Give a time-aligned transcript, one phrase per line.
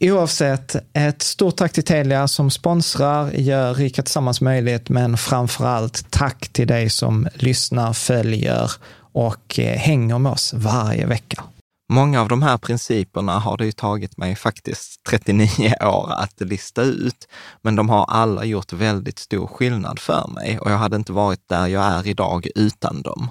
[0.00, 6.10] Oavsett, ett stort tack till Telia som sponsrar, gör Rika Tillsammans möjligt, men framför allt
[6.10, 8.72] tack till dig som lyssnar, följer
[9.12, 11.44] och eh, hänger med oss varje vecka.
[11.92, 16.82] Många av de här principerna har det ju tagit mig faktiskt 39 år att lista
[16.82, 17.28] ut,
[17.62, 21.48] men de har alla gjort väldigt stor skillnad för mig och jag hade inte varit
[21.48, 23.30] där jag är idag utan dem.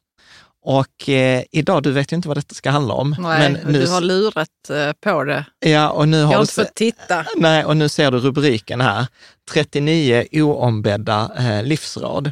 [0.63, 3.15] och eh, idag, du vet ju inte vad detta ska handla om.
[3.19, 5.45] Nej, men nu, du har lurat eh, på det.
[5.59, 7.25] Ja, och nu har jag har inte fått titta.
[7.35, 9.07] Nej, och nu ser du rubriken här.
[9.51, 12.31] 39 oombedda eh, livsråd.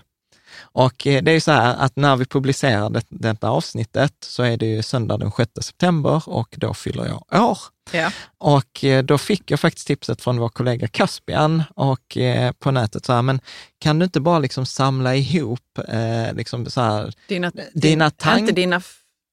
[0.79, 4.57] Och eh, det är så här att när vi publicerar det, detta avsnittet så är
[4.57, 7.57] det ju söndag den 6 september och då fyller jag år.
[7.91, 8.11] Ja.
[8.37, 13.05] Och eh, då fick jag faktiskt tipset från vår kollega Caspian och eh, på nätet
[13.05, 13.41] så här, men
[13.79, 18.53] kan du inte bara liksom samla ihop eh, liksom så här, Dina, dina tankar?
[18.53, 18.81] Dina...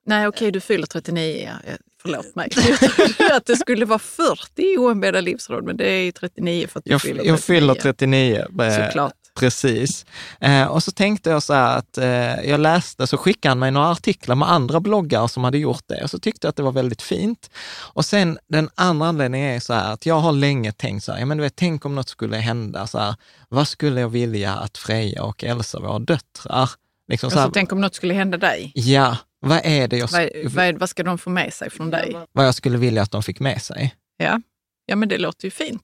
[0.06, 1.50] Nej, okej, du fyller 39.
[1.66, 1.72] Ja.
[2.02, 2.48] Förlåt mig.
[2.68, 6.78] Jag trodde att det skulle vara 40 oombedda livsråd, men det är ju 39 för
[6.78, 7.24] att du Jag, fyller 39.
[7.24, 7.32] 39.
[7.32, 8.46] jag fyller 39.
[8.62, 9.25] eh, Såklart.
[9.36, 10.06] Precis.
[10.40, 13.70] Eh, och så tänkte jag så här att eh, jag läste, så skickade han mig
[13.70, 16.62] några artiklar med andra bloggare som hade gjort det och så tyckte jag att det
[16.62, 17.50] var väldigt fint.
[17.78, 21.18] Och sen den andra anledningen är så här att jag har länge tänkt så här,
[21.18, 23.14] ja men du vet, tänk om något skulle hända, så här,
[23.48, 26.70] vad skulle jag vilja att Freja och Elsa, våra döttrar,
[27.08, 28.72] liksom så här, Alltså, tänk om något skulle hända dig.
[28.74, 32.16] ja, vad är det jag, Vad, vad, vad ska de få med sig från dig?
[32.32, 33.94] vad jag skulle vilja att de fick med sig?
[34.16, 34.40] Ja,
[34.86, 35.82] ja men det låter ju fint.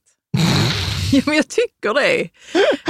[1.13, 2.29] Ja, men jag tycker det.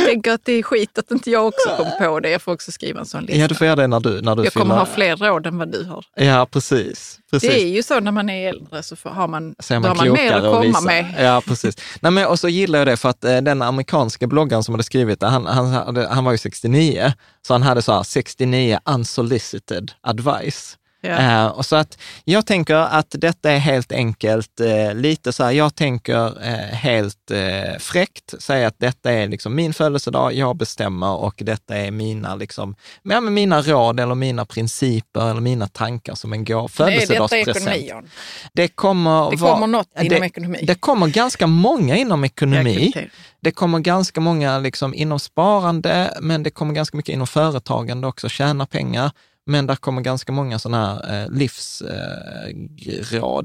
[0.05, 2.29] Tänker att det är skit att inte jag också kom på det.
[2.29, 3.37] Jag får också skriva en sån lista.
[3.41, 5.47] Ja, du får göra det när du, när du jag kommer fyller- ha fler råd
[5.47, 6.05] än vad du har.
[6.15, 7.19] Ja, precis.
[7.31, 7.49] precis.
[7.49, 9.97] Det är ju så när man är äldre så har man, så är då man
[9.97, 11.15] har man mer att komma med.
[11.19, 11.75] Ja, precis.
[12.01, 14.83] Nej, men, och så gillar jag det för att eh, den amerikanska bloggaren som hade
[14.83, 17.13] skrivit det, han, han, han var ju 69,
[17.47, 20.77] så han hade så här 69 unsolicited advice.
[21.05, 21.17] Ja.
[21.17, 25.51] Eh, och så att jag tänker att detta är helt enkelt eh, lite så här,
[25.51, 31.15] jag tänker eh, helt eh, fräckt säga att detta är liksom min födelsedag, jag bestämmer
[31.15, 36.15] och detta är mina, liksom, ja, men mina råd eller mina principer eller mina tankar
[36.15, 37.87] som en går Nej, detta är födelsedagspresent.
[37.87, 38.09] Jan.
[38.53, 40.59] Det kommer, Det kommer något inom det, ekonomi.
[40.63, 42.93] Det kommer ganska många inom ekonomi.
[43.41, 48.29] Det kommer ganska många liksom inom sparande, men det kommer ganska mycket inom företagande också,
[48.29, 49.11] tjäna pengar.
[49.45, 51.89] Men där kommer ganska många sådana här eh, livsråd,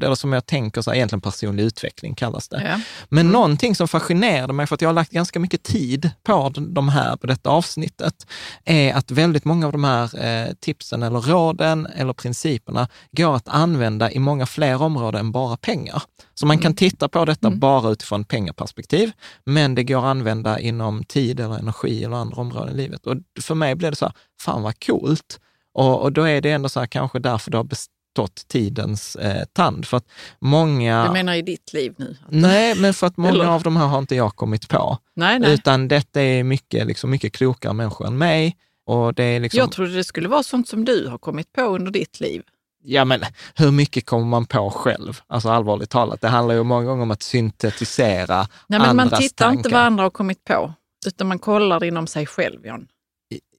[0.04, 2.62] eller som jag tänker så här, egentligen personlig utveckling kallas det.
[2.62, 2.80] Ja.
[3.08, 6.88] Men någonting som fascinerade mig, för att jag har lagt ganska mycket tid på de
[6.88, 8.26] här, på detta avsnittet,
[8.64, 13.48] är att väldigt många av de här eh, tipsen eller råden eller principerna går att
[13.48, 16.02] använda i många fler områden än bara pengar.
[16.34, 19.12] Så man kan titta på detta bara utifrån pengaperspektiv,
[19.44, 23.06] men det går att använda inom tid eller energi eller andra områden i livet.
[23.06, 25.40] Och för mig blev det så här, fan vad coolt.
[25.78, 29.44] Och, och då är det ändå så här, kanske därför det har bestått tidens eh,
[29.52, 29.86] tand.
[29.86, 30.06] För att
[30.40, 31.04] många...
[31.06, 32.16] Du menar i ditt liv nu?
[32.28, 33.44] Nej, men för att många Eller?
[33.44, 34.98] av de här har inte jag kommit på.
[35.16, 35.54] Nej, nej.
[35.54, 38.56] Utan detta är mycket, liksom, mycket klokare människor än mig.
[38.86, 41.62] Och det är liksom, Jag trodde det skulle vara sånt som du har kommit på
[41.62, 42.42] under ditt liv.
[42.84, 43.20] ja, men
[43.54, 45.20] hur mycket kommer man på själv?
[45.26, 49.44] Alltså allvarligt talat, det handlar ju många gånger om att syntetisera Nej, men man tittar
[49.44, 49.58] tankar.
[49.58, 50.72] inte vad andra har kommit på,
[51.06, 52.86] utan man kollar inom sig själv, Jan.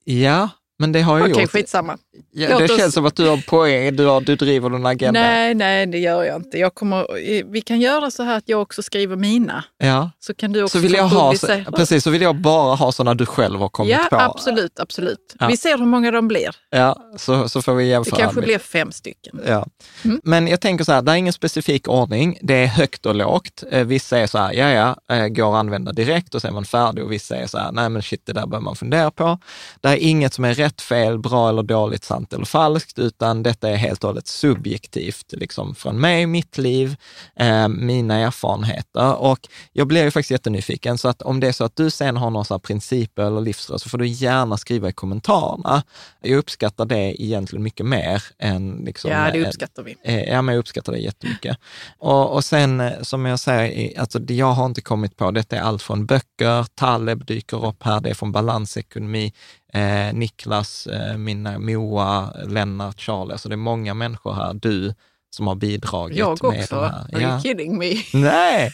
[0.04, 0.48] Ja,
[0.80, 1.50] men det har jag Okej, gjort.
[1.50, 1.98] skitsamma.
[2.32, 4.86] Ja, Låt det oss- känns som att du har poäng, du, har, du driver en
[4.86, 5.20] agenda.
[5.20, 6.58] Nej, nej, det gör jag inte.
[6.58, 6.98] Jag kommer,
[7.38, 10.10] eh, vi kan göra så här att jag också skriver mina, Ja.
[10.20, 11.72] så kan du också Så vill jag ha, publicera.
[11.72, 14.16] precis, så vill jag bara ha sådana du själv har kommit Ja, på.
[14.16, 15.36] absolut, absolut.
[15.38, 15.46] Ja.
[15.48, 16.56] Vi ser hur många de blir.
[16.70, 18.16] Ja, så, så får vi Det jämföra.
[18.20, 19.40] kanske med- blir fem stycken.
[19.46, 19.66] Ja.
[20.04, 20.20] Mm.
[20.24, 22.38] Men jag tänker så här, det är ingen specifik ordning.
[22.42, 23.62] Det är högt och lågt.
[23.70, 24.68] Eh, Vissa är så här, ja
[25.08, 27.04] ja, eh, går att använda direkt och så är man färdig.
[27.04, 29.38] Och vissa är så här, nej men shit, det där bör man fundera på.
[29.80, 33.68] Det är inget som är rätt, fel, bra eller dåligt, sant eller falskt, utan detta
[33.70, 36.96] är helt och hållet subjektivt, liksom från mig, mitt liv,
[37.36, 39.14] eh, mina erfarenheter.
[39.14, 42.16] Och jag blir ju faktiskt jättenyfiken, så att om det är så att du sen
[42.16, 45.82] har några principer eller livsråd, så får du gärna skriva i kommentarerna.
[46.22, 49.96] Jag uppskattar det egentligen mycket mer än liksom, Ja, det eh, uppskattar vi.
[50.04, 51.56] Eh, Ja, men jag uppskattar det jättemycket.
[51.98, 55.56] Och, och sen, eh, som jag säger, alltså, det jag har inte kommit på, detta
[55.56, 59.32] är allt från böcker, Taleb dyker upp här, det är från balansekonomi,
[59.72, 64.94] eh, Niklas, eh, mina Moa, Lennart, Charlie, alltså det är många människor här, du,
[65.30, 66.74] som har bidragit Jag med också.
[67.10, 67.94] de Are you kidding me?
[68.14, 68.72] Nej!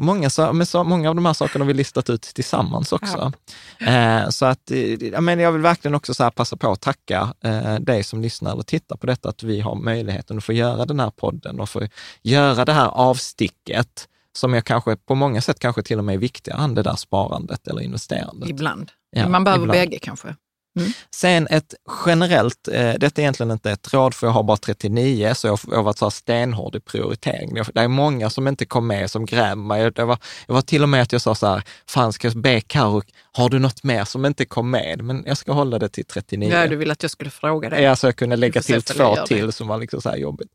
[0.00, 3.32] Många, så, men så, många av de här sakerna har vi listat ut tillsammans också.
[3.80, 7.34] Eh, så att, eh, ja, men jag vill verkligen också så passa på att tacka
[7.44, 10.86] eh, dig som lyssnar eller tittar på detta, att vi har möjligheten att få göra
[10.86, 11.88] den här podden och få
[12.22, 16.18] göra det här avsticket som jag kanske på många sätt kanske till och med är
[16.18, 18.48] viktigare än det där sparandet eller investerandet.
[18.48, 18.90] Ibland.
[19.10, 19.78] Ja, Man behöver ibland.
[19.78, 20.36] bägge kanske.
[21.10, 21.74] Sen ett
[22.06, 25.58] generellt, eh, detta är egentligen inte ett råd för jag har bara 39, så jag,
[25.68, 27.56] jag har varit så här stenhård i prioritering.
[27.56, 29.90] Jag- Det är många som inte kom med, som gräver mig.
[29.90, 32.36] Det var, jag var till och med att jag sa så här, fan ska jag
[32.36, 33.02] be Karo,
[33.32, 35.02] har du något mer som inte kom med?
[35.04, 36.48] Men jag ska hålla det till 39.
[36.52, 37.82] Ja, du vill att jag skulle fråga dig.
[37.82, 40.48] Ja, så jag kunde lägga till två jag till som var liksom så här jobbigt.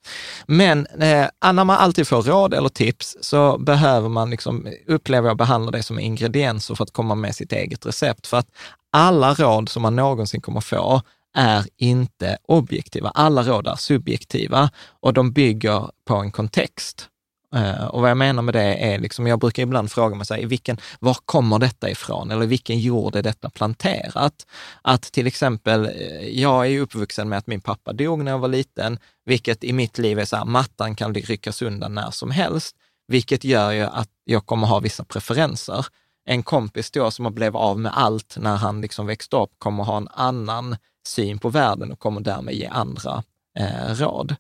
[0.47, 5.37] Men eh, när man alltid får råd eller tips så behöver man liksom, upplever jag,
[5.37, 8.27] behandla det som ingredienser för att komma med sitt eget recept.
[8.27, 8.47] För att
[8.93, 11.01] alla råd som man någonsin kommer få
[11.35, 13.09] är inte objektiva.
[13.09, 14.69] Alla råd är subjektiva
[14.99, 17.09] och de bygger på en kontext.
[17.55, 20.33] Eh, och vad jag menar med det är, liksom, jag brukar ibland fråga mig, så
[20.33, 22.31] här, i vilken, var kommer detta ifrån?
[22.31, 24.45] Eller i vilken jord är detta planterat?
[24.81, 28.39] Att till exempel, eh, jag är ju uppvuxen med att min pappa dog när jag
[28.39, 32.31] var liten, vilket i mitt liv är så här, mattan kan ryckas undan när som
[32.31, 32.75] helst,
[33.07, 35.85] vilket gör ju att jag kommer ha vissa preferenser.
[36.25, 39.83] En kompis då som har blivit av med allt när han liksom växte upp kommer
[39.83, 40.75] ha en annan
[41.07, 43.23] syn på världen och kommer därmed ge andra
[43.59, 44.35] eh, råd.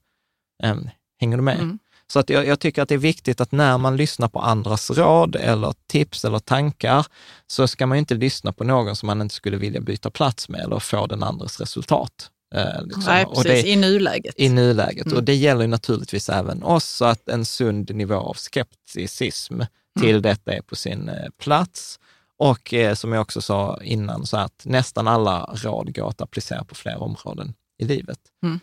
[0.63, 0.75] Eh,
[1.19, 1.59] hänger du med?
[1.59, 1.79] Mm.
[2.07, 4.91] Så att jag, jag tycker att det är viktigt att när man lyssnar på andras
[4.91, 7.05] råd eller tips eller tankar,
[7.47, 10.61] så ska man inte lyssna på någon som man inte skulle vilja byta plats med
[10.61, 12.29] eller få den andres resultat.
[12.55, 13.03] Eh, liksom.
[13.07, 13.63] Nej, Och precis.
[13.63, 14.35] det, I nuläget.
[14.37, 15.05] I nuläget.
[15.05, 15.17] Mm.
[15.17, 19.61] Och det gäller naturligtvis även oss, så att en sund nivå av skepticism
[19.99, 20.21] till Mm.
[20.21, 21.99] detta är på sin eh, plats.
[22.37, 26.63] Och eh, som jag också sa innan, så att nästan alla råd går att applicera
[26.63, 28.19] på fler områden i livet.
[28.43, 28.59] Mm.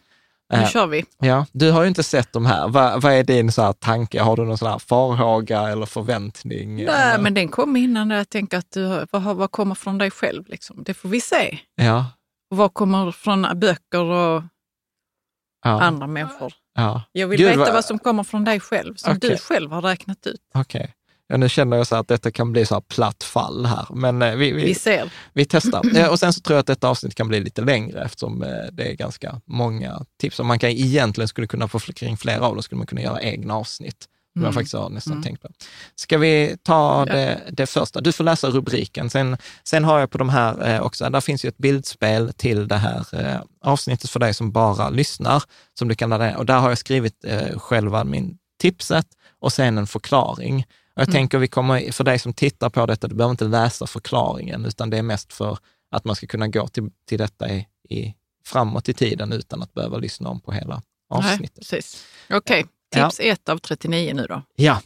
[0.52, 1.04] Eh, Nu kör vi.
[1.18, 2.68] Ja, du har ju inte sett de här.
[2.68, 4.20] Vad, är din så här tanke?
[4.22, 6.74] Har du någon sån här farhåga eller förväntning?
[6.76, 7.18] Nej, eller?
[7.18, 10.48] men den kom innan jag tänker att du, vad, vad kommer från dig själv?
[10.48, 10.82] Liksom.
[10.84, 11.58] Det får vi se.
[11.74, 12.06] Ja,
[12.48, 14.42] vad kommer från böcker och
[15.64, 16.52] ja, andra människor?
[16.74, 17.02] ja.
[17.12, 17.84] Jag vill Gud, veta vad- vad...
[17.84, 19.30] som kommer från dig själv, som Okej.
[19.30, 20.40] du själv har räknat ut.
[20.54, 20.94] Okej.
[21.30, 24.22] Ja, nu känner jag så att detta kan bli så här platt fall här, men
[24.22, 25.12] eh, vi, vi, Vi ser.
[25.32, 26.10] vi testar.
[26.10, 28.90] Och sen så tror jag att detta avsnitt kan bli lite längre eftersom eh, det
[28.90, 30.40] är ganska många tips.
[30.40, 33.22] Och man kan egentligen skulle kunna få kring flera av dem, skulle man kunna göra
[33.22, 34.06] egna avsnitt.
[34.32, 35.48] Som jag faktiskt har nästan tänkt på.
[35.94, 38.00] Ska vi ta det, det första?
[38.00, 39.10] Du får läsa rubriken.
[39.10, 42.68] Sen, sen har jag på de här eh, också, där finns ju ett bildspel till
[42.68, 45.42] det här eh, avsnittet för dig som bara lyssnar,
[45.78, 46.38] som du kan ladda.
[46.38, 49.06] Och där har jag skrivit eh, själva min tipset
[49.40, 50.64] och sen en förklaring.
[51.00, 53.86] Och jag tänker vi kommer, för dig som tittar på detta, du behöver inte läsa
[53.86, 55.58] förklaringen, utan det är mest för
[55.90, 58.14] att man ska kunna gå till, till detta i, i,
[58.46, 61.66] framåt i tiden utan att behöva lyssna om på hela avsnittet.
[62.30, 64.42] Okej, tips 1 av 39 nu då.
[64.56, 64.82] Ja,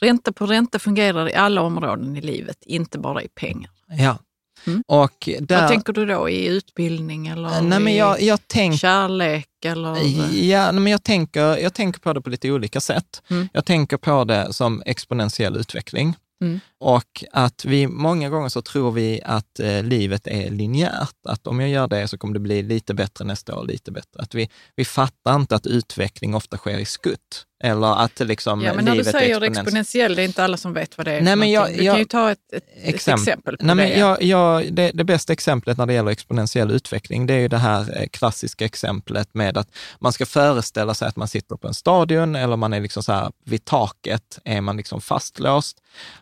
[0.00, 3.70] Ränta på ränta fungerar i alla områden i livet, inte bara i pengar.
[3.86, 4.18] ja.
[4.66, 4.82] Mm.
[4.86, 6.28] Och där, Vad tänker du då?
[6.28, 9.48] I utbildning eller nej, men jag, jag tänker kärlek?
[9.64, 9.96] Eller...
[10.34, 13.22] Ja, nej, men jag tänker, jag tänker på det på lite olika sätt.
[13.30, 13.48] Mm.
[13.52, 16.14] Jag tänker på det som exponentiell utveckling.
[16.40, 16.60] Mm.
[16.80, 21.16] Och att vi många gånger så tror vi att eh, livet är linjärt.
[21.28, 24.22] Att om jag gör det så kommer det bli lite bättre nästa år, lite bättre.
[24.22, 27.46] Att vi, vi fattar inte att utveckling ofta sker i skutt.
[27.64, 29.58] Eller att liksom Ja, men när du säger exponentiellt.
[29.58, 31.20] exponentiell, det är inte alla som vet vad det är.
[31.20, 31.78] Nej, men jag- någonting.
[31.78, 33.22] du jag- kan ju ta ett, ett, ett Exempel.
[33.22, 33.98] exempel på Nej, men det.
[33.98, 37.58] jag, jag, det, det bästa exemplet när det gäller exponentiell utveckling, det är ju det
[37.58, 39.68] här eh, klassiska exemplet med att
[40.00, 43.12] man ska föreställa sig att man sitter på en stadion eller man är liksom så
[43.12, 45.78] här vid taket, är man liksom fastlåst.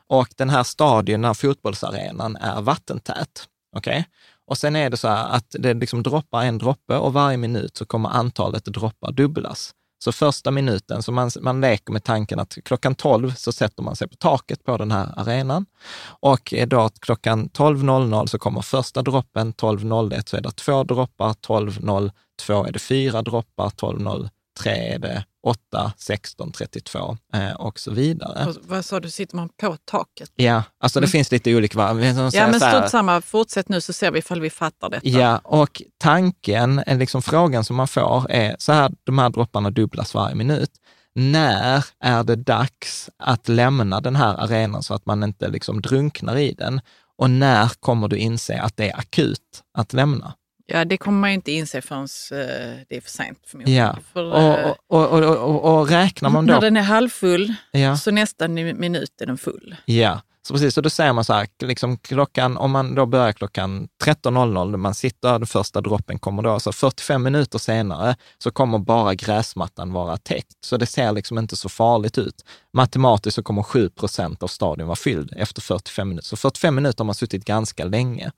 [0.08, 3.46] Och den här stadion, den här fotbollsarenan, är vattentät.
[3.76, 4.04] Okej?
[4.46, 7.76] Och sen är det så här att det liksom droppar en droppe och varje minut
[7.76, 9.70] så kommer antalet droppar dubblas.
[9.98, 13.96] Så första minuten, så man, man leker med tanken att klockan 12 så sätter man
[13.96, 15.66] sig på taket på den här arenan.
[16.20, 22.68] Och då klockan 12.00 så kommer första droppen, 12.01 så är det två droppar, 12.02
[22.68, 24.28] är det fyra droppar, 12.03
[24.64, 28.46] är det 8, 16, 32 eh, och så vidare.
[28.48, 30.30] Och vad sa du, sitter man på taket?
[30.36, 31.10] Ja, alltså det Mm.
[31.10, 31.78] finns lite olika.
[31.78, 33.20] Ja, men strunt samma.
[33.20, 35.08] Fortsätt nu så ser vi ifall vi fattar detta.
[35.08, 39.70] Ja, och tanken, eh, liksom frågan som man får är så här, de här dropparna
[39.70, 40.70] dubblas varje minut.
[41.14, 46.36] När är det dags att lämna den här arenan så att man inte liksom drunknar
[46.36, 46.80] i den?
[47.18, 50.34] Och när kommer du inse att det är akut att lämna?
[50.66, 52.38] Ja, det kommer man ju inte inse förrän eh,
[52.88, 53.84] det är för sent förmodligen.
[53.84, 56.60] Ja, För, och, eh, och, och, och, och, räknar man när då...
[56.60, 57.96] den är halvfull Ja.
[57.96, 59.76] så nästa minut är den full.
[59.84, 60.74] Ja, så precis.
[60.74, 64.94] Så då säger man så här, liksom klockan, om man då börjar klockan 13.00, man
[64.94, 70.16] sitter, den första droppen kommer då, så 45 minuter senare så kommer bara gräsmattan vara
[70.16, 70.56] täckt.
[70.64, 72.44] Så det ser liksom inte så farligt ut.
[72.72, 76.28] Matematiskt så kommer 7 procent av stadion vara fylld efter 45 minuter.
[76.28, 78.30] Så 45 minuter har man suttit ganska länge.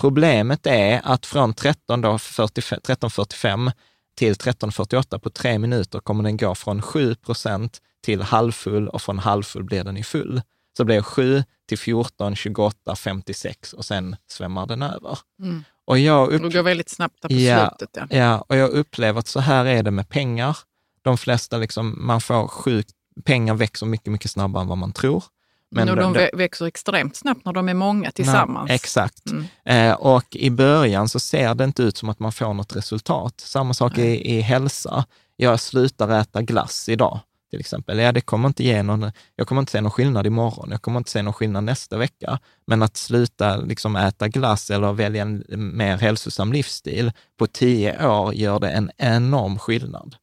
[0.00, 3.72] Problemet är att från 13 då 45 13.45
[4.18, 9.18] till 13.48 på tre minuter kommer den gå från 7 procent till halvfull och från
[9.18, 10.42] halvfull blir den i full.
[10.76, 15.18] Så blir det 7 till 14, 28, 56 och sen svämmar den över.
[15.86, 18.06] Och jag Det upp, går väldigt snabbt på Ja, slutet.
[18.10, 18.16] Ja.
[18.18, 20.56] ja, och jag upplever att så här är det med pengar.
[21.02, 22.90] De flesta, liksom, man får sjukt,
[23.24, 25.24] pengar växer mycket, mycket snabbare än vad man tror.
[25.70, 28.68] Men och de de- vä- växer extremt snabbt när de är många tillsammans.
[28.68, 29.22] Nej, exakt.
[29.30, 29.44] Mm.
[29.90, 33.34] Eh, och i början så ser det inte ut som att man får något resultat.
[33.40, 35.04] Samma sak i, i hälsa.
[35.36, 37.98] Jag slutar äta glass idag, till exempel.
[37.98, 40.98] Ja, det kommer inte ge någon, jag kommer inte se någon skillnad imorgon, jag kommer
[40.98, 42.38] inte se någon skillnad nästa vecka.
[42.66, 45.44] Men att sluta liksom äta glass eller välja en
[45.76, 50.16] mer hälsosam livsstil på tio år gör det en enorm skillnad.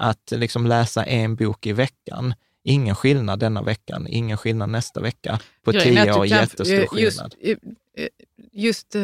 [0.00, 2.34] Att liksom läsa en bok i veckan,
[2.64, 5.40] ingen skillnad denna veckan, ingen skillnad nästa vecka.
[5.64, 7.34] På Grejen tio år kan- jättestor just, skillnad.
[8.52, 9.02] Just, eh,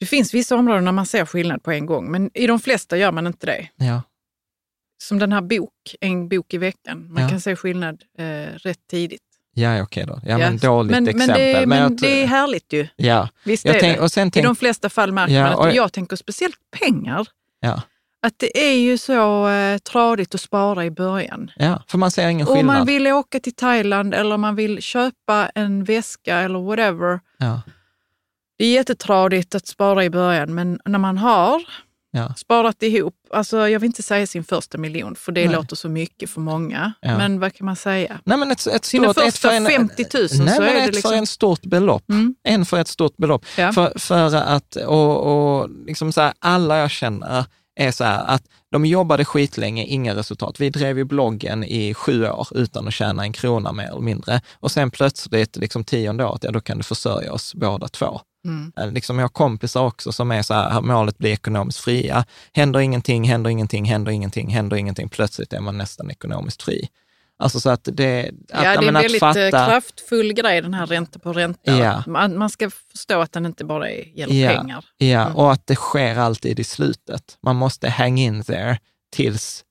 [0.00, 2.96] det finns vissa områden där man ser skillnad på en gång, men i de flesta
[2.96, 3.68] gör man inte det.
[3.76, 4.02] Ja.
[4.98, 7.12] Som den här bok, en bok i veckan.
[7.12, 7.28] Man Ja.
[7.28, 8.24] kan se skillnad eh,
[8.54, 9.22] rätt tidigt.
[9.54, 10.20] Ja, okej då.
[10.24, 11.26] Ja, men Ja, dåligt men, exempel.
[11.36, 12.86] Men det, men jag- det är härligt ju.
[12.96, 13.28] ja.
[13.44, 14.02] Visst Jag är tänk, det.
[14.02, 16.56] och sen I tänk, de flesta fall märker Ja, man att, och- jag tänker speciellt
[16.80, 17.26] pengar,
[17.60, 17.82] ja,
[18.22, 21.50] att det är ju så eh, tradigt att spara i början.
[21.56, 22.76] ja, för man ser ingen Om skillnad.
[22.76, 27.20] man vill åka till Thailand eller man vill köpa en väska eller whatever.
[27.38, 27.60] ja,
[28.58, 31.62] Det är jättetradigt att spara i början, men när man har
[32.10, 35.54] ja, sparat ihop, alltså jag vill inte säga sin första miljon, för det Nej.
[35.54, 36.92] låter så mycket för många.
[37.00, 37.18] Ja.
[37.18, 38.20] Men vad kan man säga?
[38.24, 40.74] Nej, men ett, ett Sina stort, första för en, 50 000 Nej, så men är
[40.74, 41.10] det ett liksom...
[41.10, 42.10] för en stort belopp.
[42.10, 42.34] Mm.
[42.42, 43.44] En för ett stort belopp.
[43.58, 43.72] Ja.
[43.72, 47.44] För, för att, och, och liksom så här, alla jag känner
[47.78, 50.60] är så här att de jobbade skitlänge, inga resultat.
[50.60, 54.40] Vi drev ju bloggen i sju år utan att tjäna en krona mer eller mindre.
[54.54, 58.20] Och sen plötsligt, liksom tionde året, ja då kan du försörja oss båda två.
[58.44, 58.72] Mm.
[58.78, 62.24] Eh, Liksom jag har kompisar också som är så här, målet blir ekonomiskt fria.
[62.52, 65.08] Händer ingenting, händer ingenting, händer ingenting, händer ingenting.
[65.08, 66.88] Plötsligt är man nästan ekonomiskt fri.
[67.40, 68.30] Alltså så att det...
[68.52, 71.76] Att, ja, det är en väldigt eh, fatta, kraftfull grej den här ränta på ränta.
[71.78, 72.02] Ja.
[72.06, 74.60] Man, man ska förstå att den inte bara är, gäller Ja.
[74.60, 74.84] pengar.
[74.98, 75.36] Ja, Mm.
[75.36, 77.38] och att det sker alltid i slutet.
[77.42, 78.78] Man måste hang in there
[79.12, 79.64] tills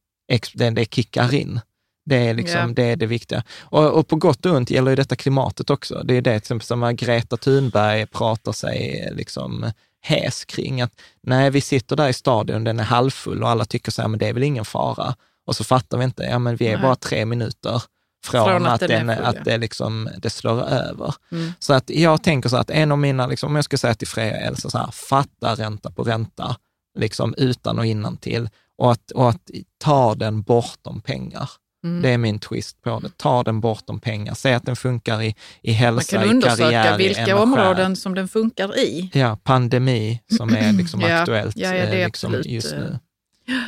[0.53, 1.59] det, det kickar in.
[2.07, 2.67] Det är, liksom, Ja.
[2.67, 3.43] det, är det viktiga.
[3.61, 6.01] Och, och på gott och ont gäller ju detta klimatet också.
[6.03, 9.71] Det är det till som Greta Thunberg pratar sig liksom
[10.01, 10.81] hes kring.
[10.81, 10.91] Att
[11.23, 14.19] nej, vi sitter där i stadion, den är halvfull och alla tycker så här, men
[14.19, 15.15] det är väl ingen fara.
[15.45, 16.81] Och så fattar vi inte, ja men vi är Nej.
[16.81, 17.83] bara tre minuter
[18.25, 21.15] från, Från att att, den att det, liksom, det slår över.
[21.31, 21.51] Mm.
[21.59, 24.07] Så att jag tänker så att en av mina, liksom, om jag ska säga till
[24.07, 26.55] Freja och Elsa, så här, fatta ränta på ränta,
[26.99, 31.49] liksom utan och innan till och att, och att ta den bortom pengar.
[31.87, 32.01] Mm.
[32.01, 33.17] Det är min twist på det.
[33.17, 34.33] Ta den bortom pengar.
[34.33, 37.33] Säg att den funkar i, i Man hälsa, kan i undersöka karriär, i vilka energi.
[37.41, 39.09] områden som den funkar i.
[39.13, 42.73] Ja, pandemi som är liksom Ja, aktuellt ja, ja, det är eh, liksom absolut, just
[42.73, 42.99] eh, nu.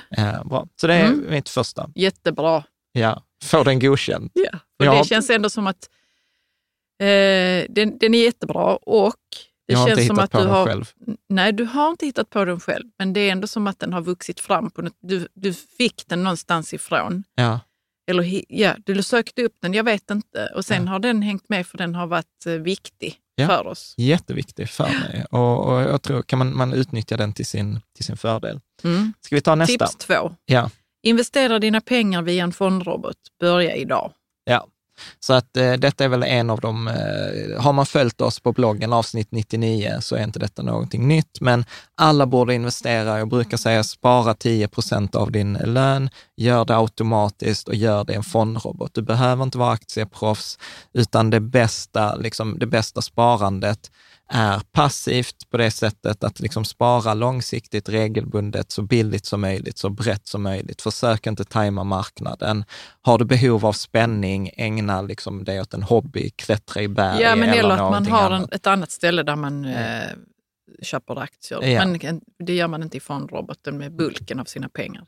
[0.10, 0.68] Ja, bra.
[0.82, 1.26] Så det är Mm.
[1.30, 1.90] mitt första.
[1.96, 2.64] Jättebra.
[2.92, 4.32] Ja, få den godkänd.
[4.34, 4.60] Ja.
[4.80, 4.98] Och Ja.
[5.00, 5.90] Det känns ändå som att
[7.02, 9.14] eh, den, den är jättebra och
[9.68, 10.66] det Jag har känns inte som hittat att på du den har...
[10.66, 10.86] själv.
[11.30, 13.94] Nej, du har inte hittat på den själv, men det är ändå som att den
[13.94, 14.72] har vuxit fram.
[14.72, 17.24] På något, du, du fick den någonstans ifrån.
[17.36, 17.60] Ja,
[18.10, 20.52] Eller ja, du sökte upp den, jag vet inte.
[20.56, 20.92] Och sen Ja.
[20.92, 23.48] har den hängt med för den har varit eh, viktig Ja.
[23.48, 23.94] för oss.
[23.98, 28.06] jätteviktig för mig och, och jag tror kan man, man utnyttja den till sin, till
[28.06, 28.60] sin fördel.
[28.84, 29.14] Mm.
[29.22, 29.86] Ska vi ta nästa?
[29.88, 30.36] Tips två.
[30.46, 30.70] Ja.
[31.04, 33.18] Investera dina pengar via en fondrobot.
[33.40, 34.12] Börja idag.
[34.44, 34.68] Ja,
[35.20, 38.52] så att eh, detta är väl en av de, eh, har man följt oss på
[38.52, 41.66] bloggen avsnitt 99 så är inte detta någonting nytt, men
[41.96, 43.20] alla borde investera.
[43.20, 48.14] Jag brukar säga spara 10 procent av din lön, gör det automatiskt och gör det
[48.14, 48.94] i en fondrobot.
[48.94, 50.58] Du behöver inte vara aktieproffs,
[50.94, 53.92] utan det bästa, liksom, det bästa sparandet
[54.30, 59.90] är passivt på det sättet att liksom spara långsiktigt, regelbundet, så billigt som möjligt, så
[59.90, 60.82] brett som möjligt.
[60.82, 62.66] Försök inte tajma marknaden.
[63.02, 67.36] Har du behov av spänning, ägna liksom det åt en hobby, klättra i berg Ja,
[67.36, 70.10] men eller att man har en, ett annat ställe där man eh,
[70.82, 71.64] köper aktier.
[71.64, 71.86] Ja.
[71.86, 75.06] Men det gör man inte i fondroboten med bulken av sina pengar.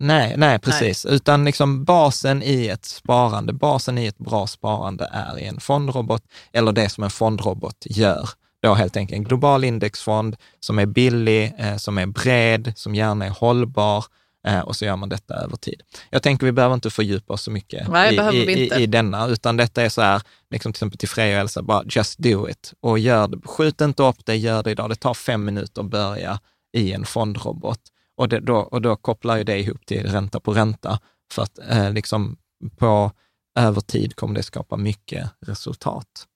[0.00, 1.06] Nej, nej, precis.
[1.06, 6.22] Utan liksom basen i ett sparande, basen i ett bra sparande är i en fondrobot
[6.52, 8.28] eller det som en fondrobot gör.
[8.68, 13.26] Då helt enkelt en global indexfond som är billig, eh, som är bred, som gärna
[13.26, 14.04] är hållbar
[14.46, 15.82] eh, och så gör man detta över tid.
[16.10, 19.26] Jag tänker vi behöver inte fördjupa oss så mycket Nej, i, i, i, i denna,
[19.26, 22.48] utan detta är så här, liksom till exempel till Freja och Elsa, bara just do
[22.48, 23.38] it och gör det.
[23.44, 24.88] Skjut inte upp det, gör det idag.
[24.88, 26.40] Det tar fem minuter att börja
[26.76, 27.80] i en fondrobot.
[28.16, 31.00] Och, det, då, och då kopplar ju det ihop till ränta på ränta,
[31.32, 32.36] för att eh, liksom
[32.76, 33.12] på
[33.58, 36.26] över tid kommer det skapa mycket resultat.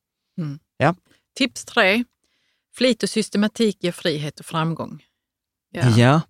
[1.38, 2.04] Tips tre.
[2.74, 5.02] Flit och systematik ger frihet och framgång.
[5.74, 5.88] Ja.
[5.96, 6.20] Ja.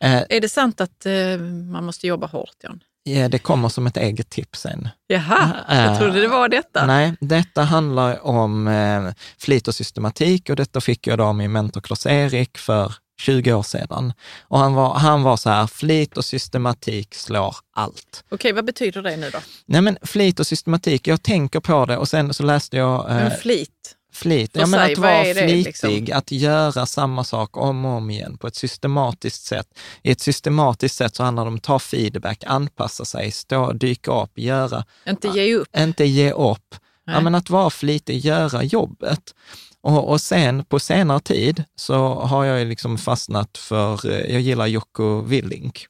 [0.00, 1.38] Eh, Är det sant att eh,
[1.72, 2.80] man måste jobba hårt, Jan?
[3.02, 4.88] ja, det kommer som ett eget tips sen.
[5.06, 6.86] Jaha, Äh, jag trodde det var detta.
[6.86, 11.52] Nej, detta handlar om eh, flit och systematik och detta fick jag då av min
[11.52, 14.12] mentor Klas-Erik för 20 år sedan.
[14.40, 18.24] Och han var, han var så här, flit och systematik slår allt.
[18.30, 19.38] Okej, vad betyder det nu då?
[19.66, 23.16] Nej men flit och systematik, jag tänker på det och sen så läste jag eh,
[23.16, 23.96] Men flit.
[24.12, 26.08] Flit, ja, men att vara det, flitig, liksom?
[26.12, 29.66] att göra samma sak om och om igen på ett systematiskt sätt.
[30.02, 34.22] I ett systematiskt sätt så handlar det om att ta feedback, anpassa sig, stå, dyka
[34.22, 35.68] upp, göra, Inte ge upp.
[35.76, 36.74] inte ge upp.
[37.04, 39.34] Ja, men att vara flitig, göra jobbet.
[39.82, 44.66] Och, och sen på senare tid så har jag liksom fastnat för, eh, jag gillar
[44.66, 45.86] Jocko Willink.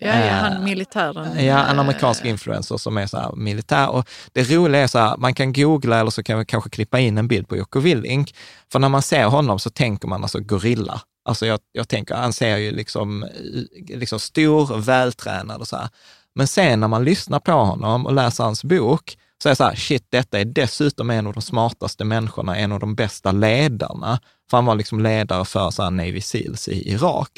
[0.00, 1.44] Ja, ja, han militären.
[1.44, 3.90] Ja, en amerikansk eh, influencer som är så här militär.
[3.90, 6.98] Och det roliga är så här, man kan googla eller så kan vi kanske klippa
[6.98, 8.34] in en bild på Jocko Willink.
[8.72, 11.00] För när man ser honom så tänker man alltså gorilla.
[11.24, 15.88] Alltså jag, jag tänker, han ser ju liksom, eh, liksom stor, vältränad och så här.
[16.34, 19.64] Men sen när man lyssnar på honom och läser hans bok, så är det så
[19.64, 24.20] här, shit, detta är dessutom en av de smartaste människorna, en av de bästa ledarna.
[24.50, 27.30] För han var liksom ledare för så här Navy Seals i Irak.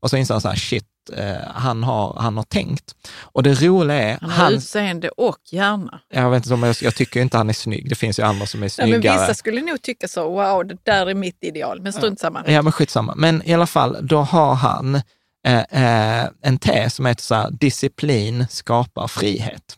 [0.00, 2.94] Och så inser han så här, shit, eh, han, har, han har tänkt.
[3.20, 6.00] Och det roliga är, Han har han, utseende och hjärna.
[6.08, 7.88] jag, vet inte jag, jag tycker inte han är snygg.
[7.88, 9.14] Det finns ju andra som är Ja, snyggare.
[9.16, 11.80] men vissa skulle nog tycka så, wow, det där är mitt ideal.
[11.80, 12.44] Men strunt samma.
[12.46, 13.14] Ja, men skitsamma.
[13.16, 14.94] Men i alla fall, då har han
[15.46, 19.76] eh, eh, en tes som heter så här, disciplin skapar frihet.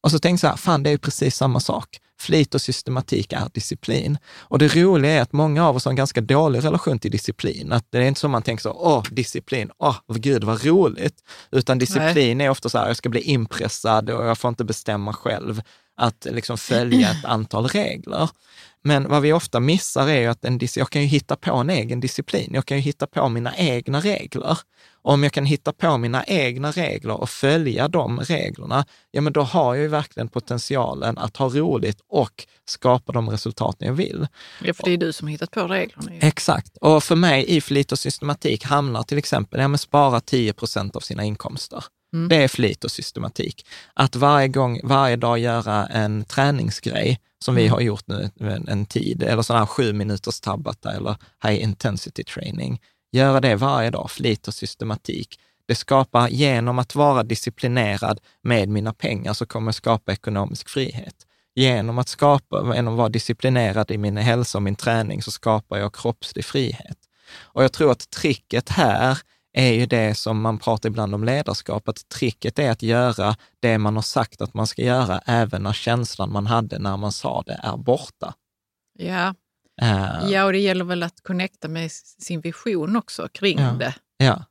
[0.00, 1.88] Och så tänkte jag så här, fan det är ju precis samma sak.
[2.20, 4.18] Flit och systematik är disciplin.
[4.38, 7.72] Och det roliga är att många av oss har en ganska dålig relation till disciplin.
[7.72, 11.14] Att det är inte så man tänker så, åh, disciplin, åh, gud vad roligt.
[11.50, 15.12] Utan disciplin är ofta så här, jag ska bli impressad och jag får inte bestämma
[15.12, 15.62] själv.
[16.00, 18.28] Att liksom följa ett antal regler.
[18.82, 21.70] Men vad vi ofta missar är ju att en, jag kan ju hitta på en
[21.70, 22.50] egen disciplin.
[22.54, 24.58] Jag kan ju hitta på mina egna regler.
[25.02, 29.32] Och om jag kan hitta på mina egna regler och följa de reglerna, ja men
[29.32, 34.26] då har jag ju verkligen potentialen att ha roligt och skapa de resultaten jag vill.
[34.64, 36.12] Ja, för det är du som har hittat på reglerna.
[36.12, 36.18] Ju.
[36.22, 36.76] Exakt.
[36.76, 40.96] Och för mig i flit och systematik hamnar till exempel, ja men spara 10 procent
[40.96, 41.84] av sina inkomster.
[42.12, 42.28] Mm.
[42.28, 43.66] Det är flit och systematik.
[43.94, 47.72] Att varje gång, varje dag göra en träningsgrej, som vi mm.
[47.72, 52.24] har gjort nu en, en tid, eller sådana här sju minuters tabata eller high intensity
[52.24, 52.80] training.
[53.12, 55.40] Göra det varje dag, flit och systematik.
[55.68, 61.14] Det skapar, genom att vara disciplinerad med mina pengar, så kommer jag skapa ekonomisk frihet.
[61.54, 65.78] Genom att skapa, genom att vara disciplinerad i min hälsa och min träning, så skapar
[65.78, 66.98] jag kroppslig frihet.
[67.38, 69.18] Och jag tror att tricket här
[69.52, 73.78] är ju det som man pratar ibland om ledarskap, att tricket är att göra det
[73.78, 77.42] man har sagt att man ska göra, även när känslan man hade när man sa
[77.46, 78.34] det är borta.
[78.98, 79.34] Ja,
[79.82, 83.94] uh, ja och det gäller väl att connecta med sin vision också kring ja, det.
[84.16, 84.44] Ja.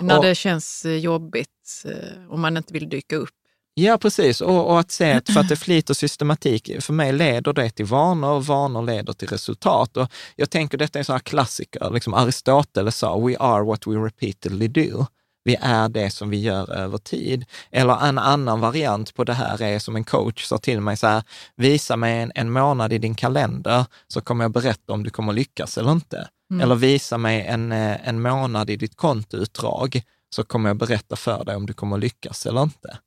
[0.00, 3.34] När och, det känns eh, jobbigt, eh, om man inte vill dyka upp.
[3.74, 4.40] Ja, precis.
[4.40, 7.52] Och, och, att se att för att det är flit och systematik, för mig leder
[7.52, 9.96] det till vanor och vanor leder till resultat.
[9.96, 13.86] Och jag tänker detta är en sån här klassiker, liksom Aristoteles sa, we are what
[13.86, 15.06] we repeatedly do.
[15.44, 17.44] Vi är det som vi gör över tid.
[17.70, 21.06] Eller en annan variant på det här är som en coach sa till mig så
[21.06, 21.22] här,
[21.56, 25.32] visa mig en, en månad i din kalender så kommer jag berätta om du kommer
[25.32, 26.28] lyckas eller inte.
[26.50, 26.60] Mm.
[26.60, 30.02] Eller visa mig en, eh, en månad i ditt kontoutdrag
[30.34, 32.98] så kommer jag berätta för dig om du kommer lyckas eller inte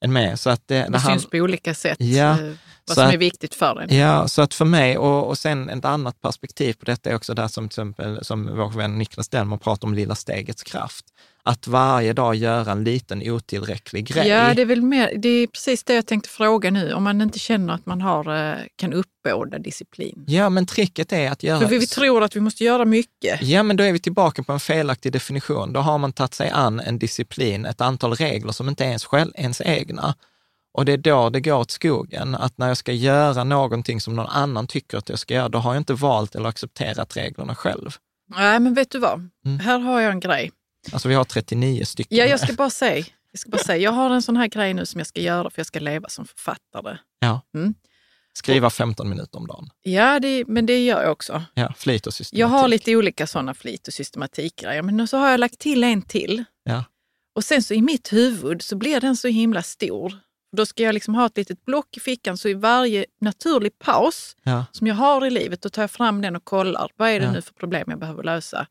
[0.00, 0.40] än med.
[0.40, 2.52] Så att det, det syns han, på olika sätt ja, eh,
[2.86, 3.98] vad som att, är viktigt för dig.
[3.98, 7.34] Ja, så att för mig, och, och sen ett annat perspektiv på detta är också
[7.34, 11.04] det som till exempel som vår vän Niklas Delmer pratar om lilla stegets kraft
[11.42, 14.28] att varje dag göra en liten otillräcklig grej.
[14.28, 16.92] Ja, det är väl mer, det är precis det jag tänkte fråga nu.
[16.92, 20.24] Om man inte känner att man har, eh, kan uppbåda disciplin.
[20.26, 21.60] Ja, men tricket är att göra...
[21.60, 23.42] För vi tror att vi måste göra mycket.
[23.42, 25.72] Ja, men då är vi tillbaka på en felaktig definition.
[25.72, 29.04] Då har man tagit sig an en disciplin, ett antal regler som inte är ens,
[29.04, 30.14] själv, ens egna.
[30.72, 34.16] Och det är då det går åt skogen, att när jag ska göra någonting som
[34.16, 37.54] någon annan tycker att jag ska göra, då har jag inte valt eller accepterat reglerna
[37.54, 37.90] själv.
[38.36, 39.28] Nej, men vet du vad?
[39.46, 39.58] Mm.
[39.58, 40.50] Här har jag en grej.
[40.92, 42.18] Alltså vi har 39 stycken.
[42.18, 44.74] Ja, jag ska bara säga, jag ska bara säga, jag har en sån här grej
[44.74, 46.98] nu som jag ska göra för jag ska leva som författare.
[47.20, 47.40] Ja.
[47.54, 47.74] Mm.
[48.32, 49.70] Skriva 15 minuter om dagen.
[49.82, 51.42] Ja, det, men det gör jag också.
[51.54, 52.40] Ja, flit och systematik.
[52.40, 56.02] Jag har lite olika sådana flit och systematikgrejer, men så har jag lagt till en
[56.02, 56.44] till.
[56.64, 56.84] Ja.
[57.34, 60.18] Och sen så i mitt huvud så blir den så himla stor.
[60.56, 64.36] Då ska jag liksom ha ett litet block i fickan, så i varje naturlig paus
[64.42, 64.66] ja.
[64.72, 66.90] som jag har i livet, då tar jag fram den och kollar.
[66.96, 67.32] Vad är det ja.
[67.32, 68.66] nu för problem jag behöver lösa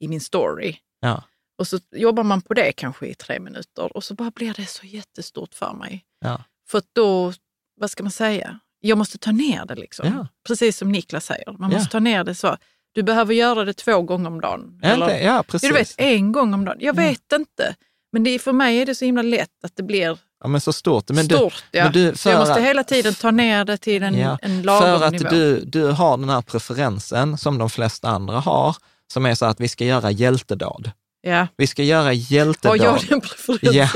[0.00, 0.76] i min story?
[1.00, 1.22] Ja.
[1.58, 4.66] Och så jobbar man på det kanske i tre minuter och så bara blir det
[4.66, 6.04] så jättestort för mig.
[6.20, 6.44] Ja.
[6.68, 7.32] För då,
[7.80, 10.06] vad ska man säga, jag måste ta ner det liksom.
[10.06, 10.26] Ja.
[10.46, 11.90] Precis som Niklas säger, man måste ja.
[11.90, 12.56] ta ner det så.
[12.92, 14.80] Du behöver göra det två gånger om dagen.
[14.82, 15.68] Eller, ja, precis.
[15.68, 16.78] Du vet, en gång om dagen.
[16.80, 17.76] Jag vet inte.
[18.12, 20.72] Men det, för mig är det så himla lätt att det blir Ja, men så
[20.72, 21.10] stort.
[21.10, 21.84] Men stort, du, ja.
[21.84, 24.98] Men du, så jag måste hela tiden ta ner det till en, ja, en lagom
[24.98, 25.28] För att nivå.
[25.30, 28.76] Du, du har den här preferensen som de flesta andra har,
[29.12, 30.90] som är så att vi ska göra hjältedåd.
[31.24, 31.46] Ja.
[31.56, 32.80] Vi ska göra hjältedåd.
[32.80, 33.74] Har jag den preferensen?
[33.74, 33.88] Ja.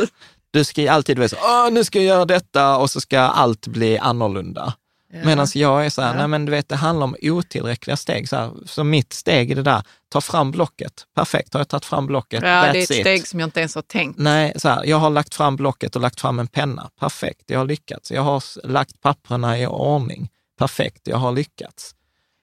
[0.51, 3.67] Du ska alltid vara så, Åh, nu ska jag göra detta och så ska allt
[3.67, 4.75] bli annorlunda.
[5.13, 5.25] Ja.
[5.25, 6.19] Medan jag är så här, ja.
[6.19, 8.29] nej men du vet, det handlar om otillräckliga steg.
[8.29, 10.93] Så, här, så mitt steg i det där, ta fram blocket.
[11.15, 12.43] Perfekt, har jag tagit fram blocket?
[12.43, 13.01] Ja, That's det är ett it.
[13.01, 14.19] steg som jag inte ens har tänkt.
[14.19, 16.91] Nej, så här, jag har lagt fram blocket och lagt fram en penna.
[17.01, 18.11] Perfekt, jag har lyckats.
[18.11, 20.29] Jag har lagt papperna i ordning.
[20.59, 21.95] Perfekt, jag har lyckats.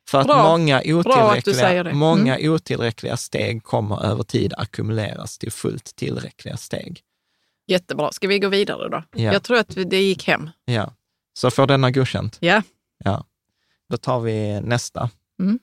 [0.07, 0.43] För att Bra.
[0.43, 1.97] många, otillräckliga, mm.
[1.97, 7.01] många otillräckliga steg kommer över tid ackumuleras till fullt tillräckliga steg.
[7.67, 8.11] Jättebra.
[8.11, 9.03] Ska vi gå vidare då?
[9.11, 9.33] Ja.
[9.33, 10.49] Jag tror att det gick hem.
[10.65, 10.93] Ja.
[11.33, 12.37] Så får denna godkänt?
[12.39, 12.61] Ja.
[13.03, 13.25] ja.
[13.89, 15.09] Då tar vi nästa.
[15.39, 15.59] Mm.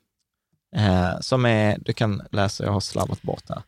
[0.77, 3.63] Eh, som är, du kan läsa, jag har slarvat bort här.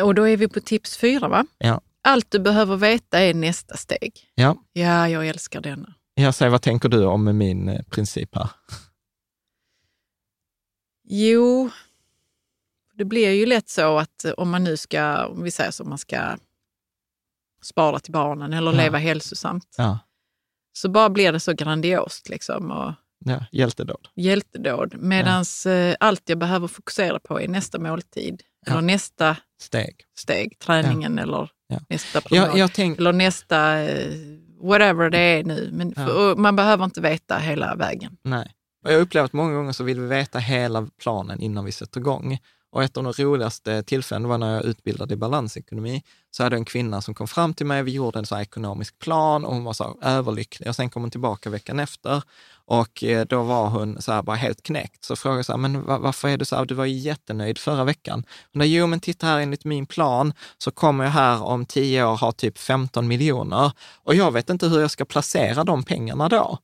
[0.00, 1.46] Och då är vi på tips fyra, va?
[1.58, 1.80] Ja.
[2.02, 4.12] Allt du behöver veta är nästa steg.
[4.34, 4.56] Ja.
[4.72, 5.94] Ja, jag älskar denna.
[6.14, 8.50] Jag säger, vad tänker du om min eh, princip här?
[11.04, 11.70] Jo,
[12.94, 15.98] det blir ju lätt så att om man nu ska, om vi säger så, man
[15.98, 16.36] ska
[17.62, 18.76] spara till barnen eller ja.
[18.76, 19.98] leva hälsosamt, ja.
[20.72, 22.28] så bara blir det så grandiost.
[22.28, 22.92] Liksom, och
[23.24, 24.08] ja, hjältedåd.
[24.14, 24.94] Hjältedåd.
[24.98, 25.96] Medan ja.
[26.00, 31.50] allt jag behöver fokusera på är nästa måltid, eller nästa steg, steg träningen eller
[31.88, 32.98] nästa promenad, tänk...
[32.98, 34.14] eller nästa eh,
[34.60, 35.68] whatever det är nu.
[35.72, 38.16] Men för, man behöver inte veta hela vägen.
[38.22, 38.54] Nej.
[38.84, 42.00] Och jag upplever att många gånger så vill vi veta hela planen innan vi sätter
[42.00, 42.38] igång.
[42.72, 46.02] Och ett av de roligaste tillfällena var när jag utbildade i balansekonomi.
[46.30, 48.98] Så hade jag en kvinna som kom fram till mig, vi gjorde en så ekonomisk
[48.98, 50.68] plan och hon var så överlycklig.
[50.68, 52.22] Och sen kom hon tillbaka veckan efter
[52.66, 55.04] och eh, då var hon så här bara helt knäckt.
[55.04, 57.58] Så frågade jag så här, men varför är du så här, du var ju jättenöjd
[57.58, 58.24] förra veckan.
[58.52, 62.04] Hon sa, jo men titta här enligt min plan så kommer jag här om tio
[62.04, 66.28] år ha typ 15 miljoner och jag vet inte hur jag ska placera de pengarna
[66.28, 66.58] då.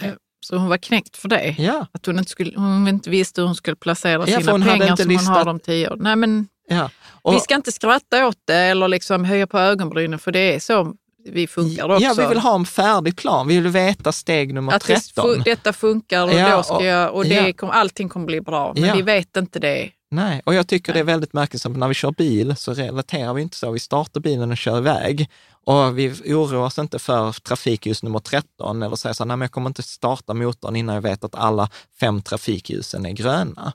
[0.00, 1.54] Eh, så hon var knäckt för det?
[1.58, 1.86] Ja.
[1.92, 5.08] Att hon inte, skulle, hon inte visste hur hon skulle placera ja, sina pengar som
[5.08, 5.28] listat...
[5.28, 5.96] hon har om tio år?
[5.96, 6.90] Nej, men ja.
[7.22, 7.34] Och...
[7.34, 10.94] Vi ska inte skratta åt det eller liksom höja på ögonbrynen, för det är så
[11.24, 12.04] vi funkar också.
[12.04, 13.48] Ja, vi vill ha en färdig plan.
[13.48, 15.38] Vi vill veta steg nummer att 13.
[15.38, 17.52] Att detta funkar och, ja, då ska jag, och det ja.
[17.52, 18.72] kom, allting kommer bli bra.
[18.76, 19.90] Men vi vet inte det.
[20.10, 20.94] Nej, och jag tycker Nej.
[20.94, 23.70] det är väldigt märkligt, när vi kör bil så relaterar vi inte så.
[23.70, 25.30] Vi startar bilen och kör iväg
[25.66, 29.44] och vi oroar oss inte för trafikljus nummer 13 eller säger så här, nej men
[29.44, 31.68] jag kommer inte starta motorn innan jag vet att alla
[32.00, 33.72] fem trafikljusen är gröna.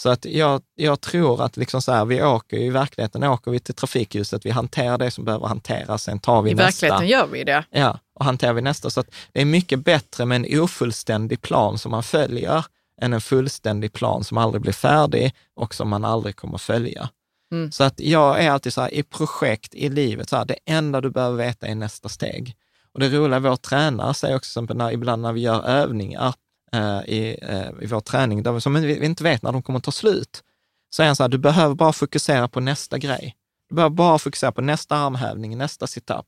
[0.00, 3.60] Så att jag, jag tror att liksom så här, vi åker i verkligheten åker vi
[3.60, 6.86] till trafikljuset, vi hanterar det som behöver hanteras, sen tar vi I nästa.
[6.86, 7.64] I verkligheten gör vi det.
[7.70, 8.90] Ja, och hanterar vi nästa.
[8.90, 12.64] Så att det är mycket bättre med en ofullständig plan som man följer,
[13.00, 17.08] än en fullständig plan som aldrig blir färdig och som man aldrig kommer följa.
[17.52, 17.72] Mm.
[17.72, 21.00] Så att jag är alltid så här, i projekt i livet, så här, det enda
[21.00, 22.56] du behöver veta är nästa steg.
[22.92, 26.34] Och det roliga, vår tränare säger också, när, ibland när vi gör övningar,
[26.72, 29.80] eh, i, eh, i vår träning, där vi, som vi inte vet när de kommer
[29.80, 30.42] ta slut,
[30.90, 33.36] så är han så här, du behöver bara fokusera på nästa grej.
[33.68, 36.26] Du behöver bara fokusera på nästa armhävning, nästa situp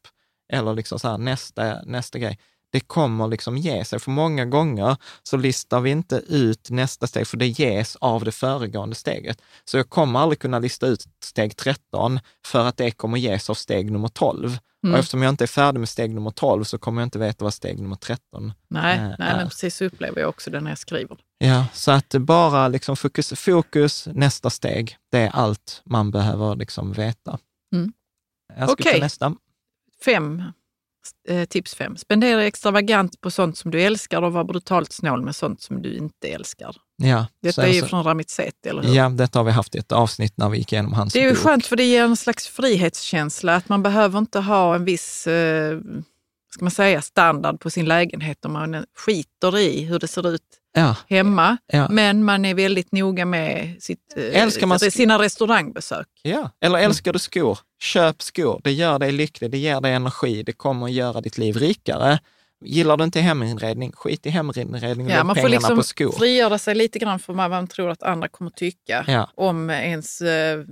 [0.52, 2.38] eller liksom så här, nästa, nästa grej
[2.70, 3.98] det kommer liksom ge sig.
[3.98, 8.32] För många gånger så listar vi inte ut nästa steg, för det ges av det
[8.32, 9.42] föregående steget.
[9.64, 13.54] Så jag kommer aldrig kunna lista ut steg 13 för att det kommer ges av
[13.54, 14.58] steg nummer 12.
[14.84, 14.94] Mm.
[14.94, 17.44] Och eftersom jag inte är färdig med steg nummer 12 så kommer jag inte veta
[17.44, 19.36] vad steg nummer 13 nej, äh, nej, är.
[19.36, 21.18] men precis så upplever jag också det när jag skriver.
[21.38, 26.92] Ja, så att bara liksom fokus, fokus, nästa steg, det är allt man behöver liksom
[26.92, 27.38] veta.
[27.74, 27.92] Mm.
[28.56, 28.92] Jag ska okay.
[28.92, 29.34] ta nästa.
[30.04, 30.52] Fem Eh,
[31.48, 31.96] tips fem.
[31.96, 35.96] Spendera extravagant på sånt som du älskar och var brutalt snål med sånt som du
[35.96, 36.76] inte älskar.
[36.96, 38.94] Ja, detta är ju från Ramit Sethi, eller hur?
[38.94, 41.24] Ja, detta har vi haft i ett avsnitt när vi gick igenom hans Det är
[41.24, 41.38] ju bok.
[41.38, 45.78] skönt för det ger en slags frihetskänsla, att man behöver inte ha en viss eh,
[46.54, 50.42] ska man säga, standard på sin lägenhet om man skiter i hur det ser ut
[50.74, 50.96] ja.
[51.08, 51.56] hemma.
[51.66, 51.88] Ja.
[51.88, 56.06] Men man är väldigt noga med sitt, älskar man sina restaurangbesök.
[56.22, 57.58] Ja, eller älskar du skor?
[57.80, 58.60] Köp skor.
[58.64, 62.18] Det gör dig lycklig, det ger dig energi, det kommer att göra ditt liv rikare.
[62.64, 66.12] Gillar du inte heminredning, skit i heminredning och ja, man får liksom på skor.
[66.12, 69.30] frigöra sig lite grann för vad man tror att andra kommer tycka ja.
[69.34, 70.64] om ens eh,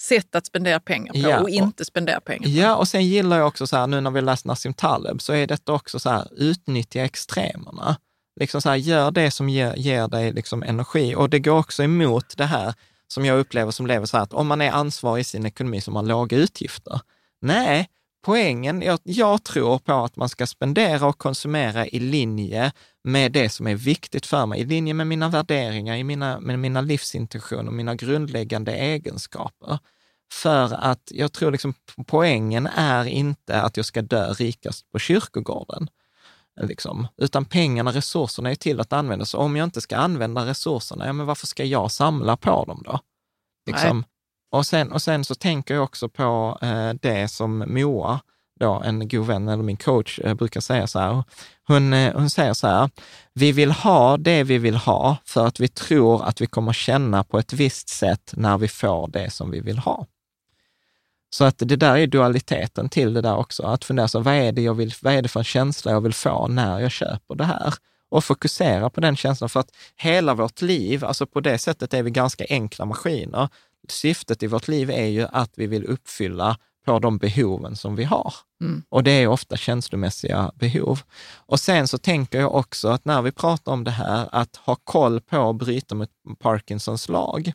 [0.00, 2.48] sätt att spendera pengar på ja, och inte spendera pengar på.
[2.48, 5.32] Ja, och sen gillar jag också så här, nu när vi läst Nassim Taleb, så
[5.32, 7.96] är detta också så här, utnyttja extremerna.
[8.40, 11.14] Liksom så här, gör det som ger, ger dig liksom energi.
[11.14, 12.74] Och det går också emot det här
[13.08, 15.80] som jag upplever som lever så här, att om man är ansvarig i sin ekonomi
[15.80, 17.00] så har man låga utgifter.
[17.40, 17.88] Nej,
[18.24, 22.72] poängen, jag, jag tror på att man ska spendera och konsumera i linje
[23.04, 26.58] med det som är viktigt för mig, i linje med mina värderingar, i mina, med
[26.58, 29.78] mina livsintentioner, mina grundläggande egenskaper.
[30.32, 31.74] För att jag tror liksom
[32.06, 35.88] poängen är inte att jag ska dö rikast på kyrkogården.
[36.60, 37.06] Liksom.
[37.16, 39.34] Utan pengarna, resurserna är till att användas.
[39.34, 43.00] Om jag inte ska använda resurserna, ja, men varför ska jag samla på dem då?
[43.66, 44.04] Liksom.
[44.50, 48.20] Och, sen, och sen så tänker jag också på eh, det som Moa,
[48.60, 51.24] då, en god vän eller min coach, eh, brukar säga så här.
[51.66, 52.90] Hon, eh, hon säger så här,
[53.34, 57.24] vi vill ha det vi vill ha för att vi tror att vi kommer känna
[57.24, 60.06] på ett visst sätt när vi får det som vi vill ha.
[61.30, 64.52] Så att det där är dualiteten till det där också, att fundera så vad är
[64.52, 67.34] det jag vill, vad är det för en känsla jag vill få när jag köper
[67.34, 67.74] det här?
[68.10, 72.02] Och fokusera på den känslan, för att hela vårt liv, alltså på det sättet är
[72.02, 73.48] vi ganska enkla maskiner.
[73.88, 78.04] Syftet i vårt liv är ju att vi vill uppfylla på de behoven som vi
[78.04, 78.34] har.
[78.60, 78.82] Mm.
[78.88, 81.00] Och det är ofta känslomässiga behov.
[81.46, 84.76] Och sen så tänker jag också att när vi pratar om det här, att ha
[84.84, 87.52] koll på att bryta mot Parkinsons lag.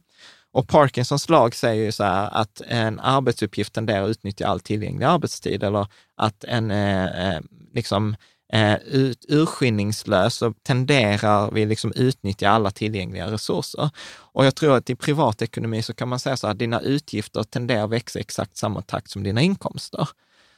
[0.53, 5.05] Och Parkinsons lag säger ju så här att en arbetsuppgift tenderar att utnyttja all tillgänglig
[5.05, 7.41] arbetstid eller att en eh, eh
[7.73, 8.15] liksom
[8.53, 8.75] eh,
[9.27, 13.89] urskillningslös så tenderar vi liksom utnyttja alla tillgängliga resurser.
[14.15, 17.83] Och jag tror att i privatekonomi så kan man säga så att dina utgifter tenderar
[17.83, 20.09] att växa i exakt samma takt som dina inkomster.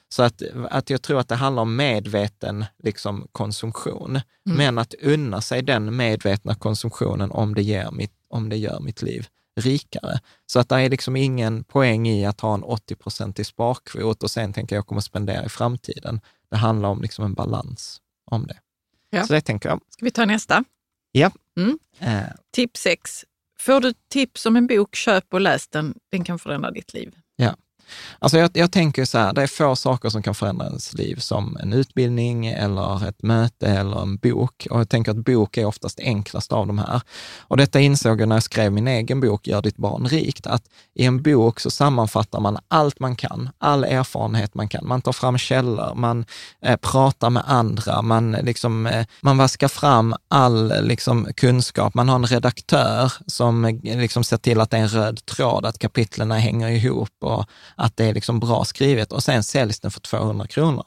[0.10, 4.58] Så att, att jag tror att det handlar om medveten liksom, konsumtion, mm.
[4.58, 9.02] men att unna sig den medvetna konsumtionen om det, ger mitt, om det gör mitt
[9.02, 10.20] liv rikare.
[10.46, 14.32] Så att det är liksom ingen poäng i att ha en 80% i sparkvot och
[14.32, 16.22] sen tänka jag kommer spendera i framtiden.
[16.50, 18.58] Det handlar om liksom en balans om det.
[19.10, 19.26] Ja.
[19.26, 19.82] Så det tänker jag.
[19.90, 20.64] Ska vi ta nästa?
[21.12, 21.32] Ja.
[21.58, 21.80] Mm.
[22.00, 23.26] Eh, Tips 6.
[23.60, 25.96] Får du tips om en bok, köp och läs den.
[26.12, 27.16] Den kan förändra ditt liv.
[28.20, 31.16] Alltså jag, jag tänker så här, det är få saker som kan förändra ens liv
[31.16, 34.68] som en utbildning eller ett möte eller en bok.
[34.70, 37.02] Och jag tänker att bok är oftast enklast av de här.
[37.40, 40.64] Och detta insåg jag när jag skrev min egen bok Gör ditt barn rikt, att
[40.94, 44.88] i en bok så sammanfattar man allt man kan, all erfarenhet man kan.
[44.88, 46.26] Man tar fram källor, man
[46.62, 51.94] eh, pratar med andra, man, liksom, eh, man vaskar fram all liksom, kunskap.
[51.94, 55.66] Man har en redaktör som eh, liksom, ser till att det är en röd tråd,
[55.66, 59.92] att kapitlen hänger ihop och att det är liksom bra skrivet och sen säljs den
[59.92, 60.86] för 200 kronor.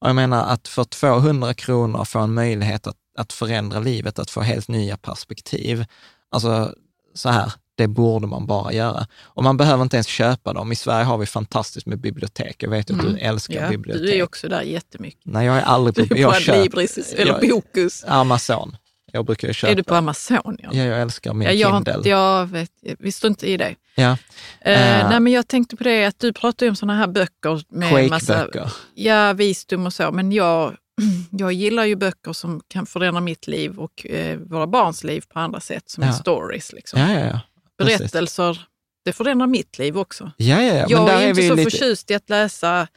[0.00, 4.30] Och jag menar att för 200 kronor få en möjlighet att, att förändra livet, att
[4.30, 5.84] få helt nya perspektiv.
[6.30, 6.74] Alltså
[7.14, 9.06] så här, det borde man bara göra.
[9.22, 10.72] Och man behöver inte ens köpa dem.
[10.72, 12.62] I Sverige har vi fantastiskt med bibliotek.
[12.62, 14.02] Jag vet att du älskar Ja, bibliotek.
[14.02, 15.20] du är också där jättemycket.
[15.24, 16.14] Nej, jag är aldrig Du på...
[16.14, 18.04] är Jag på köper- Libris eller jag- Bokus.
[18.06, 18.76] Amazon.
[19.12, 19.72] Jag brukar ju köpa.
[19.72, 20.56] Är du på Amazon?
[20.62, 20.68] Ja.
[20.72, 22.10] Ja, jag älskar min Ja, jag, Kindle.
[22.10, 23.74] jag vet, vi står inte i det.
[23.94, 24.16] Ja,
[24.60, 25.08] Eh, Eh.
[25.10, 28.10] nej, men jag tänkte på det att du pratar ju om sådana här böcker med
[28.10, 28.48] massa
[28.94, 30.12] ja, visdom och så.
[30.12, 30.76] Men jag,
[31.30, 35.38] jag gillar ju böcker som kan förändra mitt liv och eh, våra barns liv på
[35.38, 36.08] andra sätt, som Ja.
[36.08, 36.72] är stories.
[36.72, 37.00] Liksom.
[37.00, 37.40] Ja, ja, ja.
[37.78, 38.66] Berättelser,
[39.04, 40.32] det förändrar mitt liv också.
[40.36, 40.86] Ja, ja, ja.
[40.88, 42.88] jag är är inte så lite förtjust i att läsa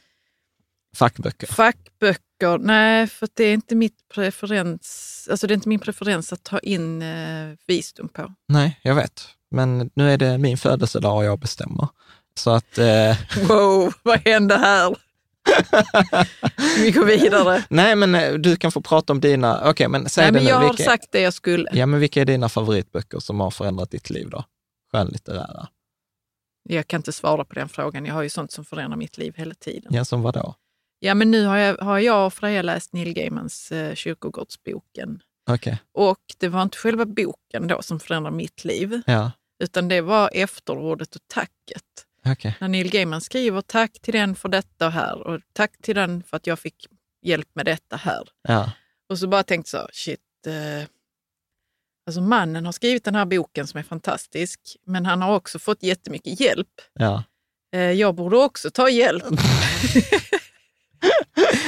[0.96, 1.46] fackböcker.
[1.46, 2.58] fackböcker.
[2.58, 6.58] Nej, för det är inte mitt preferens, alltså det är inte min preferens att ta
[6.58, 8.34] in eh, visdom på.
[8.48, 9.28] Nej, jag vet.
[9.50, 11.88] Men nu är det min födelsedag och jag bestämmer.
[12.34, 13.16] Så att, eh,
[13.48, 14.96] Wow, vad hände här?
[16.82, 17.64] Vi går vidare.
[17.70, 20.44] nej men eh, du kan få prata om dina, okej men säg Nej, det men
[20.44, 20.50] nu.
[20.50, 21.70] jag har vilka, sagt det jag skulle.
[21.72, 24.44] Ja, men vilka är dina favoritböcker som har förändrat ditt liv då?
[24.92, 25.68] Skönlitterära.
[26.62, 28.06] Jag kan inte svara på den frågan.
[28.06, 29.94] Jag har ju sånt som förändrar mitt liv hela tiden.
[29.94, 30.54] Ja, som vadå?
[31.00, 35.20] Ja, men nu har jag, har jag och Freja läst Neil Gaimans eh, Kyrkogårdsboken.
[35.50, 40.00] Okej, Och det var inte själva boken då som förändrade mitt liv, ja, utan det
[40.00, 41.84] var efterordet och tacket.
[42.26, 42.56] okej.
[42.60, 46.36] När Neil Gaiman skriver tack till den för detta här och tack till den för
[46.36, 46.86] att jag fick
[47.22, 48.28] hjälp med detta här.
[48.42, 48.72] Ja,
[49.08, 50.20] Och så bara tänkte så, shit.
[50.46, 50.88] Eh,
[52.06, 55.82] alltså mannen har skrivit den här boken som är fantastisk, men han har också fått
[55.82, 56.68] jättemycket hjälp.
[56.92, 57.24] ja.
[57.72, 59.24] Eh, jag borde också ta hjälp.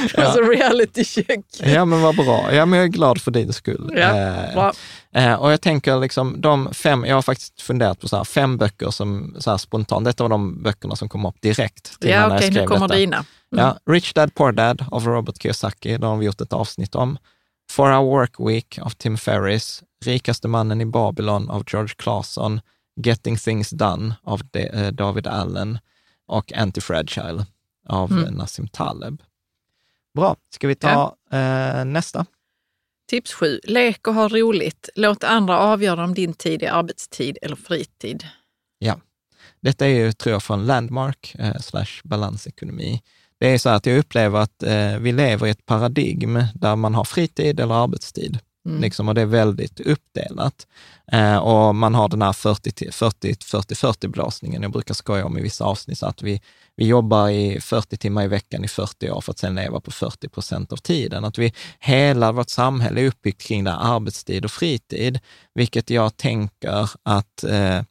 [0.16, 0.22] Ja.
[0.24, 1.40] Alltså reality check.
[1.62, 2.54] Ja, men vad bra.
[2.54, 3.92] Ja, men jag är glad för din skull.
[3.96, 4.70] Ja, Eh.
[5.14, 8.56] Eh, och jag tänker liksom de fem, jag har faktiskt funderat på så här, fem
[8.56, 12.26] böcker som så här spontant, detta var de böckerna som kom upp direkt till Ja,
[12.36, 12.98] okej, jag nu kommer detta.
[12.98, 13.24] dina.
[13.50, 17.18] Ja, Rich Dad Poor Dad av Robert Kiyosaki, det har vi gjort ett avsnitt om.
[17.70, 22.60] Four Hour Work Week av Tim Ferriss, Rikaste mannen i Babylon av George Clason,
[23.04, 25.78] Getting Things Done av eh, David Allen
[26.28, 27.44] och Anti-Fragile
[27.88, 28.34] av Mm.
[28.34, 29.22] Nassim Taleb.
[30.14, 32.26] Bra, ska vi ta eh, nästa?
[33.10, 33.60] Tips 7.
[33.64, 34.88] Lek och ha roligt.
[34.94, 38.24] Låt andra avgöra om din tid är arbetstid eller fritid.
[39.60, 43.02] Detta är ju, tror jag, från Landmark eh, slash balansekonomi.
[43.38, 46.94] Det är så att jag upplever att eh, vi lever i ett paradigm där man
[46.94, 48.38] har fritid eller arbetstid.
[48.66, 48.80] Mm.
[48.80, 50.66] Liksom, och det är väldigt uppdelat.
[51.12, 54.62] Eh, och man har den här 40-40-40-blåsningen.
[54.62, 56.40] Jag brukar skoja om i vissa avsnitt så att vi,
[56.76, 59.90] vi jobbar i 40 timmar i veckan i 40 år för att sen leva på
[59.90, 61.24] 40 procent av tiden.
[61.24, 65.18] Att vi, hela vårt samhälle är uppbyggt kring det arbetstid och fritid,
[65.54, 67.82] vilket jag tänker att eh,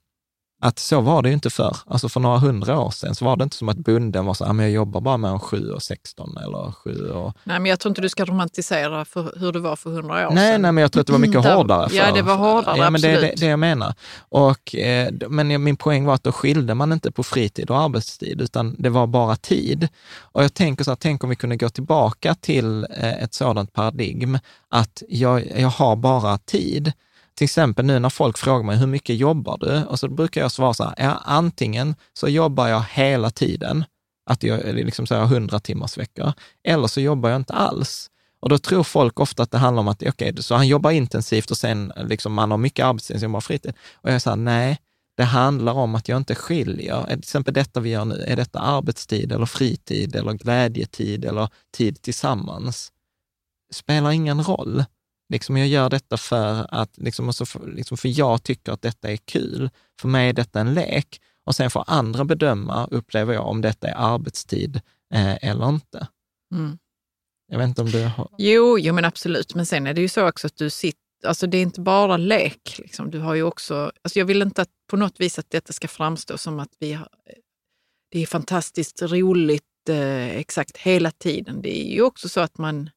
[0.62, 1.78] att så var det ju inte förr.
[1.88, 4.45] Alltså för några hundra år sedan så var det inte som att bunden var så
[4.45, 7.34] här, men jag jobbar bara med en 7 och 16 eller 7 och...
[7.43, 10.34] Nej, men jag tror inte du ska romantisera för hur det var för hundra år
[10.34, 10.62] Nej, sedan.
[10.62, 11.88] nej, men jag tror att det var mycket Där- hårdare.
[11.91, 12.13] Ja, förr.
[12.13, 13.93] det var hårdare, ja, men det är det, det jag menar.
[14.30, 18.41] Och, eh, men min poäng var att då skilde man inte på fritid och arbetstid,
[18.41, 19.88] utan det var bara tid.
[20.19, 23.74] Och jag tänker så här, tänk om vi kunde gå tillbaka till eh, ett sådant
[23.74, 26.91] paradigm, att jag, jag har bara tid.
[27.39, 29.84] Till exempel nu när folk frågar mig, hur mycket jobbar du?
[29.84, 33.86] Och så brukar jag svara så här, ja, antingen så jobbar jag hela tiden,
[34.30, 38.10] att jag liksom så här 100 timmars veckor, eller så jobbar jag inte alls.
[38.39, 41.52] Och då tror folk ofta att det handlar om att, okej, så han jobbar intensivt
[41.52, 43.73] och sen liksom man har mycket arbetstid, sen jobbar fritid.
[43.93, 44.78] Och jag säger nej,
[45.17, 47.04] det handlar om att jag inte skiljer.
[47.04, 52.02] Till exempel detta vi gör nu, är detta arbetstid eller fritid eller glädjetid eller tid
[52.02, 52.91] tillsammans?
[53.73, 54.84] Spelar ingen roll.
[55.30, 58.82] Liksom jag gör detta för att, liksom, och så för, liksom för jag tycker att
[58.82, 59.70] detta är kul.
[60.02, 61.22] För mig är detta en lek.
[61.46, 64.82] Och sen får andra bedöma, upplever jag, om detta är arbetstid
[65.13, 66.08] eh, eller inte.
[66.56, 66.78] Mm.
[67.52, 68.30] Jag vet inte om du har...
[68.38, 69.56] Jo, jo, men absolut.
[69.56, 72.18] Men sen är det ju så också att du sitter, alltså det är inte bara
[72.18, 72.76] lek.
[72.80, 73.12] Liksom.
[73.12, 75.88] Du har ju också, alltså jag vill inte att, på något vis att detta ska
[75.88, 77.08] framstå som att vi har,
[78.12, 81.62] det är fantastiskt roligt eh, exakt hela tiden.
[81.62, 82.89] Det är ju också så att man,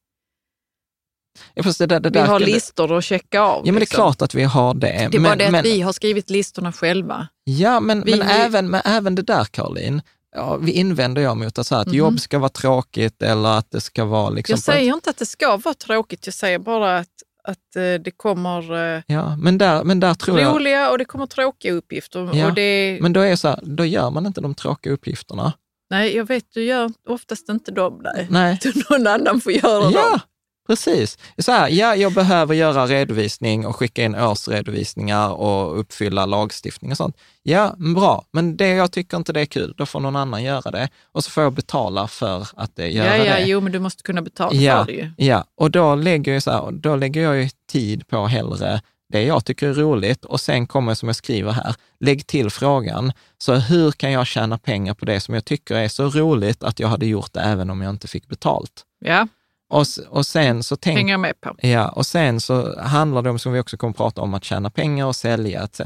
[1.55, 3.57] Ja, det där, det Vi där, har det- listor att checka av.
[3.59, 3.97] Ja, men det är liksom.
[3.97, 5.09] klart att vi har det.
[5.13, 7.29] Det är bara det att men, vi har skrivit listorna själva.
[7.45, 10.03] Ja, men, Vi- men, vi- Även, men även det där, Caroline,
[10.37, 11.97] ja, vi invänder jag mot att, så här, att Mhm.
[11.97, 14.53] jobb ska vara tråkigt eller att det ska vara liksom...
[14.53, 17.09] Jag säger inte att det ska vara tråkigt, jag säger bara att,
[17.49, 20.55] att eh, det kommer eh, Ja, men där, men där tror jag...
[20.55, 22.31] roliga och det kommer tråkiga uppgifter.
[22.37, 25.53] Ja, Och det, Men då är så här, då gör man inte de tråkiga uppgifterna.
[25.91, 28.01] Nej, jag vet, du gör oftast inte dem.
[28.05, 28.27] Nej.
[28.31, 28.59] Nej.
[28.91, 30.21] Någon annan får göra Ja, dem.
[30.67, 31.19] Precis.
[31.39, 36.97] Så här, ja, jag behöver göra redovisning och skicka in årsredovisningar och uppfylla lagstiftning och
[36.97, 37.17] sånt.
[37.43, 40.71] Ja, bra, men det jag tycker inte det är kul, då får någon annan göra
[40.71, 40.89] det.
[41.13, 43.45] Och så får jag betala för att det, göra Ja, ja, det.
[43.45, 45.11] jo, men du måste kunna betala Ja, för det ju.
[45.17, 48.81] ja, och då lägger, jag så här, då lägger jag ju tid på hellre
[49.13, 53.13] det jag tycker är roligt och sen kommer, som jag skriver här, lägg till frågan,
[53.39, 56.81] så hur kan jag tjäna pengar på det som jag tycker är så roligt att
[56.81, 58.73] jag hade gjort det även om jag inte fick betalt?
[59.05, 59.29] Ja,
[59.73, 61.55] Och, och sen så tänk, hänger med på.
[61.59, 64.45] Ja, och sen så handlar det om, som vi också kommer att prata om, att
[64.45, 65.81] tjäna pengar och sälja etc.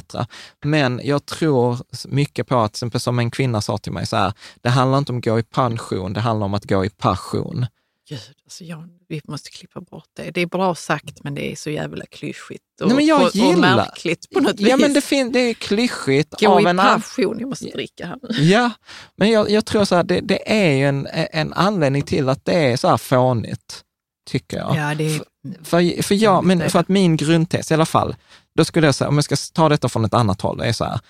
[0.64, 1.78] Men jag tror
[2.08, 4.32] mycket på att, som en kvinna sa till mig så här,
[4.62, 7.66] det handlar inte om att gå i pension, det handlar om att gå i passion.
[8.08, 10.30] Gud, alltså jag, vi måste klippa bort det.
[10.30, 14.30] Det är bra sagt, men det är så jävla klyschigt och, Nej, och, och märkligt
[14.30, 14.82] på något Ja, vis.
[14.82, 17.36] men det, fin- det är klyschigt Gå av i en passion.
[17.40, 18.44] Jag måste dricka här nu.
[18.44, 18.70] Ja,
[19.16, 22.44] men jag, jag tror så här, det, det är ju en, en anledning till att
[22.44, 23.82] det är så här fånigt,
[24.30, 24.76] tycker jag.
[24.76, 25.20] Ja, det är,
[25.64, 28.16] För, för, jag, men för att min grundtes i alla fall,
[28.56, 30.84] då skulle jag säga, om jag ska ta detta från ett annat håll, är så
[30.84, 31.00] här,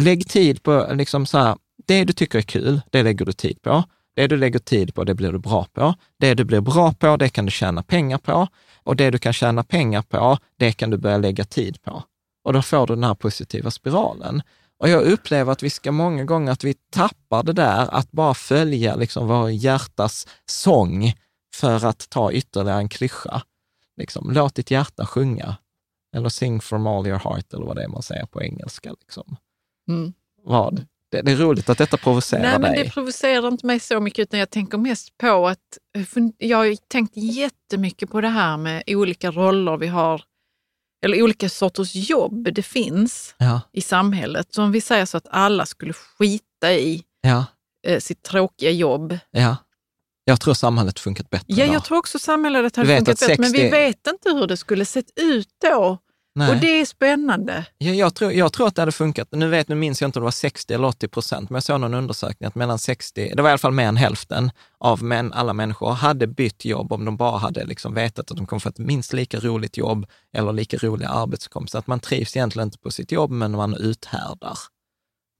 [0.00, 3.62] lägg tid på, liksom så här, det du tycker är kul, det lägger du tid
[3.62, 3.84] på.
[4.14, 5.94] Det du lägger tid på, det blir du bra på.
[6.18, 8.48] Det du blir bra på, det kan du tjäna pengar på.
[8.82, 12.02] Och det du kan tjäna pengar på, det kan du börja lägga tid på.
[12.44, 14.42] Och då får du den här positiva spiralen.
[14.78, 18.34] Och jag upplever att vi ska många gånger att vi tappar det där att bara
[18.34, 21.12] följa liksom vår hjärtas sång
[21.54, 23.42] för att ta ytterligare en klyscha.
[23.96, 25.56] Liksom, låt ditt hjärta sjunga.
[26.16, 28.94] Eller sing from all your heart, eller vad det är man säger på engelska.
[29.00, 29.36] Liksom.
[29.88, 30.12] Mm.
[30.44, 30.86] Vad?
[31.12, 32.84] Det, det är roligt att detta provocerar Nej, men dig.
[32.84, 35.58] det provocerar inte mig så mycket, utan jag tänker mest på att
[35.96, 40.22] fun- jag har tänkt jättemycket på det här med olika roller vi har,
[41.04, 44.54] eller olika sorters jobb det finns Ja, i samhället.
[44.54, 47.44] Så om vi säger så att alla skulle skita i ja,
[47.86, 49.18] eh, sitt tråkiga jobb.
[49.30, 49.56] ja.
[50.24, 53.52] Jag tror samhället funkat bättre Ja, jag tror också samhället hade funkat att bättre, men
[53.52, 55.98] vi 60 vet inte hur det skulle sett ut då.
[56.34, 56.50] Nej.
[56.50, 57.66] Och det är spännande.
[57.78, 59.28] Ja, jag, tror, jag tror att det hade funkat.
[59.32, 61.62] Nu, vet, nu minns jag inte om det var 60 eller 80 procent, men jag
[61.62, 65.02] såg någon undersökning att mellan 60, det var i alla fall mer än hälften av
[65.02, 68.60] män, alla människor hade bytt jobb om de bara hade liksom vetat att de kommer
[68.60, 70.06] få ett minst lika roligt jobb
[70.36, 71.78] eller lika roliga arbetskompisar.
[71.78, 74.58] Att man trivs egentligen inte på sitt jobb, men man uthärdar.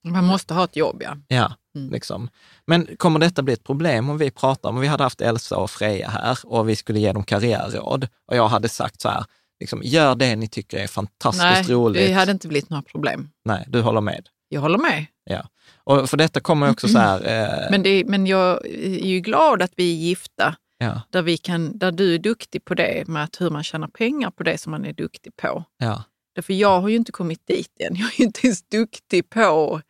[0.08, 1.16] Man måste ha ett jobb, ja.
[1.28, 1.90] Ja, Mm.
[1.92, 2.28] liksom.
[2.66, 5.70] Men kommer detta bli ett problem om vi pratar om, vi hade haft Elsa och
[5.70, 9.24] Freja här och vi skulle ge dem karriärråd och jag hade sagt så här,
[9.62, 12.06] liksom, gör det ni tycker är fantastiskt Nej, roligt.
[12.06, 13.30] det hade inte blivit några problem.
[13.44, 14.28] Nej, du håller med.
[14.48, 15.06] Jag håller med.
[15.24, 15.48] Ja.
[15.84, 17.16] Och för detta kommer också så här,
[17.64, 21.36] eh, Men, det, men jag är ju glad att vi är gifta, ja, där, vi
[21.36, 24.58] kan, där du är duktig på det med att hur man tjänar pengar på det
[24.58, 25.64] som man är duktig på.
[25.78, 26.04] ja,
[26.34, 27.96] Därför jag har ju inte kommit dit än.
[27.96, 29.80] Jag är ju inte ens duktig på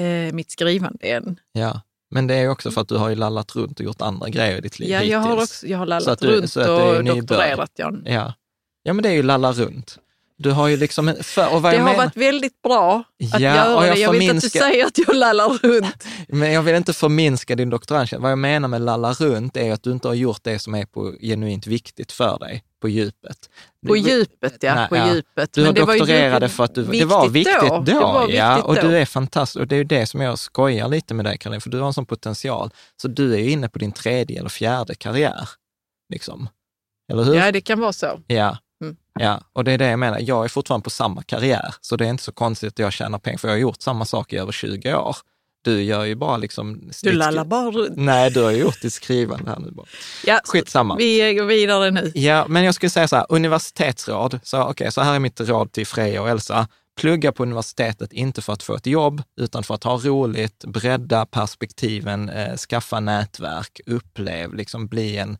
[0.00, 1.40] eh, mitt skrivande än.
[1.52, 1.80] ja.
[2.14, 4.58] Men det är också för att du har ju lallat runt och gjort andra grejer
[4.58, 5.50] i ditt liv Ja, jag har, hittills.
[5.50, 7.70] också, jag har lallat du- runt och doktorerat.
[7.78, 8.02] John.
[8.06, 8.34] Ja.
[8.82, 9.98] Ja, men det är ju lalla runt.
[10.36, 13.04] Du har ju liksom, en- för, och vad Det har menar, varit väldigt bra
[13.34, 14.00] att Ja, göra och jag det.
[14.00, 16.06] Jag vet att du säger att jag lallar runt.
[16.28, 18.22] Men jag vill inte förminska din doktorandtjänst.
[18.22, 20.84] Vad jag menar med lalla runt är att du inte har gjort det som är
[20.84, 23.50] på genuint viktigt för dig på djupet.
[23.86, 24.74] På djupet, ja.
[24.74, 25.14] Nej, på ja.
[25.14, 25.52] djupet.
[25.52, 27.80] Du Men har det doktorerade för att du, det var viktigt då.
[27.80, 28.80] Det var viktigt ja, och då.
[28.80, 29.60] du är fantastisk.
[29.60, 31.86] Och det är ju det som jag skojar lite med dig, Karin, för du har
[31.86, 32.70] en sån potential.
[33.02, 35.48] Så du är ju inne på din tredje eller fjärde karriär.
[36.12, 36.48] Liksom.
[37.12, 37.34] Eller hur?
[37.34, 38.20] Ja, det kan vara så.
[38.26, 38.58] Ja.
[39.20, 40.18] Ja, och det är det jag menar.
[40.20, 43.18] Jag är fortfarande på samma karriär, så det är inte så konstigt att jag tjänar
[43.18, 45.16] pengar, för jag har gjort samma sak i över 20 år.
[45.64, 46.90] Du gör ju bara liksom...
[47.02, 47.96] Du lallar bara runt.
[47.96, 49.86] Nej, du har gjort ditt skrivande här nu bara.
[50.26, 50.96] Ja, Skitsamma.
[50.96, 52.12] vi går vidare nu.
[52.14, 54.40] Ja, men jag skulle säga så här, universitetsråd.
[54.42, 56.68] Så, okej, så här är mitt råd till Freja och Elsa.
[57.00, 61.26] Plugga på universitetet, inte för att få ett jobb, utan för att ha roligt, bredda
[61.26, 65.38] perspektiven, eh, skaffa nätverk, upplev, liksom bli en,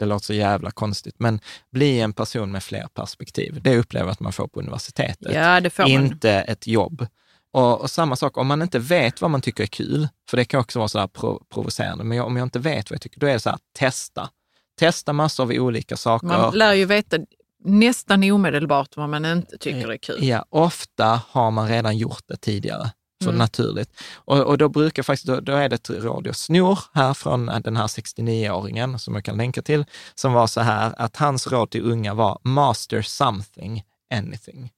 [0.00, 1.40] det låter så jävla konstigt, men
[1.70, 3.60] bli en person med fler perspektiv.
[3.62, 5.34] Det upplever jag att man får på universitetet.
[5.34, 5.90] Ja, det får man.
[5.90, 7.06] inte ett jobb.
[7.52, 10.44] Och, och samma sak, om man inte vet vad man tycker är kul, för det
[10.44, 13.00] kan också vara så här pro, provocerande, men jag, om jag inte vet vad jag
[13.00, 14.30] tycker, då är det så här, testa.
[14.78, 16.26] Testa massor av olika saker.
[16.26, 17.16] Man lär ju veta
[17.64, 20.24] nästan omedelbart vad man inte tycker är kul.
[20.24, 22.90] Ja, ofta har man redan gjort det tidigare.
[23.22, 23.38] Så Mm.
[23.38, 23.90] naturligt.
[24.14, 27.46] Och, och då brukar faktiskt, då, då är det ett råd jag snor här från
[27.46, 31.70] den här 69-åringen som jag kan länka till, som var så här att hans råd
[31.70, 33.82] till unga var master something,
[34.14, 34.72] anything.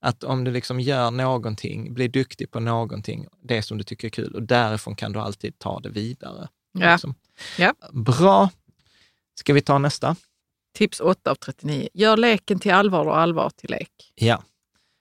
[0.00, 4.10] Att om du liksom gör någonting, blir duktig på någonting, det som du tycker är
[4.10, 6.48] kul, och därifrån kan du alltid ta det vidare.
[6.72, 6.92] Ja.
[6.92, 7.14] Liksom.
[7.58, 7.74] Ja.
[7.92, 8.50] Bra.
[9.40, 10.16] Ska vi ta nästa?
[10.74, 11.88] Tips 8 av 39.
[11.94, 14.12] Gör leken till allvar och allvar till lek.
[14.14, 14.42] Ja.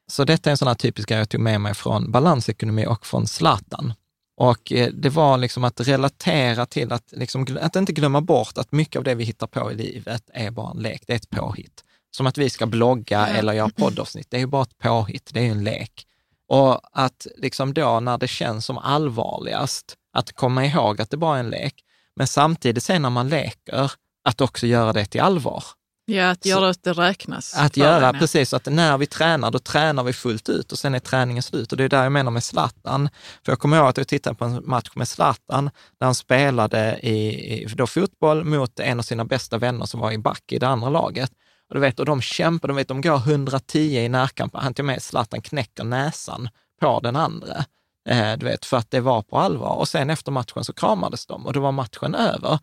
[0.07, 3.05] Så detta är en sån här typisk grej jag tog med mig från balansekonomi och
[3.05, 3.93] från Zlatan.
[4.37, 8.71] Och eh, det var liksom att relatera till att, liksom, att inte glömma bort att
[8.71, 11.29] mycket av det vi hittar på i livet är bara en lek, det är ett
[11.29, 11.83] påhitt.
[12.11, 15.39] Som att vi ska blogga eller göra poddavsnitt, det är ju bara ett påhitt, det
[15.39, 16.05] är ju en lek.
[16.47, 21.35] Och att liksom då när det känns som allvarligast, att komma ihåg att det bara
[21.35, 21.75] är en lek,
[22.15, 23.91] men samtidigt sen när man leker,
[24.23, 25.63] att också göra det till allvar.
[26.07, 27.53] Ja, att göra att det räknas.
[27.57, 28.19] Att göra en, ja.
[28.19, 31.71] precis att när vi tränar, då tränar vi fullt ut och sen är träningen slut.
[31.71, 33.09] Och det är där jag menar med Zlatan.
[33.45, 36.99] För jag kommer ihåg att jag tittade på en match med Zlatan där han spelade
[37.03, 37.29] i,
[37.61, 40.67] i då fotboll mot en av sina bästa vänner som var i back i det
[40.67, 41.31] andra laget.
[41.69, 44.55] Och, du vet, och de kämpar, de, vet, de går 110 i närkamp.
[44.55, 46.49] Han till och med Zlatan knäcker näsan
[46.81, 47.65] på den andra.
[48.09, 49.75] Eh, du vet, för att det var på allvar.
[49.75, 52.59] Och sen efter matchen så kramades de och då var matchen över.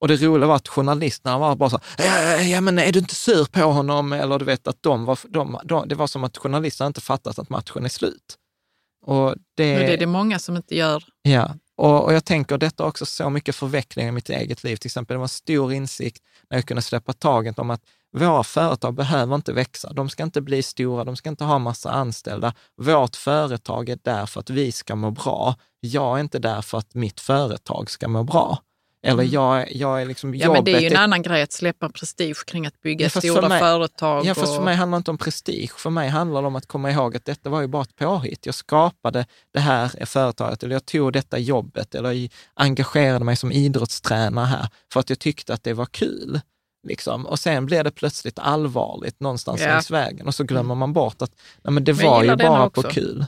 [0.00, 3.14] Och det roliga var att journalisterna var bara så, ja, ja, men är du inte
[3.14, 4.12] sur på honom?
[4.12, 7.38] Eller du vet att de var, de, de, det var som att journalisterna inte fattat
[7.38, 8.36] att matchen är slut.
[9.06, 11.04] Och det, Men det är det många som inte gör.
[11.22, 14.76] Ja, och, och jag tänker detta också så mycket förvecklingar i mitt eget liv.
[14.76, 17.82] Till exempel, det var en stor insikt när jag kunde släppa taget om att
[18.16, 19.92] våra företag behöver inte växa.
[19.92, 22.54] De ska inte bli stora, de ska inte ha massa anställda.
[22.76, 25.54] Vårt företag är där för att vi ska må bra.
[25.80, 28.58] Jag är inte där för att mitt företag ska må bra.
[29.06, 30.40] Eller jag, är- jag är liksom Mm.
[30.40, 33.10] Ja, men det är ju en annan grej att släppa prestige kring att bygga Ja,
[33.10, 34.24] fast för stora mig- företag.
[34.26, 35.70] Ja, fast för och- mig handlar det inte om prestige.
[35.76, 38.46] För mig handlar det om att komma ihåg att detta var ju bara ett påhitt.
[38.46, 43.52] Jag skapade det här företaget, eller jag tog detta jobbet, eller i- engagerade mig som
[43.52, 46.40] idrottstränare här för att jag tyckte att det var kul.
[46.88, 47.26] Liksom.
[47.26, 49.68] Och sen blev det plötsligt allvarligt någonstans Ja.
[49.68, 51.30] längs vägen och så glömmer man bort att
[51.64, 53.26] nej, men det Men jag var ju bara på kul.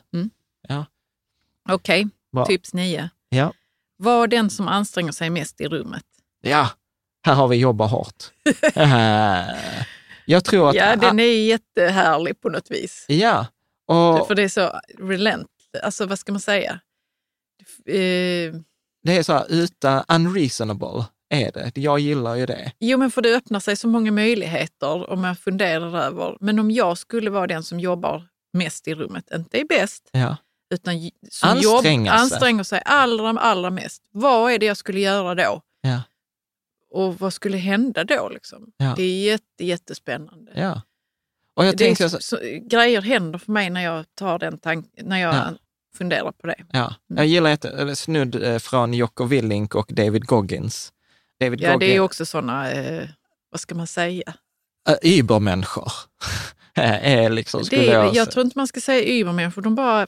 [1.70, 2.46] Okej, Bra.
[2.46, 3.10] tips 9.
[3.28, 3.52] Ja.
[3.98, 6.04] Var den som anstränger sig mest i rummet.
[6.42, 6.70] ja,
[7.26, 8.24] här har vi jobbat hårt.
[8.74, 9.44] Eh,
[10.26, 10.74] jag tror att...
[10.74, 13.04] Ja, den är jättehärlig på något vis.
[13.08, 13.46] ja.
[13.86, 15.48] Och, För det är så relent,
[15.82, 16.80] alltså vad ska man säga?
[17.86, 18.54] Eh,
[19.02, 21.72] Det är så här, utan unreasonable är det.
[21.80, 22.72] Jag gillar ju det.
[22.78, 26.36] jo, men för det öppnar sig så många möjligheter om jag funderar över.
[26.40, 30.36] Men om jag skulle vara den som jobbar mest i rummet, inte är bäst, Ja.
[30.70, 32.22] Utan som Anstränga jobb, sig.
[32.22, 34.02] anstränger sig allra, allra mest.
[34.12, 35.62] Vad är det jag skulle göra då?
[35.80, 36.02] Ja.
[36.90, 38.28] Och vad skulle hända då?
[38.28, 38.72] Liksom?
[38.76, 38.94] Ja.
[38.96, 40.52] Det är jätte, jättespännande.
[40.54, 40.82] ja.
[41.56, 45.06] Och jag det är så, så, grejer händer för mig när jag tar den tanken,
[45.08, 45.48] när jag Ja.
[45.96, 46.64] funderar på det.
[46.72, 46.94] ja.
[47.06, 50.92] jag gillar ett eller snudd eh, från Jocko Willink och David Goggins.
[51.40, 53.08] David Ja, det är Goggins, också sådana, eh,
[53.50, 54.34] vad ska man säga?
[55.02, 55.92] übermänniskor.
[56.74, 60.06] är liksom, Det jag, jag, tror inte man ska säga übermänniskor, de bara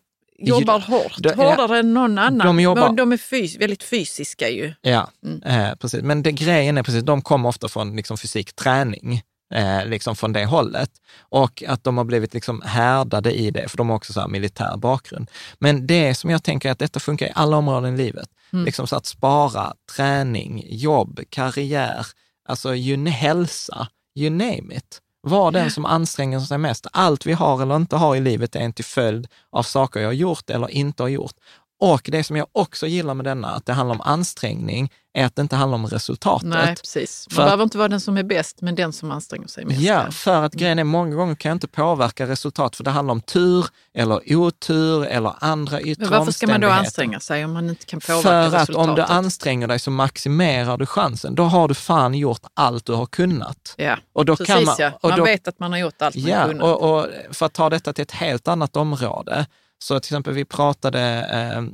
[0.48, 1.16] jobbar hårt.
[1.18, 2.46] de- hårdare än någon annan.
[2.46, 4.74] De jobbar- de, är fys, väldigt fysiska ju.
[4.80, 5.42] Ja, Mm.
[5.42, 6.02] eh, precis.
[6.02, 9.22] Men det, grejen är precis, de kommer ofta från liksom, fysik, träning,
[9.54, 10.90] eh, liksom från det hållet.
[11.20, 14.76] Och att de har blivit liksom härdade i det, för de har också så militär
[14.76, 15.30] bakgrund.
[15.58, 18.28] Men det som jag tänker är att detta funkar i alla områden i livet.
[18.52, 18.64] Mm.
[18.64, 22.06] Liksom så att spara, träning, jobb, karriär,
[22.48, 22.74] alltså
[23.08, 23.88] hälsa,
[24.18, 25.00] you name it.
[25.22, 26.86] Var den som anstränger sig mest.
[26.92, 30.08] Allt vi har eller inte har i livet är en till följd av saker jag
[30.08, 31.34] har gjort eller inte har gjort.
[31.80, 35.36] Och det som jag också gillar med denna, att det handlar om ansträngning, är att
[35.36, 36.48] det inte handlar om resultatet.
[36.48, 37.26] Nej, precis.
[37.30, 39.80] Man För- behöver inte vara den som är bäst, men den som anstränger sig mest.
[39.80, 43.12] Ja, för att grejen är många gånger kan jag inte påverka resultat, för det handlar
[43.12, 47.52] om tur eller otur eller andra yttre Men varför ska man då anstränga sig om
[47.52, 48.88] man inte kan påverka För att resultatet?
[48.90, 51.34] om du anstränger dig så maximerar du chansen.
[51.34, 53.74] Då har du fan gjort allt du har kunnat.
[53.76, 54.90] Ja, Och då precis man, ja.
[55.02, 56.62] Man då, vet att man har gjort allt man Ja, kunnat.
[56.62, 59.46] och, och för att ta detta till ett helt annat område,
[59.82, 61.00] så till exempel vi pratade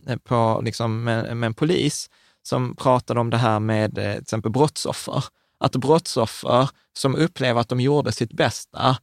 [0.09, 2.11] eh, på, liksom, med, med en polis
[2.42, 5.24] som pratade om det här med eh, till exempel brottsoffer.
[5.61, 8.96] Att brottsoffer som upplever att de gjorde sitt bästa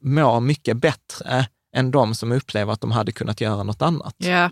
[0.00, 1.46] mår mycket bättre
[1.76, 4.14] än de som upplever att de hade kunnat göra något annat.
[4.18, 4.50] Ja,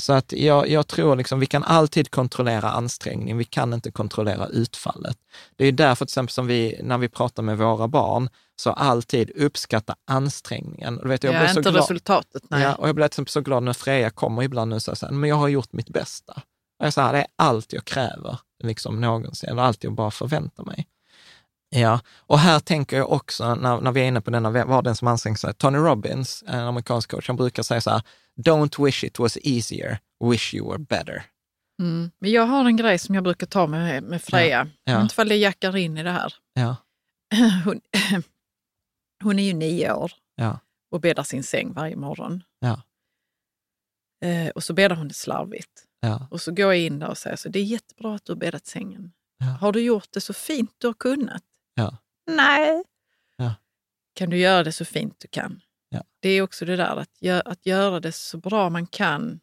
[0.00, 4.46] Så att jag, jag tror liksom, vi kan alltid kontrollera ansträngning, vi kan inte kontrollera
[4.46, 5.16] utfallet.
[5.56, 8.28] Det är därför till exempel som vi, när vi pratar med våra barn,
[8.60, 10.98] så alltid uppskatta ansträngningen.
[10.98, 11.82] Och vet, jag ja så inte glad.
[11.82, 12.42] resultatet.
[12.50, 12.62] Nej.
[12.62, 15.36] Ja, och jag till exempel så glad när Freja kommer ibland och säger men jag
[15.36, 16.32] har gjort mitt bästa.
[16.78, 20.64] Och jag säger, det är allt jag kräver, liksom någonsin, eller allt jag bara förväntar
[20.64, 20.86] mig.
[21.76, 24.96] Ja, och här tänker jag också, när, när vi är inne på denna, vad den
[24.96, 28.02] som anstränger sig, Tony Robbins, en amerikansk coach, han brukar säga så här,
[28.40, 29.98] don't wish it was easier,
[30.30, 31.22] wish you were better.
[31.82, 32.10] Mm.
[32.20, 34.68] Men jag har en grej som jag brukar ta med, med Freja.
[34.84, 34.92] Ja.
[34.92, 36.34] Vet inte ifall det jackar in i det här.
[36.54, 36.76] Ja,
[37.64, 37.80] Hon,
[39.22, 40.58] hon är ju nio år ja,
[40.90, 42.42] och bäddar sin säng varje morgon.
[42.58, 42.82] ja,
[44.22, 45.84] Eh, och så bäddar hon det slarvigt.
[46.00, 48.32] ja, Och så går jag in där och säger så det är jättebra att du
[48.32, 49.12] har bäddat sängen.
[49.60, 51.42] Har du gjort det så fint du har kunnat?
[52.30, 52.84] Nej.
[54.14, 55.60] Kan du göra det så fint du kan?
[56.20, 59.40] Det är också det där att, gö- att göra det så bra man kan.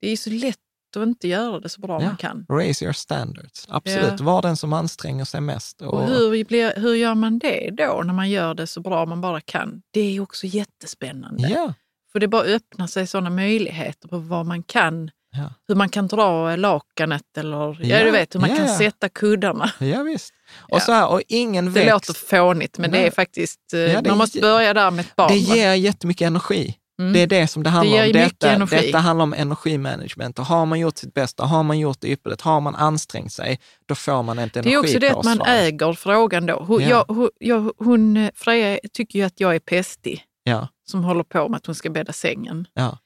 [0.00, 0.58] Det är så lätt
[1.00, 2.06] att inte göra det så bra Ja.
[2.06, 2.46] man kan.
[2.50, 3.66] raise your standards.
[3.68, 4.24] Absolut, Ja.
[4.24, 5.82] var den som anstränger sig mest.
[5.82, 9.20] Och hur, blir, hur gör man det då när man gör det så bra man
[9.20, 9.82] bara kan?
[9.90, 11.48] Det är också jättespännande.
[11.48, 11.74] Ja,
[12.12, 16.06] För det bara öppnar sig sådana möjligheter på vad man kan, ja, hur man kan
[16.06, 19.70] dra lakanet eller ja, Ja, du vet, hur man kan sätta kuddarna.
[19.80, 20.34] ja visst.
[20.72, 21.90] Och, så här, och ingen Det växt.
[22.08, 23.06] låter fånigt, men det Nej.
[23.06, 23.60] är faktiskt...
[23.74, 25.28] eh, det man måste börja där med ett barn.
[25.32, 26.76] Det ger jättemycket energi.
[27.00, 27.12] Mm.
[27.12, 28.12] Det är det som det handlar ger om.
[28.12, 28.76] Detta, energi.
[28.86, 30.38] detta handlar om energimanagement.
[30.38, 33.60] Och har man gjort sitt bästa, har man gjort det ypperligt, har man ansträngt sig,
[33.86, 36.64] då får man ett Det är också det att man äger frågan då.
[36.66, 37.04] Hon, Ja.
[37.08, 41.48] jag, jag, hon, eh, Freja tycker ju att jag är pestig Ja, som håller på
[41.48, 42.66] med att hon ska bädda sängen.
[42.74, 42.98] ja,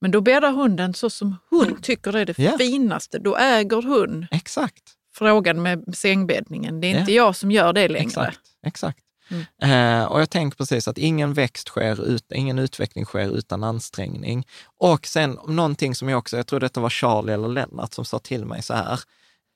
[0.00, 2.58] Men då bäddar hon den så som hon tycker är det Ja.
[2.58, 3.18] finaste.
[3.18, 4.82] Då äger hon exakt.
[5.16, 6.80] frågan med sängbäddningen.
[6.80, 7.00] Det är Ja.
[7.00, 8.04] inte jag som gör det längre.
[8.06, 8.40] Exakt.
[8.66, 8.98] exakt.
[9.30, 10.00] Mm.
[10.02, 14.46] Eh, och jag tänker precis att ingen växt sker, ut, ingen utveckling sker utan ansträngning.
[14.80, 18.18] Och sen någonting som jag också, jag tror detta var Charlie eller Lennart som sa
[18.18, 19.00] till mig så här,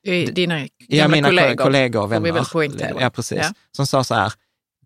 [0.03, 2.01] är Dina ja, mina kollegor, kollegor.
[2.03, 3.53] och vänner, ja, precis, Ja.
[3.71, 4.33] som sa så här,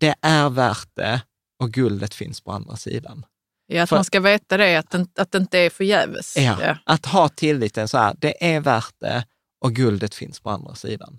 [0.00, 1.20] det är värt det
[1.60, 3.24] och guldet finns på andra sidan.
[3.66, 6.36] Ja, att För- man ska veta det, att det, att det inte är förgäves.
[6.36, 6.76] Ja, Ja.
[6.84, 9.26] Att ha tilliten så här, det är värt det
[9.60, 11.18] och guldet finns på andra sidan.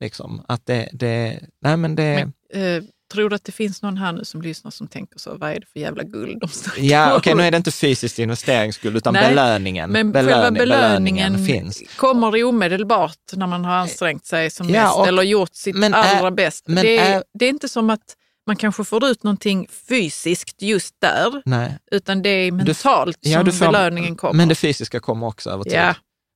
[0.00, 2.82] Liksom, att det, det, nej men det, Men, eh,
[3.12, 5.60] tror du att det finns någon här nu som lyssnar som tänker så, vad är
[5.60, 9.14] det för jävla guld de snackar ja okej nu är det inte fysiskt investeringsskuld utan
[9.14, 9.90] Nej, belöningen.
[9.90, 11.82] Men Belöning- själva belöningen, finns.
[11.96, 15.94] kommer omedelbart när man har ansträngt sig som Ja, mest och- eller gjort sitt men
[15.94, 16.64] allra bäst.
[16.68, 18.14] men det, är, är- det är inte som att
[18.46, 23.44] man kanske får ut någonting fysiskt just där, Nej, utan det är mentalt ja, som
[23.44, 24.34] du får- belöningen kommer.
[24.34, 25.72] men det fysiska kommer också över tid.
[25.72, 25.94] Ja.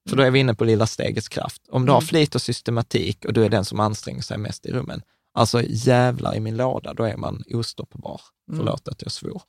[0.09, 1.63] För då är vi inne på lilla stegets kraft.
[1.71, 2.07] Om du har Mm.
[2.09, 5.03] flit och systematik och du är den som anstränger sig mest i rummen,
[5.35, 8.21] alltså jävlar i min låda, då är man ostoppbar.
[8.53, 8.59] Mm.
[8.59, 9.43] Förlåt att jag svor.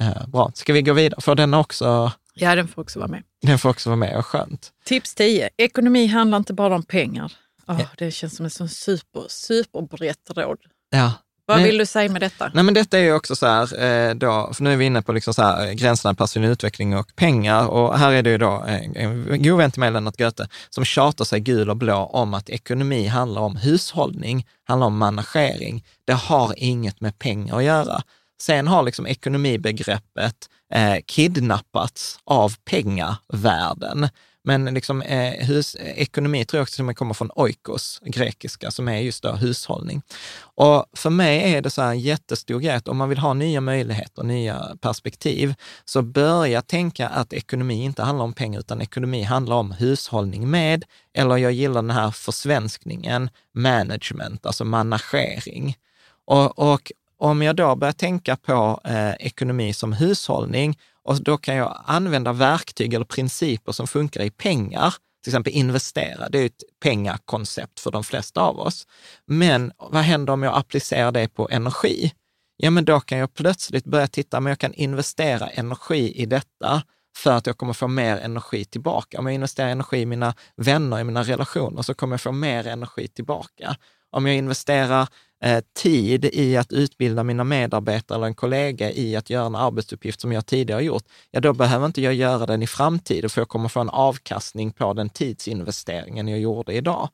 [0.00, 1.20] Eh, bra, ska vi gå vidare?
[1.20, 3.22] För den också, ja, den får också vara med.
[3.42, 4.72] den får också vara med och skönt.
[4.84, 5.50] Tips 10.
[5.56, 7.32] Ekonomi handlar inte bara om pengar.
[7.68, 10.58] Åh, Det känns som en sån super, superbrett råd.
[10.90, 11.12] Ja,
[11.48, 12.50] Vad Men- vill du säga med detta?
[12.54, 15.02] Nej, men detta är ju också så här, eh, då, för nu är vi inne
[15.02, 17.66] på liksom så här, gränserna mellan personlig utveckling och pengar.
[17.66, 20.84] Och här är det ju då en, en god vän till mig, Lennart Göte, som
[20.84, 25.84] tjatar sig gul och blå om att ekonomi handlar om hushållning, handlar om managering.
[26.04, 28.02] Det har inget med pengar att göra.
[28.42, 30.36] Sen har liksom ekonomibegreppet
[30.74, 34.08] eh, kidnappats av pengavärlden.
[34.46, 38.88] Men liksom, eh, hus, eh, ekonomi tror jag också som kommer från oikos, grekiska, som
[38.88, 40.02] är just då hushållning.
[40.38, 43.34] Och för mig är det så här en jättestor grej att om man vill ha
[43.34, 49.22] nya möjligheter, nya perspektiv, så börja tänka att ekonomi inte handlar om pengar, utan ekonomi
[49.22, 50.84] handlar om hushållning med,
[51.14, 55.76] eller jag gillar den här försvenskningen, management, alltså managering.
[56.24, 61.56] Och, och om jag då börjar tänka på eh, ekonomi som hushållning, och då kan
[61.56, 64.94] jag använda verktyg eller principer som funkar i pengar,
[65.24, 68.86] till exempel investera, det är ju ett pengakoncept för de flesta av oss.
[69.26, 72.12] Men vad händer om jag applicerar det på energi?
[72.56, 76.82] Ja, men då kan jag plötsligt börja titta, men jag kan investera energi i detta
[77.16, 79.18] för att jag kommer få mer energi tillbaka.
[79.18, 82.66] Om jag investerar energi i mina vänner, i mina relationer, så kommer jag få mer
[82.66, 83.76] energi tillbaka.
[84.10, 85.08] Om jag investerar
[85.44, 90.20] eh, tid i att utbilda mina medarbetare eller en kollega i att göra en arbetsuppgift
[90.20, 93.40] som jag tidigare har gjort, ja då behöver inte jag göra den i framtiden, för
[93.40, 97.08] jag kommer få en avkastning på den tidsinvesteringen jag gjorde idag.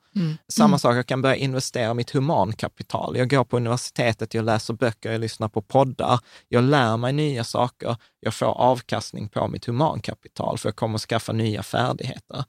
[0.49, 3.17] Samma sak, jag kan börja investera mitt humankapital.
[3.17, 7.45] Jag går på universitetet, jag läser böcker, jag lyssnar på poddar, jag lär mig nya
[7.45, 12.45] saker, jag får avkastning på mitt humankapital, för jag kommer att skaffa nya färdigheter.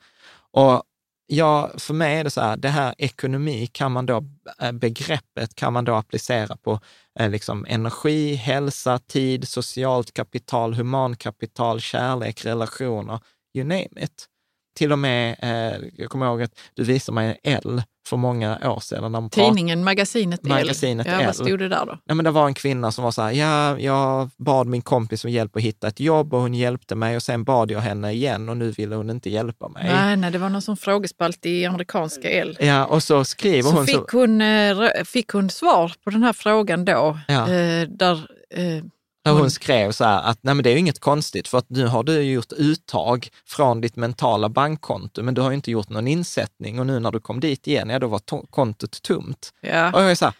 [0.52, 0.84] Och
[1.28, 4.24] Ja, för mig är det så här, det här ekonomi kan man då,
[4.62, 6.80] eh, begreppet kan man då applicera på
[7.20, 13.20] eh, liksom energi, hälsa, tid, socialt kapital, humankapital, kärlek, relationer,
[13.54, 14.28] you name it.
[14.76, 18.80] Till och med, eh, jag kommer ihåg att du visade mig L för många år
[18.80, 19.12] sedan.
[19.12, 21.14] När Tidningen, magasinet, Magasinet L.
[21.14, 21.26] Ja, L.
[21.26, 21.98] vad stod det där då?
[22.06, 25.26] Nej, men det var en kvinna som var så här, ja, jag bad min kompis
[25.26, 28.12] om hjälp att hitta ett jobb och hon hjälpte mig och sen bad jag henne
[28.12, 29.84] igen och nu ville hon inte hjälpa mig.
[29.94, 32.58] Nej, nej, det var någon sån frågespalt i amerikanska L.
[32.60, 36.34] Ja, och så skriver Så hon fick hon, eh, fick hon svar på den här
[36.34, 37.42] frågan då, Ja.
[37.50, 38.14] eh, där,
[38.50, 38.84] eh,
[39.30, 41.70] Och hon skrev så här att nej men det är ju inget konstigt för att
[41.70, 45.90] nu har du gjort uttag från ditt mentala bankkonto, men du har ju inte gjort
[45.90, 49.50] någon insättning och nu när du kom dit igen, ja då var to- kontot tomt.
[49.62, 49.92] Ja.
[49.94, 50.34] Och jag är så här,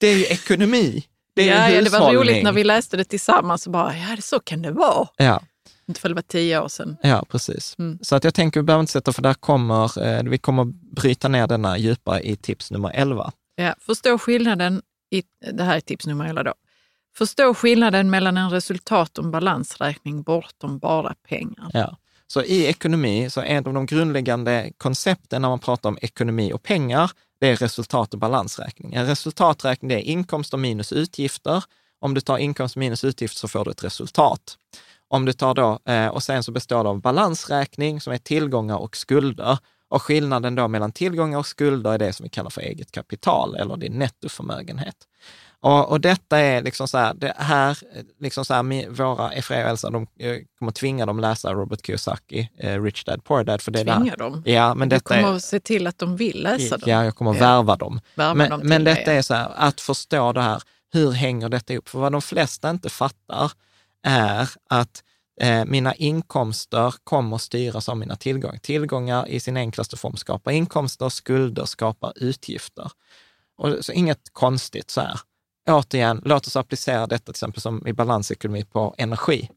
[0.00, 1.04] det är ju ekonomi.
[1.34, 3.96] Det är ja, ju ja, det var roligt när vi läste det tillsammans och bara,
[3.96, 5.08] ja det så kan det vara.
[5.16, 5.42] Ja,
[5.88, 6.96] Inte för det var tio år sedan.
[7.02, 7.74] ja precis.
[7.78, 7.98] Mm.
[8.02, 10.64] Så att jag tänker, vi behöver inte sätta, för där kommer, eh, vi kommer
[10.96, 13.32] bryta ner denna djupare i tips nummer 11.
[13.54, 15.22] Ja, förstå skillnaden, i,
[15.52, 16.54] det här är tips nummer 11 då.
[17.20, 21.70] Förstå skillnaden mellan en resultat och en balansräkning bortom bara pengar.
[21.72, 21.96] Ja.
[22.26, 26.62] Så i ekonomi, så en av de grundläggande koncepten när man pratar om ekonomi och
[26.62, 27.10] pengar,
[27.40, 28.94] det är resultat och balansräkning.
[28.94, 31.64] En resultaträkning det är inkomster minus utgifter.
[32.00, 34.56] Om du tar inkomst minus utgifter så får du ett resultat.
[35.08, 38.76] Om du tar då, eh, och sen så består det av balansräkning som är tillgångar
[38.76, 39.58] och skulder.
[39.88, 43.56] Och skillnaden då mellan tillgångar och skulder är det som vi kallar för eget kapital
[43.56, 44.96] eller din nettoförmögenhet.
[45.62, 47.78] Och, och detta är liksom så här, det här,
[48.20, 52.48] liksom så här, våra Efraim och Elsa, de eh, kommer tvinga dem läsa Robert Kiyosaki,
[52.58, 54.42] eh, Rich Dad Poor Dad, för det är där- Tvinga dem.
[54.46, 56.90] Ja, men du detta kommer är, att se till att de vill läsa dem.
[56.90, 58.00] ja, jag kommer att värva dem.
[58.14, 61.48] Värva Men, dem men det, detta är så här, att förstå det här, hur hänger
[61.48, 61.88] detta ihop?
[61.88, 63.52] För vad de flesta inte fattar
[64.02, 65.02] är att
[65.40, 68.58] eh, mina inkomster kommer styras av mina tillgångar.
[68.58, 72.90] Tillgångar i sin enklaste form skapar inkomster, skulder skapar utgifter.
[73.58, 75.20] Och så inget konstigt så här.
[75.70, 79.48] Återigen, låt oss applicera detta till exempel som i balansekonomi på energi.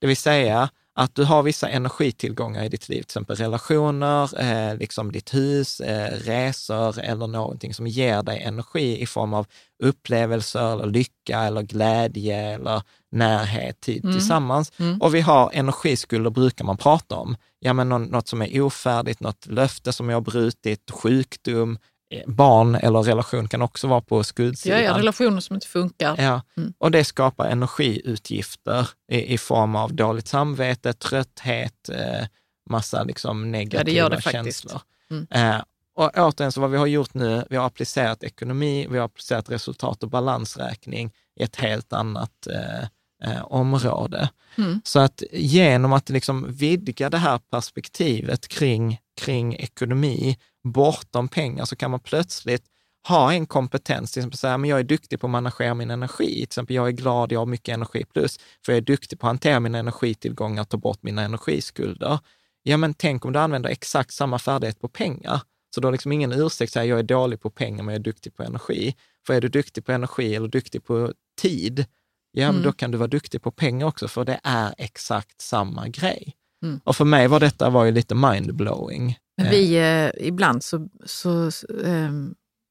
[0.00, 4.76] Det vill säga att du har vissa energitillgångar i ditt liv, till exempel relationer, eh,
[4.78, 9.46] liksom ditt hus, eh, resor eller någonting som ger dig energi i form av
[9.82, 14.16] upplevelser, eller lycka, eller glädje, eller närhet, tid Mm.
[14.16, 14.72] tillsammans.
[14.78, 15.00] Mm.
[15.00, 17.36] Och vi har energiskulder, brukar man prata om.
[17.58, 21.78] Ja, men nå- något som är ofärdigt, något löfte som jag har brutit, sjukdom,
[22.26, 24.82] barn eller relation kan också vara på Ja, skuldsidan.
[24.82, 26.14] ja, relationer som inte funkar.
[26.18, 26.72] Ja, Mm.
[26.78, 32.26] och det skapar energiutgifter i, i form av dåligt samvete, trötthet, eh,
[32.70, 34.60] massa liksom negativa gör det faktiskt.
[34.60, 34.80] känslor.
[35.10, 35.26] Mm.
[35.30, 35.62] Eh,
[35.96, 39.50] och återigen, så vad vi har gjort nu, vi har applicerat ekonomi, vi har applicerat
[39.50, 42.82] resultat och balansräkning i ett helt annat eh,
[43.30, 44.28] eh, område.
[44.58, 44.80] Mm.
[44.84, 51.76] Så att genom att liksom vidga det här perspektivet kring, kring ekonomi bortom pengar så
[51.76, 52.64] kan man plötsligt
[53.08, 56.34] ha en kompetens, till exempel säga, men jag är duktig på att managera min energi.
[56.34, 59.26] Till exempel, jag är glad, jag har mycket energi plus, för jag är duktig på
[59.26, 62.18] att hantera mina energitillgångar och ta bort mina energiskulder.
[62.62, 65.40] Ja, men tänk om du använder exakt samma färdighet på pengar.
[65.74, 68.00] Så då är liksom ingen ursäkt att säga, jag är dålig på pengar, men jag
[68.00, 68.94] är duktig på energi.
[69.26, 71.12] För är du duktig på energi eller duktig på
[71.42, 71.86] tid,
[72.32, 72.62] ja, men Mm.
[72.62, 76.34] då kan du vara duktig på pengar också, för det är exakt samma grej.
[76.62, 76.80] Mm.
[76.84, 79.18] Och för mig var detta var ju lite mindblowing.
[79.36, 81.46] Men Eh, vi, eh, ibland så, så
[81.84, 82.10] eh,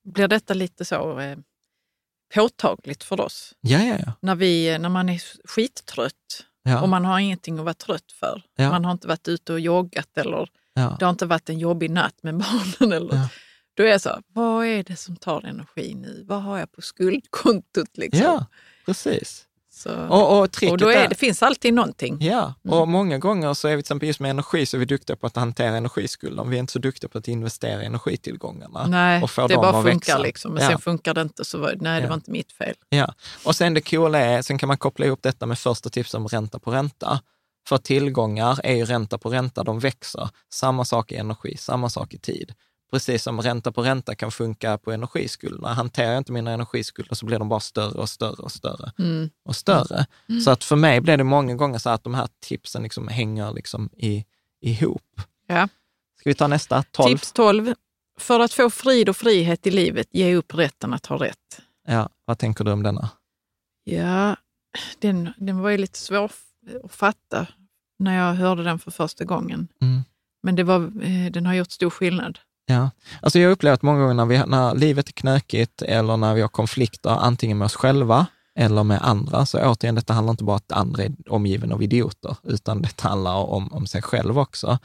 [0.04, 1.38] blir detta lite så eh,
[2.36, 3.54] påtagligt för oss.
[3.62, 4.14] Ja, ja, ja.
[4.22, 8.44] När, vi, när man är skittrött ja, och man har ingenting att vara trött för.
[8.56, 8.70] Ja.
[8.70, 10.96] Man har inte varit ute och joggat eller ja.
[11.00, 12.36] det har inte varit en jobbig natt med
[12.80, 12.94] barnen.
[12.94, 13.30] Eller, Ja.
[13.76, 16.24] Då är jag så, vad är det som tar energi nu?
[16.28, 17.98] Vad har jag på skuldkontot?
[17.98, 18.22] Liksom?
[18.22, 18.46] ja
[18.86, 19.48] precis.
[19.76, 22.18] Så, Och, och tricket och då är, det finns alltid någonting.
[22.22, 22.80] Ja, Mm.
[22.80, 25.16] och många gånger så är vi till exempel just med energi så är vi duktiga
[25.16, 26.50] på att hantera energiskulden.
[26.50, 28.88] Vi är inte så duktiga på att investera i energitillgångarna.
[28.88, 30.18] Nej, och få det dem bara funkar växa.
[30.18, 30.54] liksom.
[30.54, 30.70] Men Ja.
[30.70, 32.08] sen funkar det inte så var, nej, det Ja.
[32.10, 32.76] var inte mitt fel.
[32.90, 33.14] Ja,
[33.46, 36.28] och sen det coola är, sen kan man koppla ihop detta med första tipset om
[36.28, 37.20] ränta på ränta.
[37.68, 40.30] För tillgångar är ju ränta på ränta, de växer.
[40.54, 42.54] Samma sak i energi, samma sak i tid.
[42.94, 45.74] Precis som ränta på ränta kan funka på energiskulderna.
[45.74, 49.30] Hanterar jag inte mina energiskulder så blir de bara större och större och större Mm.
[49.46, 50.06] och större.
[50.46, 53.54] Så att för mig blev det många gånger så att de här tipsen liksom hänger
[53.54, 54.26] liksom i,
[54.62, 55.22] ihop.
[55.48, 55.68] Ja.
[56.20, 56.84] Ska vi ta nästa?
[56.84, 57.10] 12?
[57.10, 57.74] Tips 12.
[58.20, 61.62] För att få frid och frihet i livet, ge upp rätten att ha rätt.
[61.88, 63.10] Ja, vad tänker du om denna?
[63.84, 64.36] Ja,
[65.00, 66.32] den, den var ju lite svår
[66.84, 67.48] att fatta
[68.00, 69.68] när jag hörde den för första gången.
[69.82, 70.02] Mm.
[70.44, 72.40] Men det var, eh, den har gjort stor skillnad.
[72.66, 72.90] Ja,
[73.22, 76.42] alltså jag har upplevt många gånger när, vi, när livet är knökigt eller när vi
[76.42, 78.26] har konflikter, antingen med oss själva
[78.56, 79.46] eller med andra.
[79.46, 83.02] Så återigen, detta handlar inte bara om att andra är omgiven av idioter, utan det
[83.02, 84.80] handlar om, om sig själv också.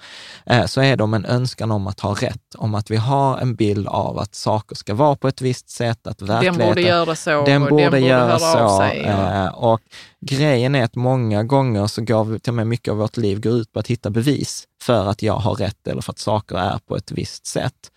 [0.46, 3.54] Eh, så är de en önskan om att ha rätt, om att vi har en
[3.54, 7.14] bild av att saker ska vara på ett visst sätt, att Den verkligheten borde göra
[7.16, 8.78] så den borde, den borde göra så.
[8.78, 9.00] sig.
[9.00, 9.80] Och, eh, Och
[10.20, 13.40] grejen är att många gånger så går vi, till och med mycket av vårt liv
[13.40, 16.56] går ut på att hitta bevis för att jag har rätt eller för att saker
[16.56, 17.90] är på ett visst sätt.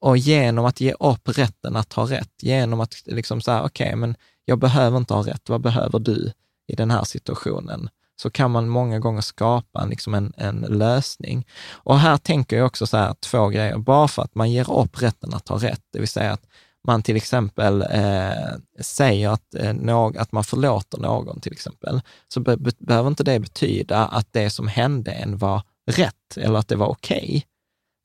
[0.00, 4.14] Och genom att ge upp rätten att ha rätt, genom att liksom säga, okej, men
[4.48, 6.32] jag behöver inte ha rätt, vad behöver du
[6.66, 7.88] i den här situationen?
[8.16, 11.46] Så kan man många gånger skapa en, liksom en, en lösning.
[11.72, 15.02] Och här tänker jag också så här, två grejer, bara för att man ger upp
[15.02, 16.46] rätten att ha rätt, det vill säga att
[16.86, 22.40] man till exempel eh, säger att, eh, någ, att man förlåter någon till exempel, så
[22.40, 26.68] be, be, behöver inte det betyda att det som hände en var rätt eller att
[26.68, 27.26] det var okej.
[27.26, 27.42] Okay.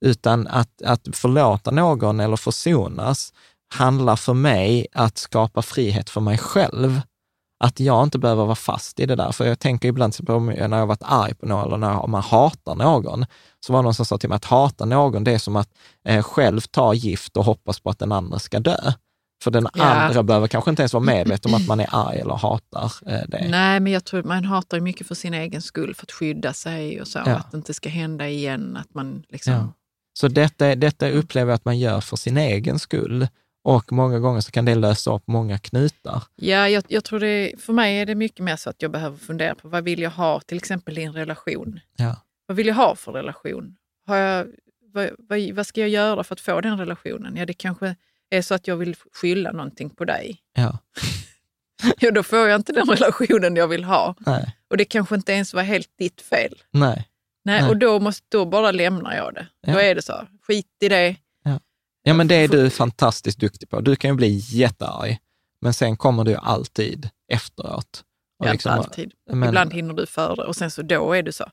[0.05, 3.33] Utan att, att förlåta någon eller försonas
[3.73, 7.01] handlar för mig att skapa frihet för mig själv.
[7.63, 9.31] Att jag inte behöver vara fast i det där.
[9.31, 12.75] För jag tänker ibland på när jag varit arg på någon eller när man hatar
[12.75, 13.25] någon,
[13.65, 15.69] så var det någon som sa till mig att hata någon, det är som att
[16.05, 18.93] eh, själv ta gift och hoppas på att den andra ska dö.
[19.43, 19.83] För den ja.
[19.83, 23.21] andra behöver kanske inte ens vara medveten om att man är arg eller hatar eh,
[23.27, 23.47] det.
[23.49, 27.01] Nej, men jag tror man hatar mycket för sin egen skull, för att skydda sig
[27.01, 27.19] och så.
[27.25, 27.35] Ja.
[27.35, 28.77] Att det inte ska hända igen.
[28.77, 29.53] Att man liksom...
[29.53, 29.73] Ja.
[30.13, 33.27] Så detta, detta upplever jag att man gör för sin egen skull.
[33.63, 36.23] Och många gånger så kan det lösa upp många knutar.
[36.35, 39.17] Ja, jag, jag tror det, för mig är det mycket mer så att jag behöver
[39.17, 41.79] fundera på vad vill jag ha till exempel i en relation?
[41.97, 42.15] Ja.
[42.45, 43.75] Vad vill jag ha för relation?
[44.07, 44.47] Har jag,
[44.93, 47.35] vad, vad, vad, ska jag göra för att få den relationen?
[47.35, 47.95] Ja, det kanske
[48.29, 50.37] är så att jag vill skylla någonting på dig.
[50.53, 50.77] Ja.
[51.99, 54.15] ja, då får jag inte den relationen jag vill ha.
[54.19, 54.55] Nej.
[54.69, 56.53] Och det kanske inte ens var helt ditt fel.
[56.71, 57.07] Nej.
[57.43, 59.47] Nej, och då, måste, då bara lämnar jag det.
[59.61, 59.73] Ja.
[59.73, 60.27] Då är det så.
[60.47, 61.15] Skit i det.
[62.03, 62.13] Ja.
[62.13, 63.81] men det är du fantastiskt duktig på.
[63.81, 65.17] Du kan ju bli jättearg,
[65.61, 68.03] men sen kommer du alltid efteråt.
[68.43, 69.11] Ja, liksom, alltid.
[69.31, 69.49] Men...
[69.49, 71.45] Ibland hinner du före och sen så då är du så.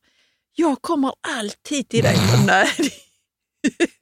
[0.55, 2.17] Jag kommer alltid till dig.
[2.47, 2.69] Nej.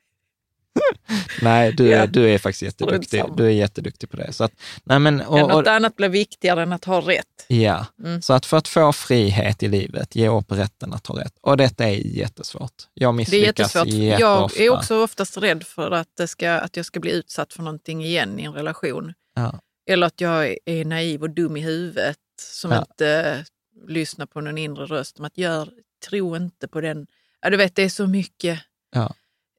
[1.43, 3.25] nej, du, är, du är faktiskt jätteduktig.
[3.37, 4.33] Du är jätteduktig på det.
[4.33, 4.53] Så att,
[4.85, 7.47] nej men, och, och, Något annat blir viktigare än att ha rätt.
[7.49, 8.23] Ja, mm.
[8.23, 11.33] så att för att få frihet i livet, ge upp rätten att ha rätt.
[11.41, 12.73] Och detta är jättesvårt.
[12.95, 14.57] Jag misslyckas det är jättesvårt.
[14.57, 17.63] Jag är också oftast rädd för att, det ska, att jag ska bli utsatt för
[17.63, 19.15] någonting igen i en relation.
[19.35, 19.61] Ja.
[19.91, 22.79] Eller att jag är naiv och dum i huvudet som ja.
[22.79, 23.45] inte
[23.89, 25.69] lyssnar på någon inre röst om att gör,
[26.09, 27.07] tro inte på den.
[27.41, 28.61] Ja, du vet, det är så mycket.
[28.95, 29.15] Ja.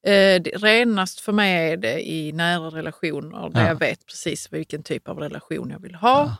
[0.08, 3.68] Eh, renast för mig är det i nära relationer där ja.
[3.68, 6.20] jag vet precis vilken typ av relation jag vill ha.
[6.20, 6.36] Ja.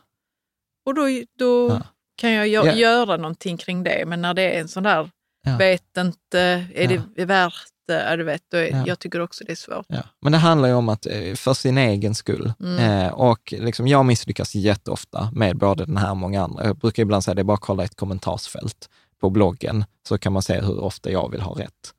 [0.86, 1.02] Och då,
[1.38, 1.82] då ja.
[2.16, 4.04] kan jag gö göra någonting kring det.
[4.06, 5.10] Men när det är en sån där,
[5.58, 8.16] vet inte, är det värt det?
[8.16, 9.86] Du vet, är, Jag tycker också det är svårt.
[10.20, 12.52] Men det handlar ju om att eh, för sin egen skull.
[12.60, 12.78] Mm.
[12.78, 16.64] Eh, och liksom, jag misslyckas jätteofta med både den här och många andra.
[16.64, 18.88] Jag brukar ibland säga att det är bara att kolla ett kommentarsfält
[19.20, 21.94] på bloggen, så kan man se hur ofta jag vill ha rätt.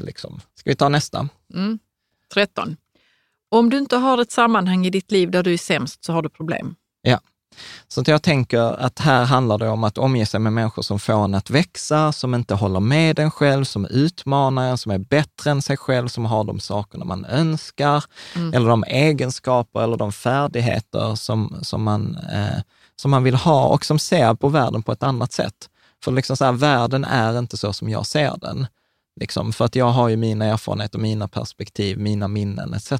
[0.00, 0.40] Liksom.
[0.54, 1.28] Ska vi ta nästa?
[1.54, 1.78] Mm.
[2.34, 2.76] 13.
[3.48, 6.22] Om du inte har ett sammanhang i ditt liv där du är sämst så har
[6.22, 6.74] du problem.
[7.02, 7.20] Ja.
[7.88, 11.24] Så jag tänker att här handlar det om att omge sig med människor som får
[11.24, 15.50] en att växa, som inte håller med en själv, som utmanar en, som är bättre
[15.50, 18.54] än sig själv, som har de sakerna man önskar, mm.
[18.54, 22.62] eller de egenskaper eller de färdigheter som, som, man, eh,
[22.96, 25.70] som man vill ha och som ser på världen på ett annat sätt.
[26.04, 28.66] För liksom så här, världen är inte så som jag ser den.
[29.20, 32.92] Liksom, för att jag har ju mina erfarenheter, mina perspektiv, mina minnen etc.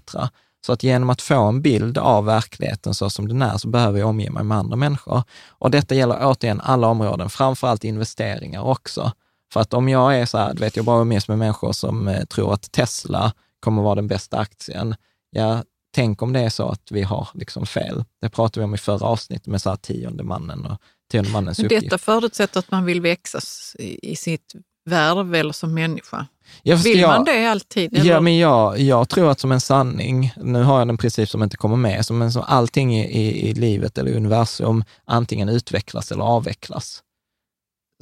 [0.66, 3.98] Så att genom att få en bild av verkligheten så som den är, så behöver
[3.98, 5.22] jag omge mig med andra människor.
[5.48, 9.12] Och detta gäller återigen alla områden, framförallt investeringar också.
[9.52, 12.08] För att om jag är så här, du vet, jag bara umgås med människor som
[12.08, 14.94] eh, tror att Tesla kommer vara den bästa aktien.
[15.30, 15.62] Ja,
[15.94, 18.04] tänk om det är så att vi har liksom fel.
[18.20, 20.78] Det pratade vi om i förra avsnittet med så här tionde mannen och
[21.10, 23.38] tionde mannens Men Detta förutsätter att man vill växa
[23.78, 24.54] i sitt
[24.84, 26.26] värv eller som människa.
[26.62, 27.94] Ja, Vill jag, man det alltid?
[27.94, 28.10] Eller?
[28.10, 31.42] Ja, men jag, jag tror att som en sanning, nu har jag en princip som
[31.42, 36.24] inte kommer med, som, som allting i, i, i livet eller universum antingen utvecklas eller
[36.24, 37.02] avvecklas.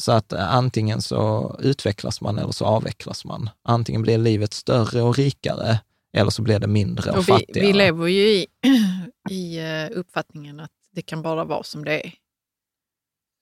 [0.01, 3.51] Så att eh, antingen så utvecklas man eller så avvecklas man.
[3.65, 5.79] Antingen blir livet större och rikare
[6.17, 7.67] eller så blir det mindre och, och vi, fattigare.
[7.67, 8.47] Vi lever ju i,
[9.31, 12.15] i eh, uppfattningen att det kan bara vara som det är.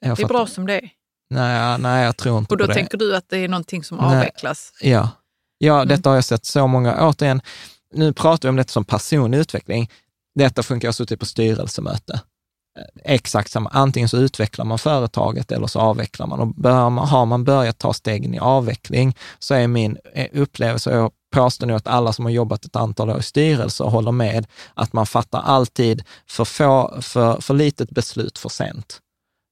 [0.00, 0.28] Jag det är fattar.
[0.28, 0.90] bra som det är.
[1.30, 2.64] Nej, nej, jag tror inte på det.
[2.64, 4.06] Och då tänker du att det är någonting som nej.
[4.06, 4.72] avvecklas?
[4.80, 5.08] Ja,
[5.58, 5.88] ja mm.
[5.88, 7.40] detta har jag sett så många, återigen,
[7.94, 9.90] nu pratar vi om detta som personlig utveckling.
[10.34, 12.20] Detta funkar, jag har suttit på styrelsemöte.
[12.78, 16.40] Eh, exakt samma, antingen så utvecklar man företaget eller så avvecklar man.
[16.40, 20.90] Och bör man, har man börjat ta stegen i avveckling så är min eh, upplevelse,
[20.90, 24.12] och jag påstår nu att alla som har jobbat ett antal år i styrelser håller
[24.12, 29.00] med, att man fattar alltid för, få, för, för litet beslut för sent.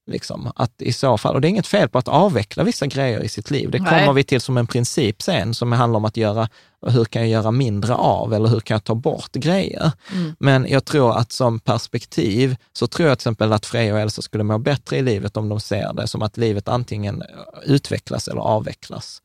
[0.08, 3.20] Liksom, att i så fall, och det är inget fel på att avveckla vissa grejer
[3.20, 3.70] i sitt liv.
[3.70, 4.14] Det kommer Nej.
[4.14, 6.48] vi till som en princip sen, som handlar om att göra,
[6.86, 9.92] hur kan jag göra mindre av eller hur kan jag ta bort grejer?
[10.12, 10.36] Mm.
[10.40, 14.22] Men jag tror att som perspektiv, så tror jag till exempel att Freja och Elsa
[14.22, 17.22] skulle må bättre i livet om de ser det som att livet antingen
[17.64, 19.22] utvecklas eller avvecklas.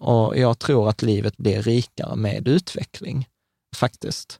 [0.00, 3.26] Och jag tror att livet blir rikare med utveckling,
[3.76, 4.38] faktiskt.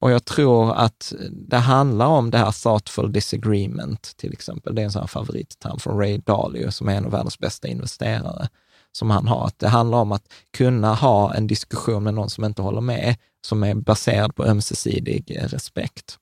[0.00, 4.74] Och jag tror att det handlar om det här thoughtful disagreement, till exempel.
[4.74, 7.68] Det är en sån här favoritterm från Ray Dalio, som är en av världens bästa
[7.68, 8.48] investerare,
[8.92, 9.46] som han har.
[9.46, 10.24] Att det handlar om att
[10.56, 15.38] kunna ha en diskussion med någon som inte håller med som är baserad på ömsesidig
[15.40, 16.18] respekt.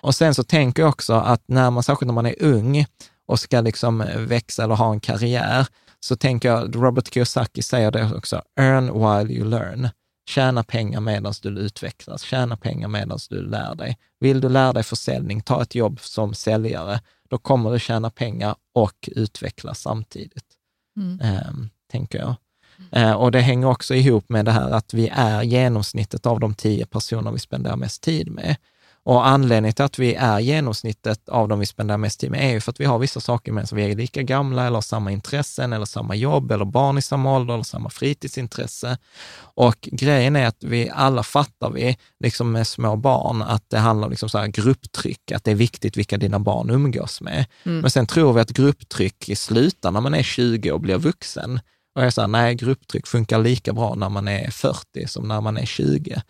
[0.00, 2.86] Och sen så tänker jag också att när man, särskilt när man är ung
[3.26, 5.66] och ska liksom växa eller ha en karriär,
[6.00, 9.88] så tänker jag, Robert Kiyosaki säger det också, earn while you learn.
[10.28, 13.98] Tjäna pengar medan du utvecklas, tjäna pengar medan du lär dig.
[14.20, 18.54] Vill du lära dig försäljning, ta ett jobb som säljare, då kommer du tjäna pengar
[18.74, 20.46] och utvecklas samtidigt,
[20.96, 21.20] mm.
[21.20, 21.52] eh,
[21.90, 22.34] tänker jag.
[22.92, 26.54] Eh, och det hänger också ihop med det här att vi är genomsnittet av de
[26.54, 28.56] tio personer vi spenderar mest tid med.
[29.04, 32.52] Och anledningen till att vi är genomsnittet av de vi spenderar mest tid med är
[32.52, 34.82] ju för att vi har vissa saker med som vi är lika gamla eller har
[34.82, 38.98] samma intressen eller samma jobb eller barn i samma ålder eller samma fritidsintresse.
[39.36, 44.06] Och grejen är att vi alla fattar vi, liksom med små barn, att det handlar
[44.06, 47.46] om liksom så här grupptryck, att det är viktigt vilka dina barn umgås med.
[47.64, 47.80] Mm.
[47.80, 51.60] Men sen tror vi att grupptryck slutar när man är 20 och blir vuxen.
[51.94, 55.56] Och jag sa, nej, grupptryck funkar lika bra när man är 40 som när man
[55.56, 56.22] är 20.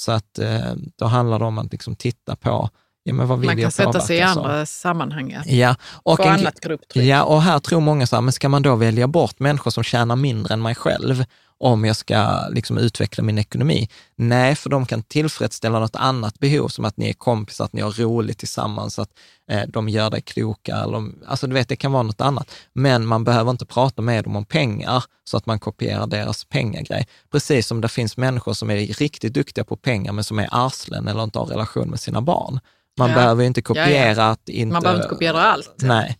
[0.00, 2.70] Så att eh, då handlar det om att liksom titta på
[3.02, 5.36] Ja, Man kan sätta sig i andra sammanhang.
[5.46, 5.76] Ja.
[6.02, 7.04] Och Få en, annat grupptryck.
[7.04, 9.82] Ja, och här tror många så här, men ska man då välja bort människor som
[9.82, 11.24] tjänar mindre än mig själv
[11.60, 13.88] om jag ska liksom utveckla min ekonomi?
[14.16, 17.80] Nej, för de kan tillfredsställa något annat behov, som att ni är kompisar, att ni
[17.80, 19.10] har roligt tillsammans, att
[19.50, 20.76] eh, de gör dig kloka.
[20.76, 22.50] Eller, alltså du vet, det kan vara något annat.
[22.72, 27.06] Men man behöver inte prata med dem om pengar så att man kopierar deras pengagrej.
[27.32, 31.08] Precis som det finns människor som är riktigt duktiga på pengar, men som är arslen
[31.08, 32.60] eller inte har relation med sina barn.
[32.98, 33.16] Man ja.
[33.16, 34.30] behöver inte kopiera ja, ja.
[34.30, 34.72] att inte...
[34.72, 35.74] Man behöver inte kopiera allt.
[35.82, 36.18] Nej,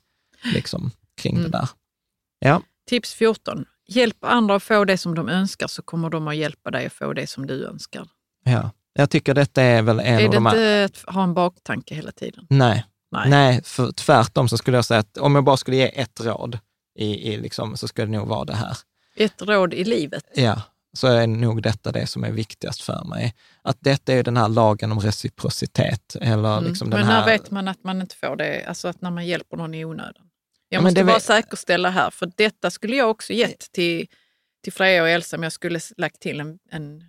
[0.54, 1.50] liksom kring mm.
[1.50, 1.68] det där.
[2.38, 2.62] Ja.
[2.88, 3.64] Tips 14.
[3.90, 6.92] Hjälp andra att få det som de önskar så kommer de att hjälpa dig att
[6.92, 8.06] få det som du önskar.
[8.44, 10.56] Ja, jag tycker detta är väl en är av de här...
[10.56, 12.46] Är det inte att ha en baktanke hela tiden?
[12.50, 13.30] Nej, Nej.
[13.30, 16.58] Nej, för tvärtom så skulle jag säga att om jag bara skulle ge ett råd
[16.98, 18.76] i, i liksom, så skulle det nog vara det här.
[19.16, 20.24] Ett råd i livet?
[20.34, 20.62] Ja,
[20.92, 23.34] så är nog detta det som är viktigast för mig.
[23.62, 26.16] Att detta är den här lagen om reciprocitet.
[26.20, 26.64] Eller mm.
[26.64, 29.26] liksom Men den när vet man att man inte får det, alltså att när man
[29.26, 30.29] hjälper någon i onödan?
[30.72, 34.06] Jag måste bara säkerställa här, för detta skulle jag också gett till,
[34.64, 37.04] till Freja och Elsa om jag skulle lagt till en, en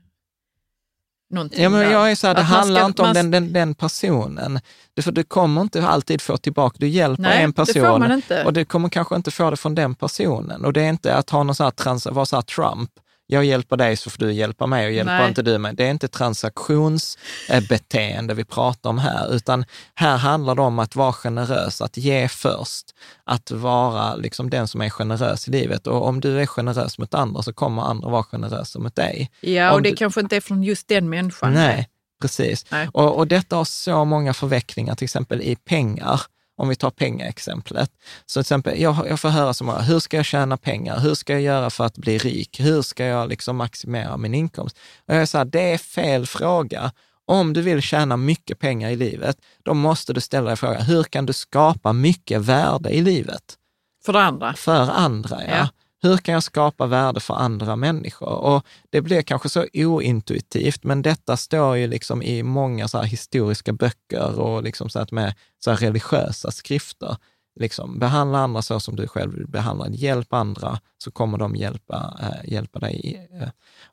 [1.52, 3.16] Ja, men jag är så här, det handlar ska, inte om man...
[3.16, 4.60] den, den, den, personen.
[4.94, 8.66] Det, för du kommer inte alltid få tillbaka, du hjälper Nej, en person och du
[8.66, 10.66] kommer kanske inte få det från den personen.
[10.66, 12.90] Och det är inte att ha någon så här trans, vara så här Trump,
[13.32, 15.28] jag hjälper dig så får du hjälpa mig och hjälper Nej.
[15.28, 15.76] inte du mig.
[15.76, 19.66] Det är inte transaktionsbeteende vi pratar om här, utan
[19.96, 22.86] här handlar det om att vara generös, att ge först,
[23.24, 25.88] att vara liksom den som är generös i livet.
[25.88, 29.32] Och om du är generös mot andra så kommer andra vara generösa mot dig.
[29.42, 29.96] Ja, om och det du...
[29.96, 31.54] kanske inte är från just den människan.
[31.54, 31.88] Nej,
[32.22, 32.66] precis.
[32.72, 32.90] Nej.
[32.94, 36.22] Och, och detta har så många förvecklingar, till exempel i pengar
[36.58, 37.92] om vi tar pengaexemplet.
[38.26, 41.00] Så till exempel, jag, jag får höra så många, hur ska jag tjäna pengar?
[41.00, 42.60] Hur ska jag göra för att bli rik?
[42.60, 44.78] Hur ska jag liksom maximera min inkomst?
[45.08, 46.92] Och jag säger, det är fel fråga.
[47.26, 51.04] Om du vill tjäna mycket pengar i livet, då måste du ställa dig frågan, hur
[51.04, 53.58] kan du skapa mycket värde i livet?
[54.06, 54.54] För andra?
[54.54, 55.58] För andra, ja.
[55.58, 55.68] ja.
[56.04, 58.28] Hur kan jag skapa värde för andra människor?
[58.30, 63.74] Och det blir kanske så ointuitivt, men detta står ju liksom i många så historiska
[63.74, 67.18] böcker och liksom så att med så religiösa skrifter.
[67.60, 72.18] Liksom, behandla andra så som du själv vill behandla Hjälp andra så kommer de hjälpa,
[72.22, 73.30] äh, hjälpa dig.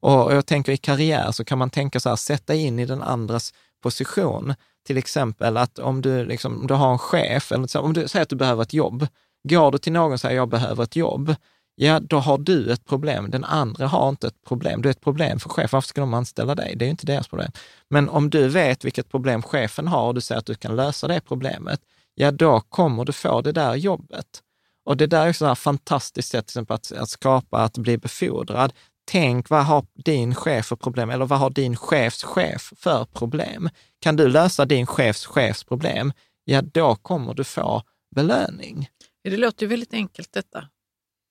[0.00, 2.86] Och, Och jag tänker i karriär så kan man tänka så här, sätta in i
[2.86, 4.54] den andras position.
[4.86, 8.28] Till exempel att om du, liksom, du har en chef, eller om du säger att
[8.28, 9.06] du behöver ett jobb,
[9.48, 11.34] går du till någon och säger jag behöver ett jobb,
[11.80, 13.30] ja då har du ett problem.
[13.30, 14.82] Den andra har inte ett problem.
[14.82, 15.68] Du är ett problem för chefen.
[15.72, 16.74] Varför ska de anställa dig?
[16.76, 17.50] Det är ju inte deras problem.
[17.90, 21.08] Men om du vet vilket problem chefen har och du säger att du kan lösa
[21.08, 21.80] det problemet,
[22.14, 24.42] ja då kommer du få det där jobbet.
[24.84, 28.72] Och det där är ett fantastiskt sätt till exempel att, att skapa, att bli befordrad.
[29.10, 31.10] Tänk, vad har din chef för problem?
[31.10, 33.70] Eller vad har din chefs chef för problem?
[34.00, 36.12] Kan du lösa din chefs chefs problem?
[36.44, 37.82] Ja, då kommer du få
[38.14, 38.88] belöning.
[39.24, 40.68] Det låter ju väldigt enkelt detta.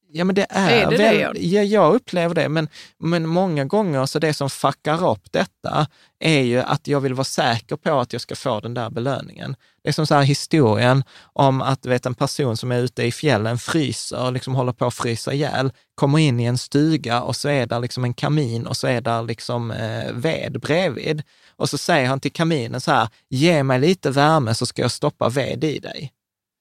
[0.09, 1.39] Ja, men det är, är det väl, det?
[1.39, 5.87] Ja, jag upplever det, men, men många gånger så det som fuckar upp detta
[6.19, 9.55] är ju att jag vill vara säker på att jag ska få den där belöningen.
[9.83, 11.03] Det är som så här historien
[11.33, 14.85] om att vet, en person som är ute i fjällen fryser, och liksom håller på
[14.85, 18.67] att frysa ihjäl, kommer in i en stuga och så är där liksom en kamin
[18.67, 21.23] och så är där liksom eh, ved bredvid.
[21.55, 24.91] Och så säger han till kaminen så här, ge mig lite värme så ska jag
[24.91, 26.11] stoppa ved i dig.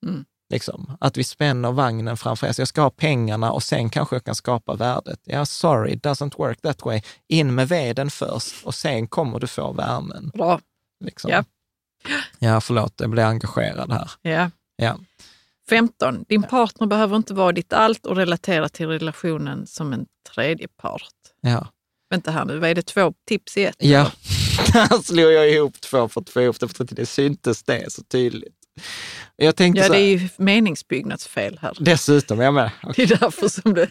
[0.07, 0.25] Mm.
[0.51, 2.59] Liksom, att vi spänner vagnen framför oss.
[2.59, 5.21] Jag ska ha pengarna och sen kanske jag kan skapa värdet.
[5.25, 7.03] Ja, sorry, it doesn't work that way.
[7.29, 10.31] In med veden först och sen kommer du få värmen.
[10.35, 10.61] Bra.
[11.05, 11.31] Liksom.
[11.31, 11.45] Ja.
[12.39, 14.11] ja, förlåt, jag blir engagerad här.
[14.23, 14.51] Ja.
[14.77, 14.99] ja.
[15.69, 16.25] 15.
[16.29, 21.13] Din partner behöver inte vara ditt allt och relatera till relationen som en tredje part.
[21.41, 21.67] Ja.
[22.11, 23.77] Vänta här nu, vad är det två tips i ett?
[23.79, 24.11] Ja.
[24.73, 27.93] Där slog jag ihop två för att få ihop det, för att det syntes det
[27.93, 28.56] så tydligt.
[29.37, 31.77] Jag tänkte ja, det är ju meningsbyggnadsfel här.
[31.81, 32.71] dessutom, jag med.
[32.97, 33.91] Det är därför som det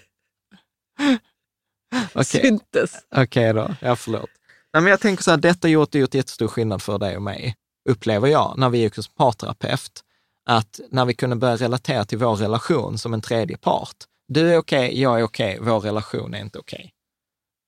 [2.13, 2.25] Okej.
[2.41, 2.91] syntes.
[3.15, 4.29] Okej då, ja förlåt.
[4.73, 7.55] Nej, men jag tänker så här, detta gjort, gjort jättestor skillnad för dig och mig,
[7.89, 10.01] upplever jag, när vi gick hos parterapeut.
[10.49, 13.95] Att när vi kunde börja relatera till vår relation som en tredje part.
[14.27, 16.91] Du är okej, jag är okej, vår relation är inte okej.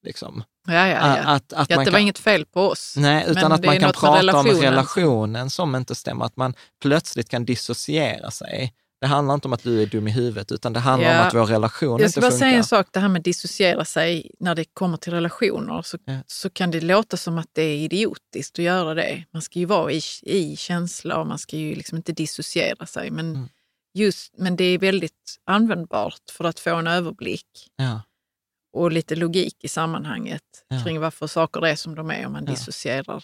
[0.03, 0.43] Liksom.
[0.67, 1.23] Ja, ja, ja.
[1.23, 2.93] Att, att ja man det var kan, inget fel på oss.
[2.97, 4.61] nej, utan att man kan prata om relationen.
[4.61, 8.73] relationen som inte stämmer, att man plötsligt kan dissociera sig.
[9.01, 11.21] Det handlar inte om att du är dum i huvudet, utan det handlar Ja.
[11.21, 12.45] om att vår relation Jag inte ska bara funkar.
[12.45, 16.13] säga en sak, det här med dissociera sig när det kommer till relationer, så, Ja.
[16.27, 19.23] så kan det låta som att det är idiotiskt att göra det.
[19.33, 23.11] Man ska ju vara i, i känsla och man ska ju liksom inte dissociera sig.
[23.11, 23.47] Men, Mm.
[23.93, 27.45] just, men det är väldigt användbart för att få en överblick
[27.75, 28.01] Ja.
[28.81, 30.83] Och lite logik i sammanhanget Ja.
[30.83, 32.51] kring varför saker är som de är om man Ja.
[32.51, 33.23] dissocierar.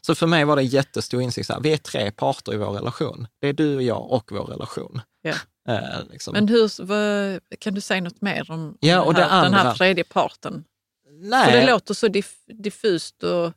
[0.00, 2.56] Så för mig var det en jättestor insikt, så här, vi är tre parter i
[2.56, 3.26] vår relation.
[3.40, 5.00] Det är du och jag och vår relation.
[5.22, 5.34] Ja.
[5.68, 5.80] Eh,
[6.10, 6.32] liksom.
[6.32, 9.54] Men hur, vad, kan du säga något mer om Ja, den, och det här, den
[9.54, 10.64] här andra- tredje parten?
[11.10, 13.52] nej, För det låter så diff, diffust och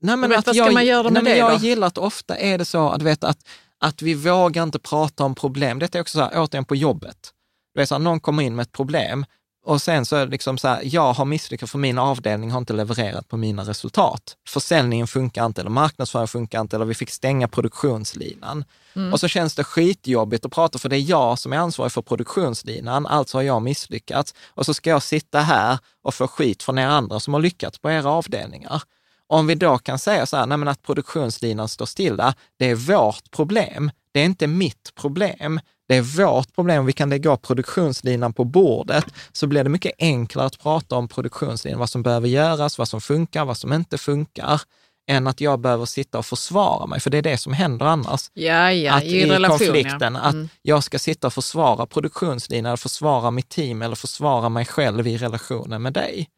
[0.00, 1.64] nej, men vet, att vad ska jag, man göra med nej, men det Jag då?
[1.66, 3.48] gillar att ofta är det så att, vet, att,
[3.78, 5.78] att vi vågar inte prata om problem.
[5.78, 7.32] Detta är också så här, återigen på jobbet.
[7.74, 9.24] Du vet, så här, någon kommer in med ett problem
[9.68, 12.58] och sen så är det liksom så här, jag har misslyckats för min avdelning har
[12.58, 14.36] inte levererat på mina resultat.
[14.48, 18.64] Försäljningen funkar inte eller marknadsföringen funkar inte eller vi fick stänga produktionslinan.
[18.96, 19.12] Mm.
[19.12, 22.02] Och så känns det skitjobbigt att prata för det är jag som är ansvarig för
[22.02, 24.34] produktionslinan, alltså har jag misslyckats.
[24.48, 27.78] Och så ska jag sitta här och få skit från er andra som har lyckats
[27.78, 28.82] på era avdelningar.
[29.26, 32.74] Om vi då kan säga så här, nej men att produktionslinan står stilla, det är
[32.74, 33.90] vårt problem.
[34.12, 35.60] Det är inte mitt problem.
[35.88, 36.86] Det är vårt problem.
[36.86, 41.08] Vi kan lägga upp produktionslinan på bordet så blir det mycket enklare att prata om
[41.08, 44.60] produktionslinan, vad som behöver göras, vad som funkar, vad som inte funkar,
[45.10, 48.30] än att jag behöver sitta och försvara mig, för det är det som händer annars
[48.34, 50.20] ja, ja, att i, i relation, konflikten, ja.
[50.20, 50.48] att Mm.
[50.62, 55.16] jag ska sitta och försvara produktionslinjen, eller försvara mitt team eller försvara mig själv i
[55.16, 56.28] relationen med dig.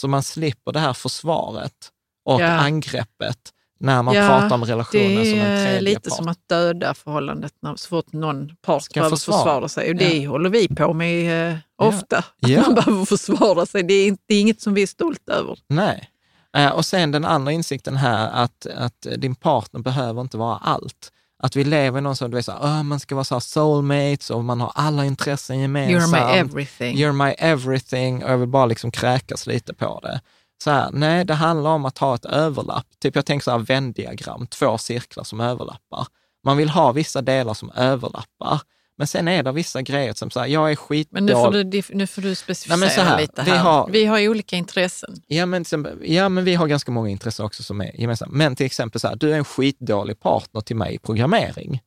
[0.00, 1.90] Så man slipper det här försvaret
[2.24, 3.38] och angreppet
[3.80, 6.16] när man Ja, pratar om relationen Det som en är tredje lite part.
[6.16, 9.38] som att döda förhållandet när, så fort någon part Ska behöver försvara.
[9.38, 9.88] försvara sig.
[9.90, 12.60] Och det håller vi på med eh, ofta, att Ja.
[12.62, 13.82] man behöver försvara sig.
[13.82, 15.58] Det är, inte, det är inget som vi är stolta över.
[15.68, 16.08] Nej.
[16.56, 21.12] Eh, Och sen den andra insikten här, att, att din partner behöver inte vara allt.
[21.42, 23.40] Att vi lever i någon som, du vet, så här, "Åh, man ska vara så
[23.40, 26.14] soulmates och man har alla intressen gemensamt.
[26.14, 26.96] You're my everything.
[26.96, 30.20] You're my everything och jag vill bara liksom kräkas lite på det.
[30.64, 32.86] Så här, nej, det handlar om att ha ett överlapp.
[33.02, 36.06] Typ jag tänker så här Venn-diagram, två cirklar som överlappar.
[36.44, 38.60] Man vill ha vissa delar som överlappar,
[38.98, 41.12] men sen är det vissa grejer som så här, jag är skitdålig.
[41.12, 43.58] Men nu får du, nu får du specificera Nej, så här, lite vi här.
[43.58, 45.16] har- vi har olika intressen.
[45.26, 45.64] Ja men,
[46.02, 48.32] ja, men vi har ganska många intressen också som är gemensamma.
[48.34, 51.80] Men till exempel så här, du är en skitdålig partner till mig i programmering.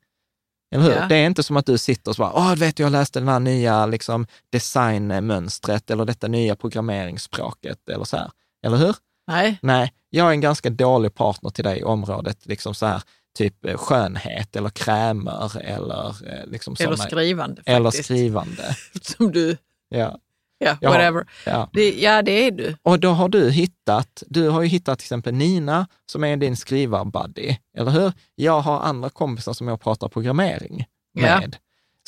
[0.74, 0.90] Eller hur?
[0.92, 1.06] Ja.
[1.08, 3.18] Det är inte som att du sitter och så bara, åh, du vet, jag läste
[3.18, 8.30] den här nya liksom, designmönstret eller detta nya programmeringsspråket eller så här.
[8.64, 8.96] Eller hur?
[9.26, 13.02] Nej, Nej, jag är en ganska dålig partner till dig i området, liksom så här,
[13.38, 17.68] typ eh, skönhet eller krämer eller eh, liksom eller såna- skrivande faktiskt.
[17.76, 18.76] eller skrivande.
[19.02, 19.56] Som du,
[19.88, 20.18] Ja.
[20.58, 20.90] ja, Ja.
[20.90, 21.26] whatever.
[21.46, 21.70] Ja.
[21.72, 22.76] Det, ja, det är du.
[22.82, 26.56] Och då har du hittat, du har ju hittat till exempel Nina som är din
[26.56, 28.12] skrivarbuddy, eller hur?
[28.34, 31.40] Jag har andra kompisar som jag pratar programmering Ja.
[31.40, 31.56] med.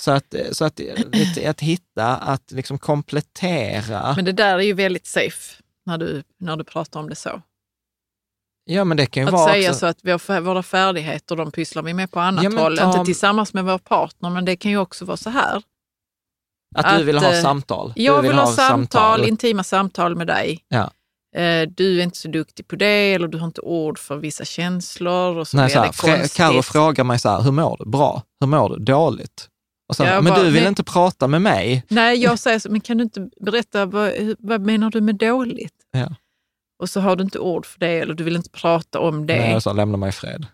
[0.01, 4.13] Så att, så att, att, att hitta, att liksom komplettera.
[4.17, 7.43] Men det där är ju väldigt safe när du, när du pratar om det så.
[8.65, 11.37] ja, men det kan ju Att vara säga också, så att vi har, våra färdigheter,
[11.37, 12.79] de pysslar vi med på annat Ja, håll.
[12.79, 15.63] ta- Inte tillsammans med vår partner, men det kan ju också vara så här.
[16.77, 17.93] att du vill att, ha eh, samtal.
[17.97, 20.65] Jag vill, ha ett samtal, intima samtal med dig.
[20.69, 20.91] Ja.
[21.37, 24.45] Eh, Du är inte så duktig på det eller du har inte ord för vissa
[24.45, 26.35] känslor och så Nej, så här, det.
[26.37, 27.91] Karo frågar mig så här, hur mår du?
[27.91, 28.23] Bra.
[28.41, 28.85] Hur mår du?
[28.85, 29.49] Dåligt.
[29.95, 31.85] Så, men bara- du vill men- inte prata med mig?
[31.89, 35.75] Nej, jag säger så, men kan du inte berätta, vad, vad menar du med dåligt?
[35.99, 36.15] Ja.
[36.79, 39.37] Och så har du inte ord för det eller du vill inte prata om det.
[39.39, 40.47] Nej, sa, lämna mig i fred.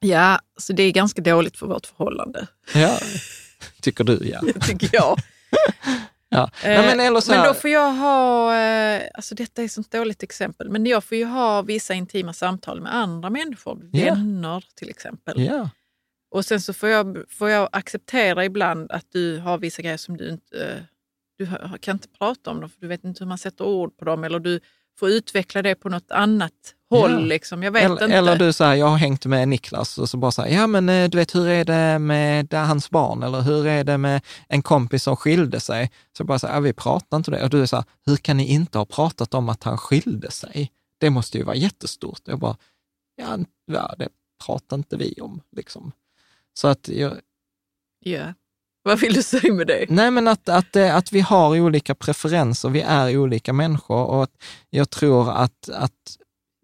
[0.00, 2.98] Ja, så det är ganska dåligt för vårt förhållande, Ja,
[3.82, 4.40] tycker du ja.
[4.66, 5.18] tycker jag.
[6.28, 6.50] ja.
[6.64, 9.66] Nej, Eh, men, eller så men här, då får jag ha, eh, alltså detta är
[9.66, 13.88] ett sånt dåligt exempel, men jag får ju ha vissa intima samtal med andra människor,
[13.92, 14.04] Ja.
[14.14, 15.40] vänner till exempel.
[15.44, 15.70] ja.
[16.30, 20.16] Och sen så får jag, får jag acceptera ibland att du har vissa grejer som
[20.16, 20.82] du inte eh,
[21.38, 21.48] du
[21.80, 24.24] kan inte prata om dem, för du vet inte hur man sätter ord på dem.
[24.24, 24.60] Eller du
[24.98, 27.12] får utveckla det på något annat håll.
[27.12, 27.18] Ja.
[27.18, 27.62] Liksom.
[27.62, 28.16] Jag vet Eller, inte.
[28.16, 31.10] eller du säger, jag har hängt med Niklas och så bara säger, ja men eh,
[31.10, 35.02] du vet hur är det med hans barn eller hur är det med en kompis
[35.02, 35.90] som skilde sig?
[36.16, 37.44] Så bara säger, ja vi pratar inte om det.
[37.44, 40.30] Och du är så här, hur kan ni inte ha pratat om att han skilde
[40.30, 40.72] sig?
[40.98, 42.20] det måste ju vara jättestort.
[42.24, 42.56] Jag bara,
[43.16, 44.08] ja, ja det
[44.46, 45.40] pratar inte vi om.
[45.56, 45.92] Liksom.
[46.54, 47.20] Så att jag...
[47.98, 48.34] Ja.
[48.88, 49.86] Vad vill du säga med det?
[49.88, 54.28] Nej, men att, att, att vi har olika preferenser, vi är olika människor och
[54.70, 56.16] jag tror att, att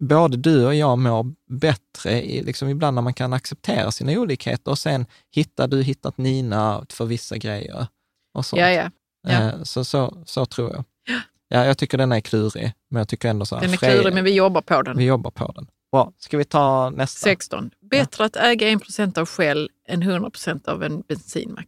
[0.03, 4.71] både du och jag mår bättre i, liksom ibland när man kan acceptera sina olikheter
[4.71, 7.87] och sen hittar du hittat Nina för vissa grejer.
[8.33, 8.59] Och sånt.
[8.59, 8.91] Ja, ja.
[9.27, 9.31] ja.
[9.31, 10.83] Eh, så, så, så tror jag.
[11.47, 14.13] Ja, jag tycker den är klurig, men jag tycker ändå så här, Den är klurig,
[14.13, 14.97] men vi jobbar på den.
[14.97, 15.67] Vi jobbar på den.
[15.91, 17.19] Bra, ska vi ta nästa?
[17.19, 17.71] 16.
[17.91, 18.25] Bättre ja.
[18.25, 21.67] att äga 1% av Shell än 100% av en bensinmack.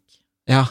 [0.49, 0.68] Ja,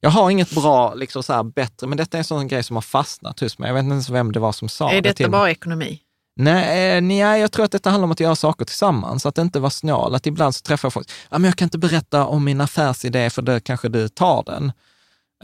[0.00, 2.76] jag har inget bra, liksom så här, bättre, men detta är en sån grej som
[2.76, 3.68] har fastnat hos mig.
[3.68, 4.98] Jag vet inte ens vem det var som sa är det.
[4.98, 6.00] Är detta till bara ekonomi?
[6.36, 9.70] Nej, nej, jag tror att detta handlar om att göra saker tillsammans, att inte vara
[9.70, 10.14] snål.
[10.14, 13.30] Att ibland så träffar jag folk, ja, men jag kan inte berätta om min affärsidé
[13.30, 14.72] för då kanske du tar den.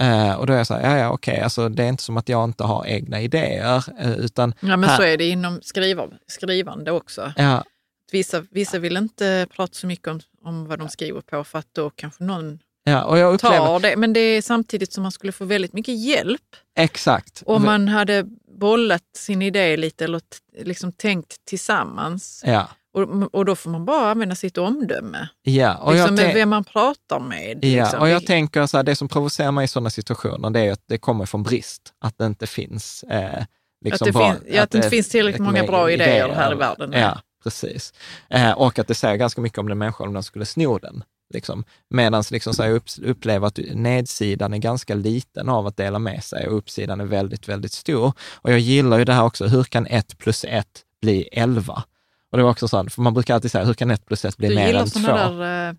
[0.01, 1.45] Uh, och då är jag så här, ja, ja okej, okay.
[1.45, 4.55] alltså, det är inte som att jag inte har egna idéer, uh, utan...
[4.61, 4.97] Ja, men här...
[4.97, 7.33] så är det inom skriva, skrivande också.
[7.37, 7.65] Ja.
[8.13, 11.69] Vissa, vissa vill inte prata så mycket om, om vad de skriver på, för att
[11.73, 13.57] då kanske någon Ja, och jag upplever...
[13.57, 13.97] tar det.
[13.97, 16.57] Men det är samtidigt som man skulle få väldigt mycket hjälp.
[16.78, 17.43] Exakt.
[17.47, 18.24] Om man hade
[18.61, 20.20] bollat sin idé lite eller
[20.62, 22.43] liksom tänkt tillsammans.
[22.47, 22.69] Ja.
[22.93, 25.28] Och, och då får man bara använda sitt omdöme.
[25.43, 27.65] Ja, och liksom jag vem man pratar med.
[27.65, 28.01] Ja, liksom.
[28.01, 30.85] och jag tänker så här, det som provocerar mig i sådana situationer, det är att
[30.86, 31.93] det kommer från brist.
[32.01, 33.02] Att det inte finns...
[33.02, 33.44] Eh,
[33.85, 36.35] liksom att det, var, fin ja, att det inte finns tillräckligt många bra idéer, idéer
[36.35, 36.93] här i världen.
[36.93, 37.93] Ja, precis.
[38.31, 41.05] Eh, och att det säger ganska mycket om den människan om den skulle sno den.
[41.31, 41.65] Liksom.
[41.90, 46.48] Medan liksom så jag upplever att nedsidan är ganska liten av att dela med sig
[46.48, 48.12] och uppsidan är väldigt, väldigt stor.
[48.35, 51.85] Och jag gillar ju det här också, hur kan ett plus ett bli elva?
[52.31, 54.36] Och det var också så, för man brukar alltid säga, hur kan ett plus ett
[54.36, 55.01] bli du mer än två?
[55.01, 55.77] Där, uh,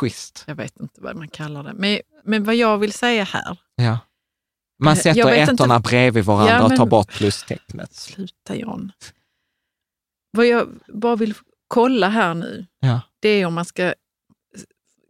[0.00, 0.44] Twist.
[0.46, 1.72] Jag vet inte vad man kallar det.
[1.74, 3.58] Men, men vad jag vill säga här.
[3.76, 3.98] Ja.
[4.78, 5.88] Man sätter ettorna inte...
[5.88, 6.72] bredvid varandra ja, men...
[6.72, 7.94] och tar bort plustecknet.
[7.94, 8.92] Sluta John.
[10.30, 11.34] Vad jag bara vill
[11.68, 13.00] kolla här nu, ja.
[13.20, 13.94] det är om man ska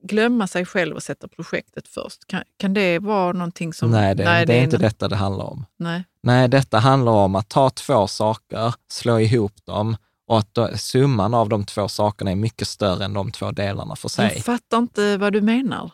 [0.05, 2.27] glömma sig själv och sätta projektet först.
[2.27, 3.91] Kan, kan det vara någonting som...
[3.91, 5.67] Nej, det, nej, det är inte detta det handlar om.
[5.77, 6.05] Nej.
[6.23, 11.35] nej, detta handlar om att ta två saker, slå ihop dem och att då, summan
[11.35, 14.33] av de två sakerna är mycket större än de två delarna för sig.
[14.35, 15.91] Jag fattar inte vad du menar.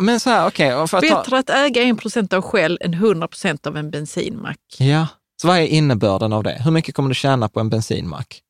[0.00, 1.38] Men så här, okay, Bättre ta...
[1.38, 3.28] att äga 1% av Shell än 100
[3.62, 4.60] av en bensinmack.
[4.78, 5.06] Ja,
[5.42, 6.62] så vad är innebörden av det?
[6.64, 8.42] Hur mycket kommer du tjäna på en bensinmack?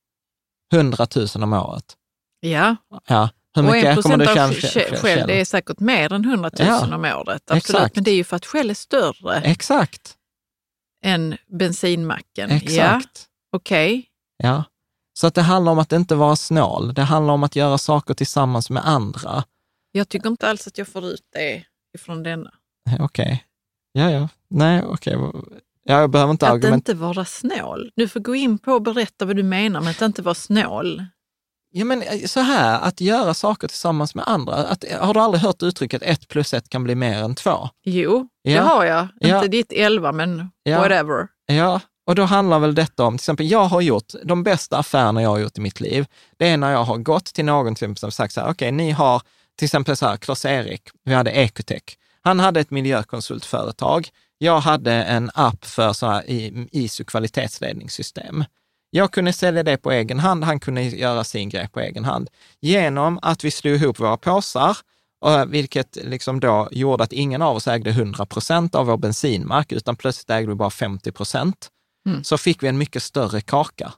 [0.73, 1.97] 100 000 om året.
[2.41, 2.77] Ja.
[3.07, 3.29] ja.
[3.55, 4.53] Hur mycket och 1 procent av
[4.97, 7.43] Shell, det är säkert mer än 100 000 ja, om året.
[7.51, 7.57] Absolut.
[7.57, 7.95] Exakt.
[7.95, 10.15] Men det är ju för att Shell är större exakt.
[11.05, 12.51] än bensinmacken.
[12.51, 13.27] Exakt.
[13.51, 13.57] Ja.
[13.57, 13.93] Okej.
[13.93, 14.05] Okay.
[14.37, 14.65] Ja.
[15.13, 16.95] Så att det handlar om att inte vara snål.
[16.95, 19.45] Det handlar om att göra saker tillsammans med andra.
[19.93, 21.65] Jag tycker inte alls att jag får ut det
[21.95, 22.51] ifrån denna.
[22.87, 23.05] Okej.
[23.05, 23.39] Okay.
[23.93, 24.29] Ja, ja.
[24.51, 25.17] Nej, okej.
[25.17, 25.43] Okay.
[25.85, 26.89] Ja, jag behöver inte att argument...
[26.89, 27.93] inte vara snål.
[27.97, 31.05] Du får gå in på och berätta vad du menar med att inte vara snål.
[31.73, 34.55] Ja, men eh, så här, att göra saker tillsammans med andra.
[34.55, 37.69] Att, har du aldrig hört uttrycket ett plus ett kan bli mer än två?
[37.85, 38.53] Jo, ja.
[38.53, 39.09] det har jag.
[39.21, 39.37] Ja.
[39.37, 40.79] Inte ditt elva, men ja.
[40.79, 41.29] whatever.
[41.47, 45.23] Ja, och då handlar väl detta om, till exempel jag har gjort, de bästa affärerna
[45.23, 46.07] jag har gjort i mitt liv,
[46.37, 48.53] det är när jag har gått till någon till exempel, som sagt så här, okej,
[48.53, 49.23] okay, ni har
[49.59, 51.83] till exempel så här, Klas-Erik, vi hade Ecotech.
[52.23, 54.09] Han hade ett miljökonsultföretag.
[54.39, 56.25] Jag hade en app för så här
[56.77, 58.45] ISO kvalitetsledningssystem.
[58.91, 62.31] Jag kunde sälja det på egen hand, han kunde göra sin grej på egen hand.
[62.61, 64.77] Genom att vi slog ihop våra påsar,
[65.47, 69.97] vilket liksom då gjorde att ingen av oss ägde 100 procent av vår bensinmark, utan
[69.97, 71.69] plötsligt ägde vi bara 50 procent,
[72.07, 72.25] mm.
[72.25, 73.93] så fick vi en mycket större kaka.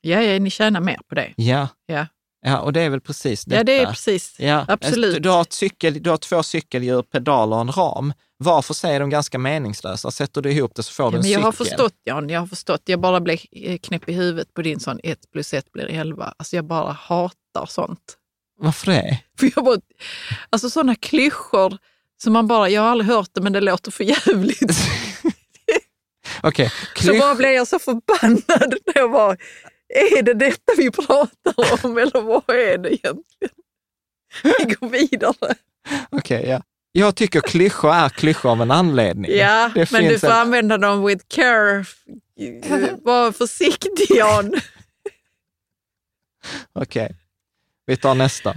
[0.00, 1.32] Ja, ja, ni tjänar mer på det.
[1.36, 1.68] Ja.
[1.86, 2.06] ja.
[2.46, 3.56] Ja, och det är väl precis detta.
[3.56, 4.34] Ja, det är precis.
[4.38, 4.64] Ja.
[4.68, 5.22] Absolut.
[5.22, 8.12] Du har, cykel, du har två cykelhjul, pedaler och en ram.
[8.36, 10.10] Var för sig är de ganska meningslösa.
[10.10, 11.44] Sätter du ihop det så får ja, du en men jag cykel.
[11.44, 12.82] Har förstått, Jan, jag har förstått.
[12.84, 13.38] Jag bara blev
[13.82, 16.34] knäpp i huvudet på din sån 1 plus 1 blir 11.
[16.36, 18.16] Alltså jag bara hatar sånt.
[18.58, 19.20] Varför det?
[19.38, 19.80] För jag bara,
[20.50, 21.78] alltså sådana klyschor
[22.22, 24.60] som man bara, jag har aldrig hört det men det låter för jävligt.
[26.42, 26.66] Okej.
[26.66, 26.68] Okay.
[26.94, 27.14] Klysch...
[27.14, 29.36] Så bara blev jag så förbannad när jag bara,
[29.94, 33.54] är det detta vi pratar om eller vad är det egentligen?
[34.42, 35.54] Vi går vidare.
[36.10, 36.62] Okej, okay, ja.
[36.92, 39.30] Jag tycker klyschor är klyschor av en anledning.
[39.30, 40.32] Ja, det men du får en...
[40.32, 41.84] använda dem with care.
[43.02, 44.54] Var försiktig Jan.
[46.72, 47.16] Okej, okay.
[47.86, 48.54] vi tar nästa.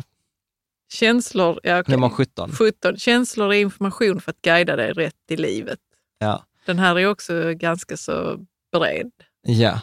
[0.90, 1.96] Känslor, ja, okay.
[1.96, 2.52] Nummer 17.
[2.52, 2.98] 17.
[2.98, 5.80] Känslor är information för att guida dig rätt i livet.
[6.20, 6.46] Ja.
[6.66, 9.12] Den här är också ganska så bred.
[9.42, 9.82] Ja.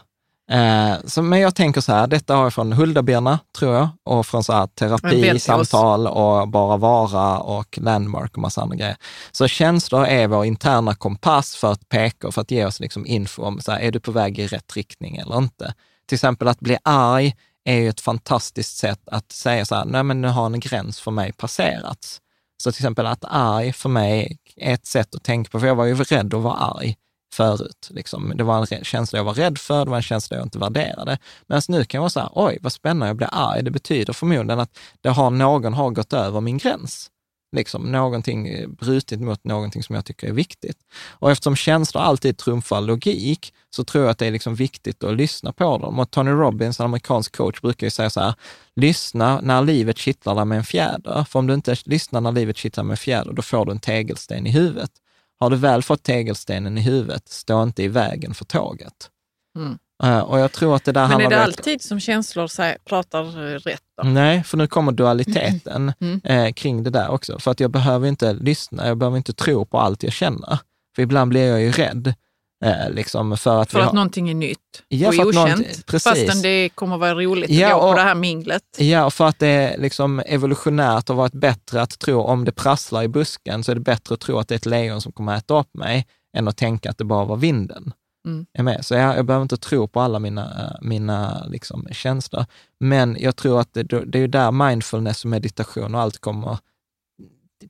[0.51, 4.27] Eh, så, men jag tänker så här, detta har jag från Huldabirna, tror jag, och
[4.27, 8.97] från så här terapi, samtal och bara vara och landmark och massa andra grejer.
[9.33, 13.07] Så känslor är vår interna kompass för att peka och för att ge oss liksom
[13.07, 15.75] info om, så här, är du på väg i rätt riktning eller inte?
[16.07, 17.35] Till exempel att bli arg
[17.65, 21.01] är ju ett fantastiskt sätt att säga så här, nej men nu har en gräns
[21.01, 22.21] för mig passerats.
[22.63, 25.75] Så till exempel att arg för mig är ett sätt att tänka på, för jag
[25.75, 26.97] var ju rädd att vara arg
[27.35, 27.89] förut.
[27.91, 28.33] Liksom.
[28.37, 31.19] Det var en känsla jag var rädd för, det var en känsla jag inte värderade.
[31.47, 33.63] Men nu kan jag vara så här, oj vad spännande, jag blir arg.
[33.63, 37.11] Det betyder förmodligen att det har, någon har gått över min gräns.
[37.57, 40.77] Liksom någonting eh, brutit mot någonting som jag tycker är viktigt.
[41.11, 45.17] Och eftersom känslor alltid trumfar logik, så tror jag att det är liksom viktigt att
[45.17, 45.99] lyssna på dem.
[45.99, 48.35] Och Tony Robbins, en amerikansk coach, brukar ju säga så här,
[48.77, 51.25] lyssna när livet kittlar dig med en fjäder.
[51.29, 53.81] För om du inte lyssnar när livet kittlar med en fjäder, då får du en
[53.81, 54.91] tegelsten i huvudet.
[55.45, 59.11] Har du väl fått tegelstenen i huvudet, stå inte i vägen för tåget.
[59.59, 59.79] Mm.
[60.05, 63.25] Uh, och jag tror att det där Men är det alltid som känslor säger, pratar
[63.59, 63.83] rätt?
[64.03, 64.09] Då?
[64.09, 66.21] Nej, för nu kommer dualiteten mm.
[66.25, 66.47] mm.
[66.47, 67.39] eh, kring det där också.
[67.39, 70.59] För att jag behöver inte lyssna, jag behöver inte tro på allt jag känner.
[70.97, 72.15] För ibland blir jag ju rädd Eh,
[72.91, 73.93] liksom för att, för att har...
[73.93, 74.59] någonting är nytt
[74.89, 76.05] ja, och okänt, precis.
[76.05, 78.63] fastän det kommer vara roligt att ja, gå på det här minglet.
[78.79, 82.53] Ja, och för att det är liksom evolutionärt har varit bättre att tro, om det
[82.53, 85.13] prasslar i busken, så är det bättre att tro att det är ett lejon som
[85.13, 87.93] kommer att äta upp mig, än att tänka att det bara var vinden.
[88.27, 88.47] Mm.
[88.53, 88.85] Är med.
[88.85, 92.45] Så jag, jag behöver inte tro på alla mina, mina liksom, känslor.
[92.81, 96.59] Men jag tror att det, det är där mindfulness och meditation och allt kommer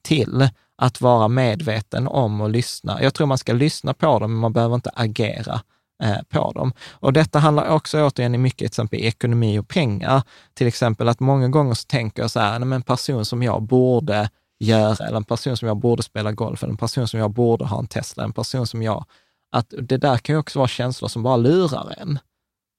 [0.03, 3.03] till att vara medveten om och lyssna.
[3.03, 5.61] Jag tror man ska lyssna på dem, men man behöver inte agera
[6.03, 6.73] eh, på dem.
[6.93, 10.23] Och detta handlar också återigen i mycket till exempel ekonomi och pengar.
[10.55, 14.31] Till exempel att många gånger så tänker jag så här, en person som jag borde
[14.59, 17.65] göra, eller en person som jag borde spela golf, eller en person som jag borde
[17.65, 19.05] ha en Tesla, en person som jag,
[19.53, 22.19] att det där kan ju också vara känslor som bara lurar en.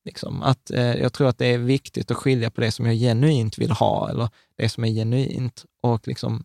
[0.06, 2.96] Liksom, att, eh, jag tror att det är viktigt att skilja på det som jag
[2.96, 6.44] genuint vill ha, eller det som är genuint, och liksom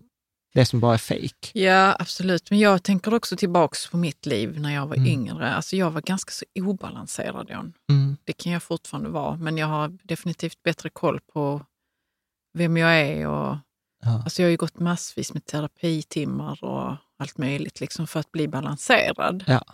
[0.52, 1.50] det som bara är fejk.
[1.54, 2.50] Ja, absolut.
[2.50, 5.08] Men jag tänker också tillbaks på mitt liv när jag var mm.
[5.08, 5.54] yngre.
[5.54, 7.54] Alltså jag var ganska så obalanserad då.
[7.94, 8.16] Mm.
[8.24, 11.62] Det kan jag fortfarande vara, men jag har definitivt bättre koll på
[12.52, 13.26] vem jag är.
[13.26, 13.56] Och,
[14.02, 14.22] ja.
[14.24, 18.48] alltså jag har ju gått massvis med terapitimmar och allt möjligt liksom för att bli
[18.48, 19.44] balanserad.
[19.46, 19.64] Ja.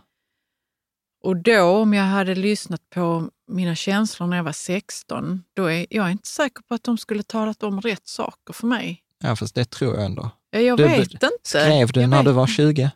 [1.22, 5.86] Och då, om jag hade lyssnat på mina känslor när jag var 16, då är
[5.90, 9.02] jag inte säker på att de skulle talat om rätt saker för mig.
[9.18, 10.30] Ja, fast det tror jag ändå.
[10.50, 11.30] Jag du, vet inte.
[11.42, 12.90] Skrev du jag när du var 20?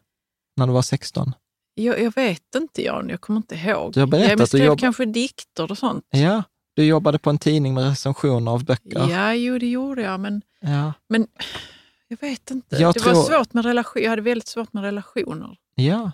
[0.56, 1.32] När du var 16?
[1.74, 3.92] Jag, jag vet inte Jan, jag kommer inte ihåg.
[3.92, 4.80] Du har berättat jag skrev jobb...
[4.80, 6.04] kanske dikter och sånt.
[6.10, 6.42] Ja,
[6.74, 9.08] du jobbade på en tidning med recensioner av böcker.
[9.10, 10.92] Ja, jo det gjorde jag, men, ja.
[11.08, 11.26] men
[12.08, 12.76] jag vet inte.
[12.76, 13.14] Jag det tror...
[13.14, 14.02] var svårt med relation.
[14.02, 15.56] Jag hade väldigt svårt med relationer.
[15.74, 16.12] Ja,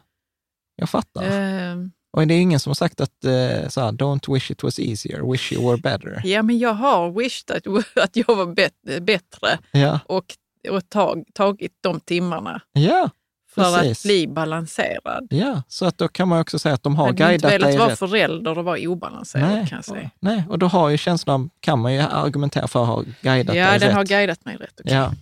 [0.76, 1.22] jag fattar.
[1.22, 1.86] Uh...
[2.16, 4.78] Och det är ingen som har sagt att uh, så här, don't wish it was
[4.78, 6.22] easier, wish you were better.
[6.24, 7.66] Ja, men jag har wished att,
[8.04, 9.58] att jag var bet bättre.
[9.72, 10.00] Ja.
[10.06, 10.36] Och
[10.70, 12.60] och tag, tagit de timmarna.
[12.72, 13.10] Ja,
[13.56, 15.26] för att bli balanserad.
[15.30, 17.42] Ja, så att då kan man också säga att de har guidat dig rätt.
[17.42, 20.10] Jag inte velat vara förälder och vara obalanserad nej, kan jag säga.
[20.20, 23.64] Nej, och då har ju känslan, kan man ju argumentera för, att ha guidat ja,
[23.64, 23.82] dig rätt.
[23.82, 24.80] Ja, den har guidat mig rätt.
[24.80, 24.94] Okay.
[24.94, 25.12] Ja.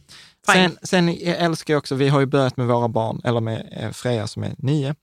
[0.46, 3.90] Sen, sen älskar jag också, vi har ju börjat med våra barn, eller med eh,
[3.90, 4.94] Freja som är nio,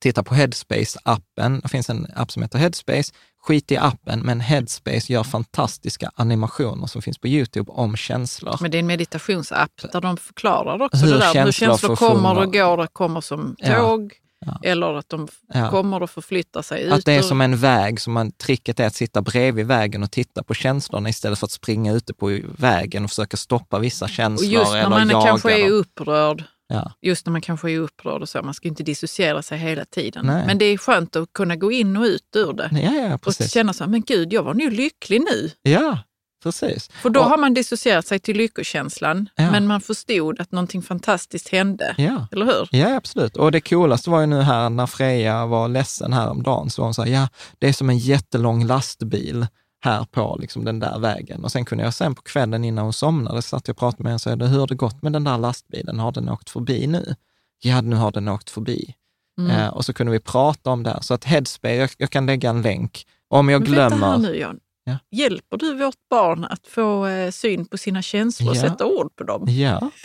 [0.00, 1.60] titta på Headspace-appen.
[1.62, 3.12] Det finns en app som heter Headspace.
[3.46, 8.56] Skit i appen, men Headspace gör fantastiska animationer som finns på YouTube om känslor.
[8.60, 11.96] Men det är en meditationsapp där de förklarar också hur det där, känslor hur känslor
[11.96, 14.12] kommer och går och kommer som tåg.
[14.46, 14.60] Ja.
[14.62, 15.70] Eller att de ja.
[15.70, 16.92] kommer och förflyttar sig ut.
[16.92, 20.10] Att det är som en väg, som man, tricket är att sitta bredvid vägen och
[20.10, 24.48] titta på känslorna istället för att springa ute på vägen och försöka stoppa vissa känslor.
[24.48, 26.92] Och just när man jaga kanske är upprörd, Ja.
[27.02, 28.42] Just när man kanske är upprörd och så.
[28.42, 30.26] Man ska inte dissociera sig hela tiden.
[30.26, 30.46] Nej.
[30.46, 32.70] Men det är skönt att kunna gå in och ut ur det.
[32.72, 35.50] Ja, ja, och känna så men gud, jag var nu lycklig nu.
[35.62, 35.98] Ja,
[36.42, 36.88] precis.
[36.88, 41.48] För då och, har man dissocierat sig till lyckokänslan, men man förstod att någonting fantastiskt
[41.48, 41.94] hände.
[41.98, 42.26] Ja.
[42.32, 42.68] Eller hur?
[42.70, 43.36] Ja, absolut.
[43.36, 47.06] Och det coolaste var ju nu här när Freja var ledsen häromdagen, så hon sa,
[47.06, 47.28] ja,
[47.58, 49.46] det är som en jättelång lastbil
[49.86, 51.44] här på liksom den där vägen.
[51.44, 54.10] Och sen kunde jag sen på kvällen innan hon somnade, satt jag och pratade med
[54.10, 55.98] henne och sa, hur har det gått med den där lastbilen?
[55.98, 57.14] Har den åkt förbi nu?
[57.60, 58.94] Ja, nu har den åkt förbi.
[59.38, 59.50] Mm.
[59.50, 60.98] Eh, och så kunde vi prata om det.
[61.00, 63.06] Så att Headspace, jag, jag kan lägga en länk.
[63.28, 64.06] Om jag Men glömmer...
[64.06, 64.60] Här nu Jan.
[64.84, 64.98] Ja.
[65.10, 69.24] Hjälper du vårt barn att få eh, syn på sina känslor och sätta ord på
[69.24, 69.44] dem?
[69.48, 69.90] Ja.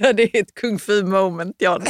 [0.00, 1.82] Ja, det är ett kung fu moment, Jan.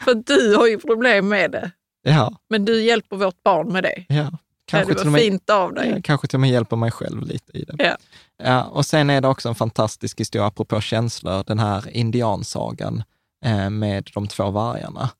[0.00, 1.70] För du har ju problem med det.
[2.02, 2.32] Ja.
[2.50, 4.04] Men du hjälper vårt barn med det.
[4.08, 4.30] Ja.
[4.64, 5.90] Kanske det var fint av dig.
[5.90, 7.74] Ja, kanske till och med hjälper mig själv lite i det.
[7.78, 7.96] Ja.
[8.44, 13.02] Ja, och sen är det också en fantastisk historia, apropå känslor, den här indiansagan
[13.44, 15.10] eh, med de två vargarna.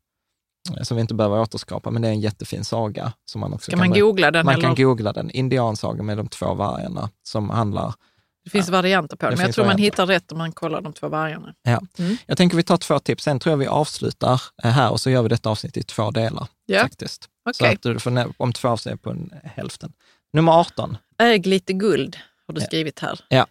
[0.83, 3.13] som vi inte behöver återskapa, men det är en jättefin saga.
[3.25, 4.47] Som man också Ska kan man googla den?
[4.47, 4.63] Man eller?
[4.63, 7.95] kan googla den, Indiansaga med de två vargarna, som handlar
[8.45, 9.83] det finns ja, varianter på det, men jag tror varianter.
[9.83, 11.55] man hittar rätt om man kollar de två vargarna.
[11.63, 11.81] Ja.
[11.99, 12.17] Mm.
[12.27, 15.11] Jag tänker vi tar två tips, sen tror jag vi avslutar eh, här och så
[15.11, 16.47] gör vi detta avsnitt i två delar.
[16.67, 16.83] Ja.
[16.83, 17.29] faktiskt.
[17.51, 17.69] Okay.
[17.69, 19.93] Så att du får, om två avsnitt på en, hälften.
[20.33, 20.97] Nummer 18.
[21.19, 23.21] Äg lite guld, har du skrivit här.
[23.29, 23.47] Ja.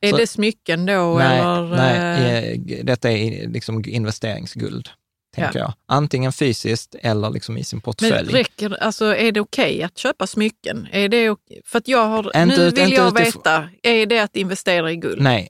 [0.00, 1.14] Är så, det smycken då?
[1.18, 1.76] Nej, eller?
[1.76, 4.90] nej eh, detta är liksom investeringsguld
[5.36, 5.64] tänker ja.
[5.64, 5.96] jag.
[5.96, 8.12] Antingen fysiskt eller liksom i sin portfölj.
[8.12, 10.88] Men räcker, alltså, är det okej okay att köpa smycken?
[10.92, 11.60] Är det okay?
[11.64, 13.14] För att jag har, inte, nu vill jag utifrån...
[13.14, 15.22] veta, är det att investera i guld?
[15.22, 15.48] Nej.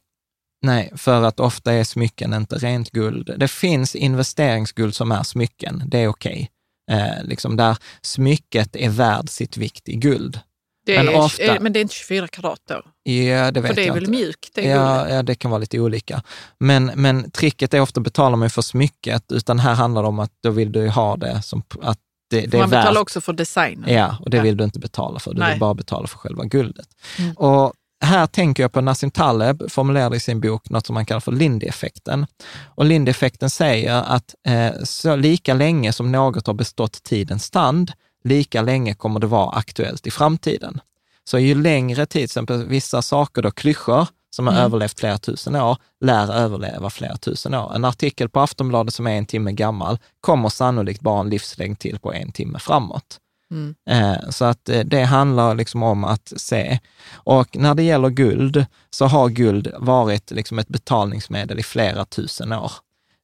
[0.63, 3.35] Nej, för att ofta är smycken inte rent guld.
[3.37, 6.33] Det finns investeringsguld som är smycken, det är okej.
[6.33, 7.01] Okay.
[7.01, 10.41] Eh, liksom där smycket är värd sitt vikt i guld.
[10.87, 12.83] Det är, men, ofta, men det är inte 24 karat då?
[13.13, 14.11] Ja, det vet För det är jag väl inte.
[14.11, 14.51] mjukt?
[14.55, 16.23] Det ja, ja, det kan vara lite olika.
[16.59, 20.31] Men, men tricket är ofta betalar man för smycket, utan här handlar det om att
[20.43, 21.99] då vill du ha det som att
[22.31, 23.03] det, det man är betalar värt.
[23.03, 23.95] också för designen.
[23.95, 24.43] Ja, och det ja.
[24.43, 25.35] vill du inte betala för.
[25.35, 25.51] Du Nej.
[25.51, 26.89] vill bara betala för själva guldet.
[27.19, 27.33] Mm.
[27.33, 27.73] Och
[28.05, 31.33] här tänker jag på Nassim Taleb formulerade i sin bok något som man kallar för
[31.33, 32.27] Lindy-effekten.
[32.65, 37.93] Och Lindy-effekten säger att eh, så lika länge som något har bestått tidens stand,
[38.27, 40.81] lika länge kommer det vara aktuellt i framtiden.
[41.25, 44.65] Så ju längre tid, till exempel vissa saker, då klyschor, som har Mm.
[44.65, 47.75] överlevt flera tusen år, lär överleva flera tusen år.
[47.75, 51.99] En artikel på Aftonbladet som är en timme gammal kommer sannolikt bara en livslängd till
[51.99, 53.19] på en timme framåt.
[53.51, 53.75] Mm.
[53.91, 56.79] Eh, Så att eh, det handlar liksom om att se.
[57.15, 62.53] Och när det gäller guld, så har guld varit liksom ett betalningsmedel i flera tusen
[62.53, 62.73] år.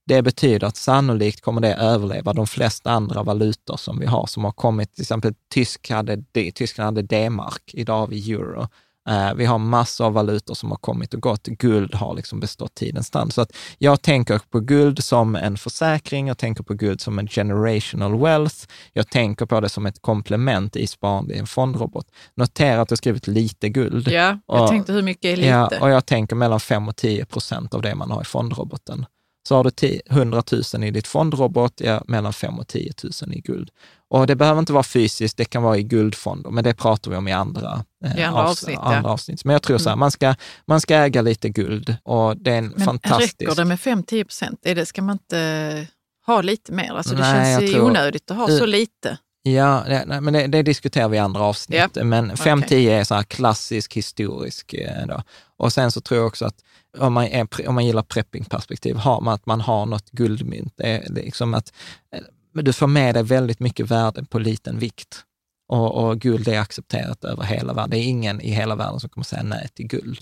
[0.07, 4.45] Det betyder att sannolikt kommer det överleva de flesta andra valutor som vi har, som
[4.45, 6.23] har kommit, till exempel Tysk hade,
[6.55, 8.69] Tyskland hade D-mark, idag har vi euro.
[9.09, 11.47] Eh, vi har massor av valutor som har kommit och gått.
[11.47, 13.33] Guld har liksom bestått tidens stand.
[13.33, 17.29] Så att jag tänker på guld som en försäkring, jag tänker på guld som en
[17.29, 18.57] generational wealth,
[18.93, 22.07] jag tänker på det som ett komplement i sparande i en fondrobot.
[22.35, 24.09] Notera att jag skrivit lite guld.
[24.09, 25.49] Ja, jag Och- tänkte hur mycket är lite?
[25.49, 29.07] Ja, och jag tänker mellan 5 och 10 procent av det man har i fondroboten.
[29.49, 30.43] Så har du 10 100
[30.75, 32.93] 000 i ditt fondrobot, ja, mellan 5 och 10
[33.23, 33.71] 000 i guld.
[34.09, 37.17] Och det behöver inte vara fysiskt, det kan vara i guldfonder, men det pratar vi
[37.17, 38.95] om i andra, eh, I andra avs- avsnitt, ja.
[38.95, 39.45] andra avsnitt.
[39.45, 40.01] Men jag tror så här, Mm.
[40.01, 40.35] man ska,
[40.67, 43.35] man ska äga lite guld och det är en Men fantastisk...
[43.43, 44.89] räcker det med 5-10 procent?
[44.89, 45.87] Ska man inte
[46.27, 46.93] ha lite mer?
[46.93, 49.19] Alltså det Nej, känns ju tror- onödigt att ha så lite.
[49.45, 51.99] Ja, det, nej, men det, det diskuterar vi i andra avsnitt.
[52.03, 54.75] Men 5-10 är så här klassisk historisk.
[54.75, 55.23] eh, Då.
[55.57, 56.55] Och sen så tror jag också att
[56.99, 60.73] om man, är, om man gillar preppingperspektiv, har man att man har något guldmynt.
[60.77, 61.73] Det är liksom att
[62.13, 65.25] eh, du får med dig väldigt mycket värde på liten vikt.
[65.69, 67.91] Och, och guld är accepterat över hela världen.
[67.91, 70.19] Det är ingen i hela världen som kommer säga nej till guld.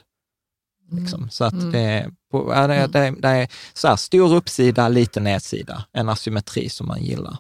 [0.93, 1.31] Liksom.
[1.31, 1.73] Så att Mm.
[1.73, 5.85] det, på, ja, det, det, det är så här, stor uppsida, liten nedsida.
[5.93, 7.37] En asymmetri som man gillar.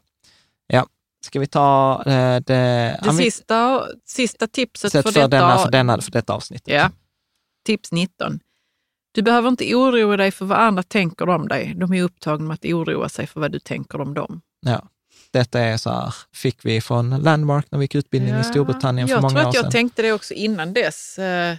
[0.66, 0.86] Ja,
[1.24, 2.43] ska vi ta eh, det...
[2.43, 6.74] Det ja, sista, sista tipset för, för, detta, denna, för, denna, för detta avsnittet.
[6.74, 6.90] Ja.
[7.66, 8.40] Tips 19.
[9.12, 11.74] Du behöver inte oroa dig för vad andra tänker om dig.
[11.77, 14.41] De är upptagna med att oroa sig för vad du tänker om dem.
[14.66, 14.89] Ja.
[15.32, 19.15] Detta är så här, fick vi från Landmark när vi gick utbildning i Storbritannien för
[19.15, 19.73] jag många tror år att jag sedan.
[19.73, 21.19] tänkte det också innan dess.
[21.19, 21.57] Eh,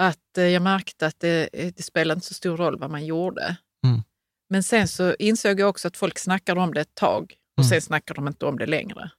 [0.00, 3.56] att eh, jag märkte att det, det spelade inte så stor roll vad man gjorde.
[3.86, 4.02] Mm.
[4.50, 7.22] Men sen så insåg jag också att folk snackade om det ett tag
[7.56, 7.68] och Mm.
[7.70, 9.10] sen snackar de inte om det längre.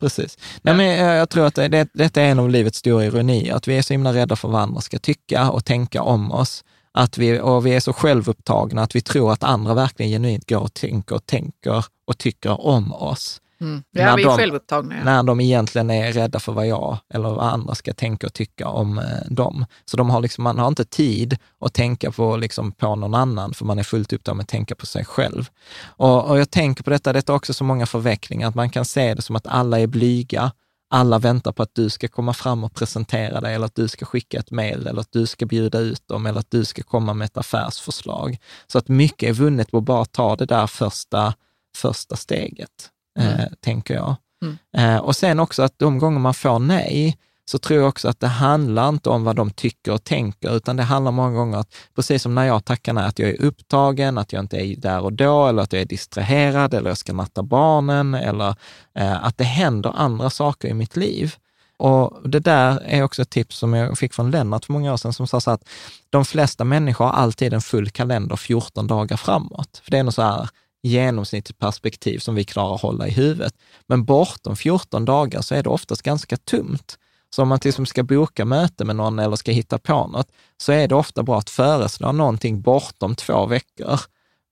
[0.00, 0.38] Precis.
[0.62, 3.54] Nej, men jag, jag tror att det, det, detta är en av livets stora ironier,
[3.54, 6.64] att vi är så himla rädda för vad andra ska tycka och tänka om oss.
[6.94, 10.58] Att vi, och vi är så självupptagna att vi tror att andra verkligen genuint går
[10.60, 13.40] och tänker och tänker och tycker om oss.
[13.58, 14.94] Ja, När vi är de- självupptagna.
[14.98, 15.04] Ja.
[15.04, 18.68] När de egentligen är rädda för vad jag eller vad andra ska tänka och tycka
[18.68, 19.66] om eh, dem.
[19.84, 23.54] Så de har liksom, man har inte tid att tänka på, liksom, på någon annan,
[23.54, 25.48] för man är fullt upptagen med att tänka på sig själv.
[25.84, 28.84] Och, och jag tänker på detta, detta är också så många förvecklingar, att man kan
[28.84, 30.52] se det som att alla är blyga,
[30.94, 34.04] alla väntar på att du ska komma fram och presentera dig, eller att du ska
[34.06, 37.14] skicka ett mejl, eller att du ska bjuda ut dem, eller att du ska komma
[37.14, 38.38] med ett affärsförslag.
[38.66, 41.34] Så att mycket är vunnet på att bara ta det där första,
[41.76, 43.54] första steget, eh, Mm.
[43.60, 44.16] tänker jag.
[44.42, 44.58] Mm.
[44.76, 47.18] Eh, och sen också att de gånger man får nej,
[47.50, 50.76] så tror jag också att det handlar inte om vad de tycker och tänker, utan
[50.76, 54.18] det handlar många gånger att, precis som när jag tackar nej, att jag är upptagen,
[54.18, 57.12] att jag inte är där och då, eller att jag är distraherad, eller jag ska
[57.12, 58.54] natta barnen, eller
[58.98, 61.34] eh, att det händer andra saker i mitt liv.
[61.76, 64.96] Och det där är också ett tips som jag fick från Lennart för många år
[64.96, 65.68] sedan, som sa så att
[66.10, 69.80] de flesta människor har alltid en full kalender 14 dagar framåt.
[69.84, 70.48] För det är nog så här
[70.82, 73.54] genomsnittligt perspektiv som vi klarar att hålla i huvudet.
[73.86, 76.98] Men bortom 14 dagar så är det oftast ganska tomt.
[77.34, 80.72] Så om man exempel ska boka möte med någon eller ska hitta på något, så
[80.72, 84.00] är det ofta bra att föreslå någonting bortom två veckor.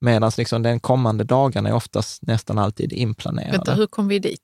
[0.00, 3.52] Medan liksom den kommande dagarna är oftast nästan alltid inplanerade.
[3.52, 4.40] Vänta, hur kom vi dit?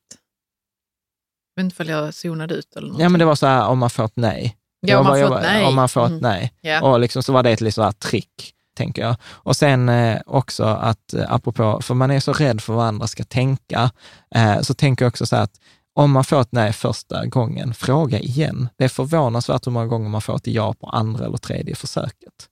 [1.54, 3.00] Jag vet inte om jag zonade ut eller något.
[3.00, 4.56] Ja, men det var så här om man får ett nej.
[4.80, 5.64] Ja, om man får ett nej.
[5.66, 6.22] Om man får ett Mm.
[6.22, 6.52] nej.
[6.60, 6.82] Ja.
[6.82, 9.16] Och liksom så var det ett liksom här trick, tänker jag.
[9.24, 13.06] Och sen eh, också att, eh, apropå, för man är så rädd för vad andra
[13.06, 13.90] ska tänka,
[14.34, 15.60] eh, så tänker jag också så här att
[15.98, 18.68] om man får ett nej första gången, fråga igen.
[18.76, 22.48] Det är förvånansvärt hur många gånger man får ett ja på andra eller tredje försöket.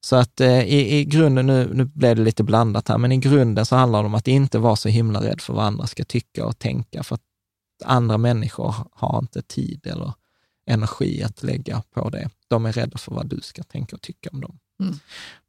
[0.00, 3.16] Så att eh, i, i grunden, nu, nu blev det lite blandat här, men i
[3.16, 6.04] grunden så handlar det om att inte vara så himla rädd för vad andra ska
[6.04, 7.20] tycka och tänka, för att
[7.84, 10.12] andra människor har inte tid eller
[10.70, 12.30] energi att lägga på det.
[12.48, 14.58] De är rädda för vad du ska tänka och tycka om dem.
[14.80, 14.94] Mm.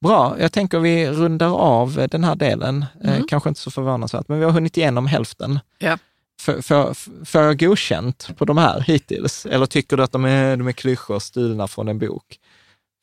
[0.01, 2.85] Bra, jag tänker vi rundar av eh, den här delen.
[3.03, 3.27] Eh, Mm.
[3.27, 5.59] kanske inte så förvånansvärt, men vi har hunnit igenom hälften.
[5.79, 5.97] Ja.
[6.41, 9.45] Får- jag godkänt på de här hittills?
[9.45, 12.39] Eller tycker du att de är, de är klyschor stulna från en bok?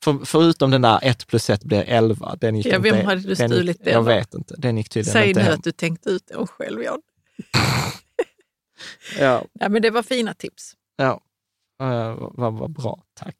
[0.04, 2.36] För, förutom den där 1 plus 1 blir 11.
[2.40, 4.54] Den gick Ja, inte, vem hade du den stulit gick, den Jag vet inte.
[4.58, 5.54] Den gick tydligen Säg inte nu hem.
[5.54, 7.00] att du tänkt ut den själv, Jan.
[9.18, 10.72] Ja, Ja, men det var fina tips.
[10.96, 11.20] Ja,
[11.82, 13.02] uh, vad vad bra.
[13.14, 13.36] Tack.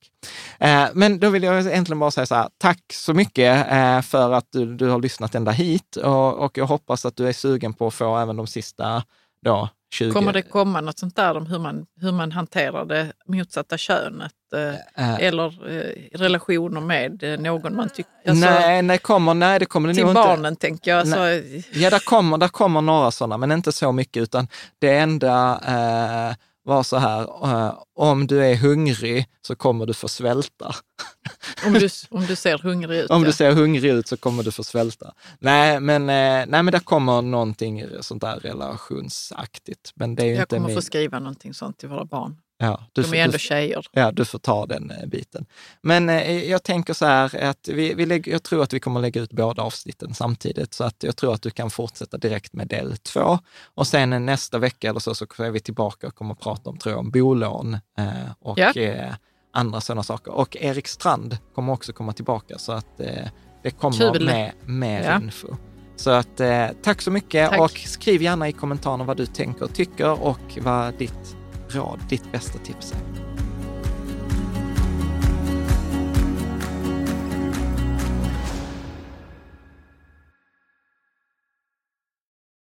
[0.58, 4.32] Eh, men då vill jag egentligen bara säga så här, tack så mycket eh, för
[4.32, 7.74] att du, du har lyssnat ända hit och, och jag hoppas att du är sugen
[7.74, 9.04] på att få även de sista
[9.42, 10.12] då, 20...
[10.12, 14.32] Kommer det komma något sånt där om hur man, hur man hanterar det motsatta könet?
[14.96, 18.12] Eh, eller eh, relationer med någon man tycker...
[18.26, 21.00] Alltså, nej, nej, kommer, nej, det kommer det till nog barnen tänker jag.
[21.00, 21.18] Alltså,
[21.72, 24.48] Ja, där kommer, där kommer några sådana, men inte så mycket, utan
[24.78, 26.34] det enda eh,
[26.64, 30.74] var så här, eh, om du är hungrig så kommer du få svälta.
[31.66, 33.10] om, du, om du ser hungrig ut.
[33.10, 33.26] Om ja.
[33.26, 35.14] du ser hungrig ut så kommer du få svälta.
[35.38, 39.92] Nej, men, eh, nej, men det kommer någonting sånt där relationsaktigt.
[39.94, 40.76] Men det är jag inte kommer min...
[40.76, 42.36] få skriva någonting sånt till våra barn.
[42.64, 43.86] Ja, du, De är ändå du, tjejer.
[43.92, 45.46] ja, du får ta den eh, biten.
[45.82, 49.00] Men eh, jag tänker så här att vi, vi lägger, jag tror att vi kommer
[49.00, 52.68] lägga ut båda avsnitten samtidigt, så att jag tror att du kan fortsätta direkt med
[52.68, 53.38] del två.
[53.74, 56.70] Och sen eh, nästa vecka eller så, så är vi tillbaka och kommer att prata
[56.70, 58.08] om, tror jag, om bolån eh,
[58.40, 58.72] och Ja.
[58.72, 59.14] eh,
[59.52, 60.32] andra sådana saker.
[60.32, 63.28] Och Erik Strand kommer också komma tillbaka, så att eh,
[63.62, 64.24] det kommer Kul.
[64.26, 65.16] med mer Ja.
[65.16, 65.48] info.
[65.96, 66.40] Så att
[66.82, 67.60] tack så mycket Tack.
[67.60, 71.36] och skriv gärna i kommentarerna vad du tänker och tycker och vad ditt
[71.76, 73.33] råd, ditt bästa tips är.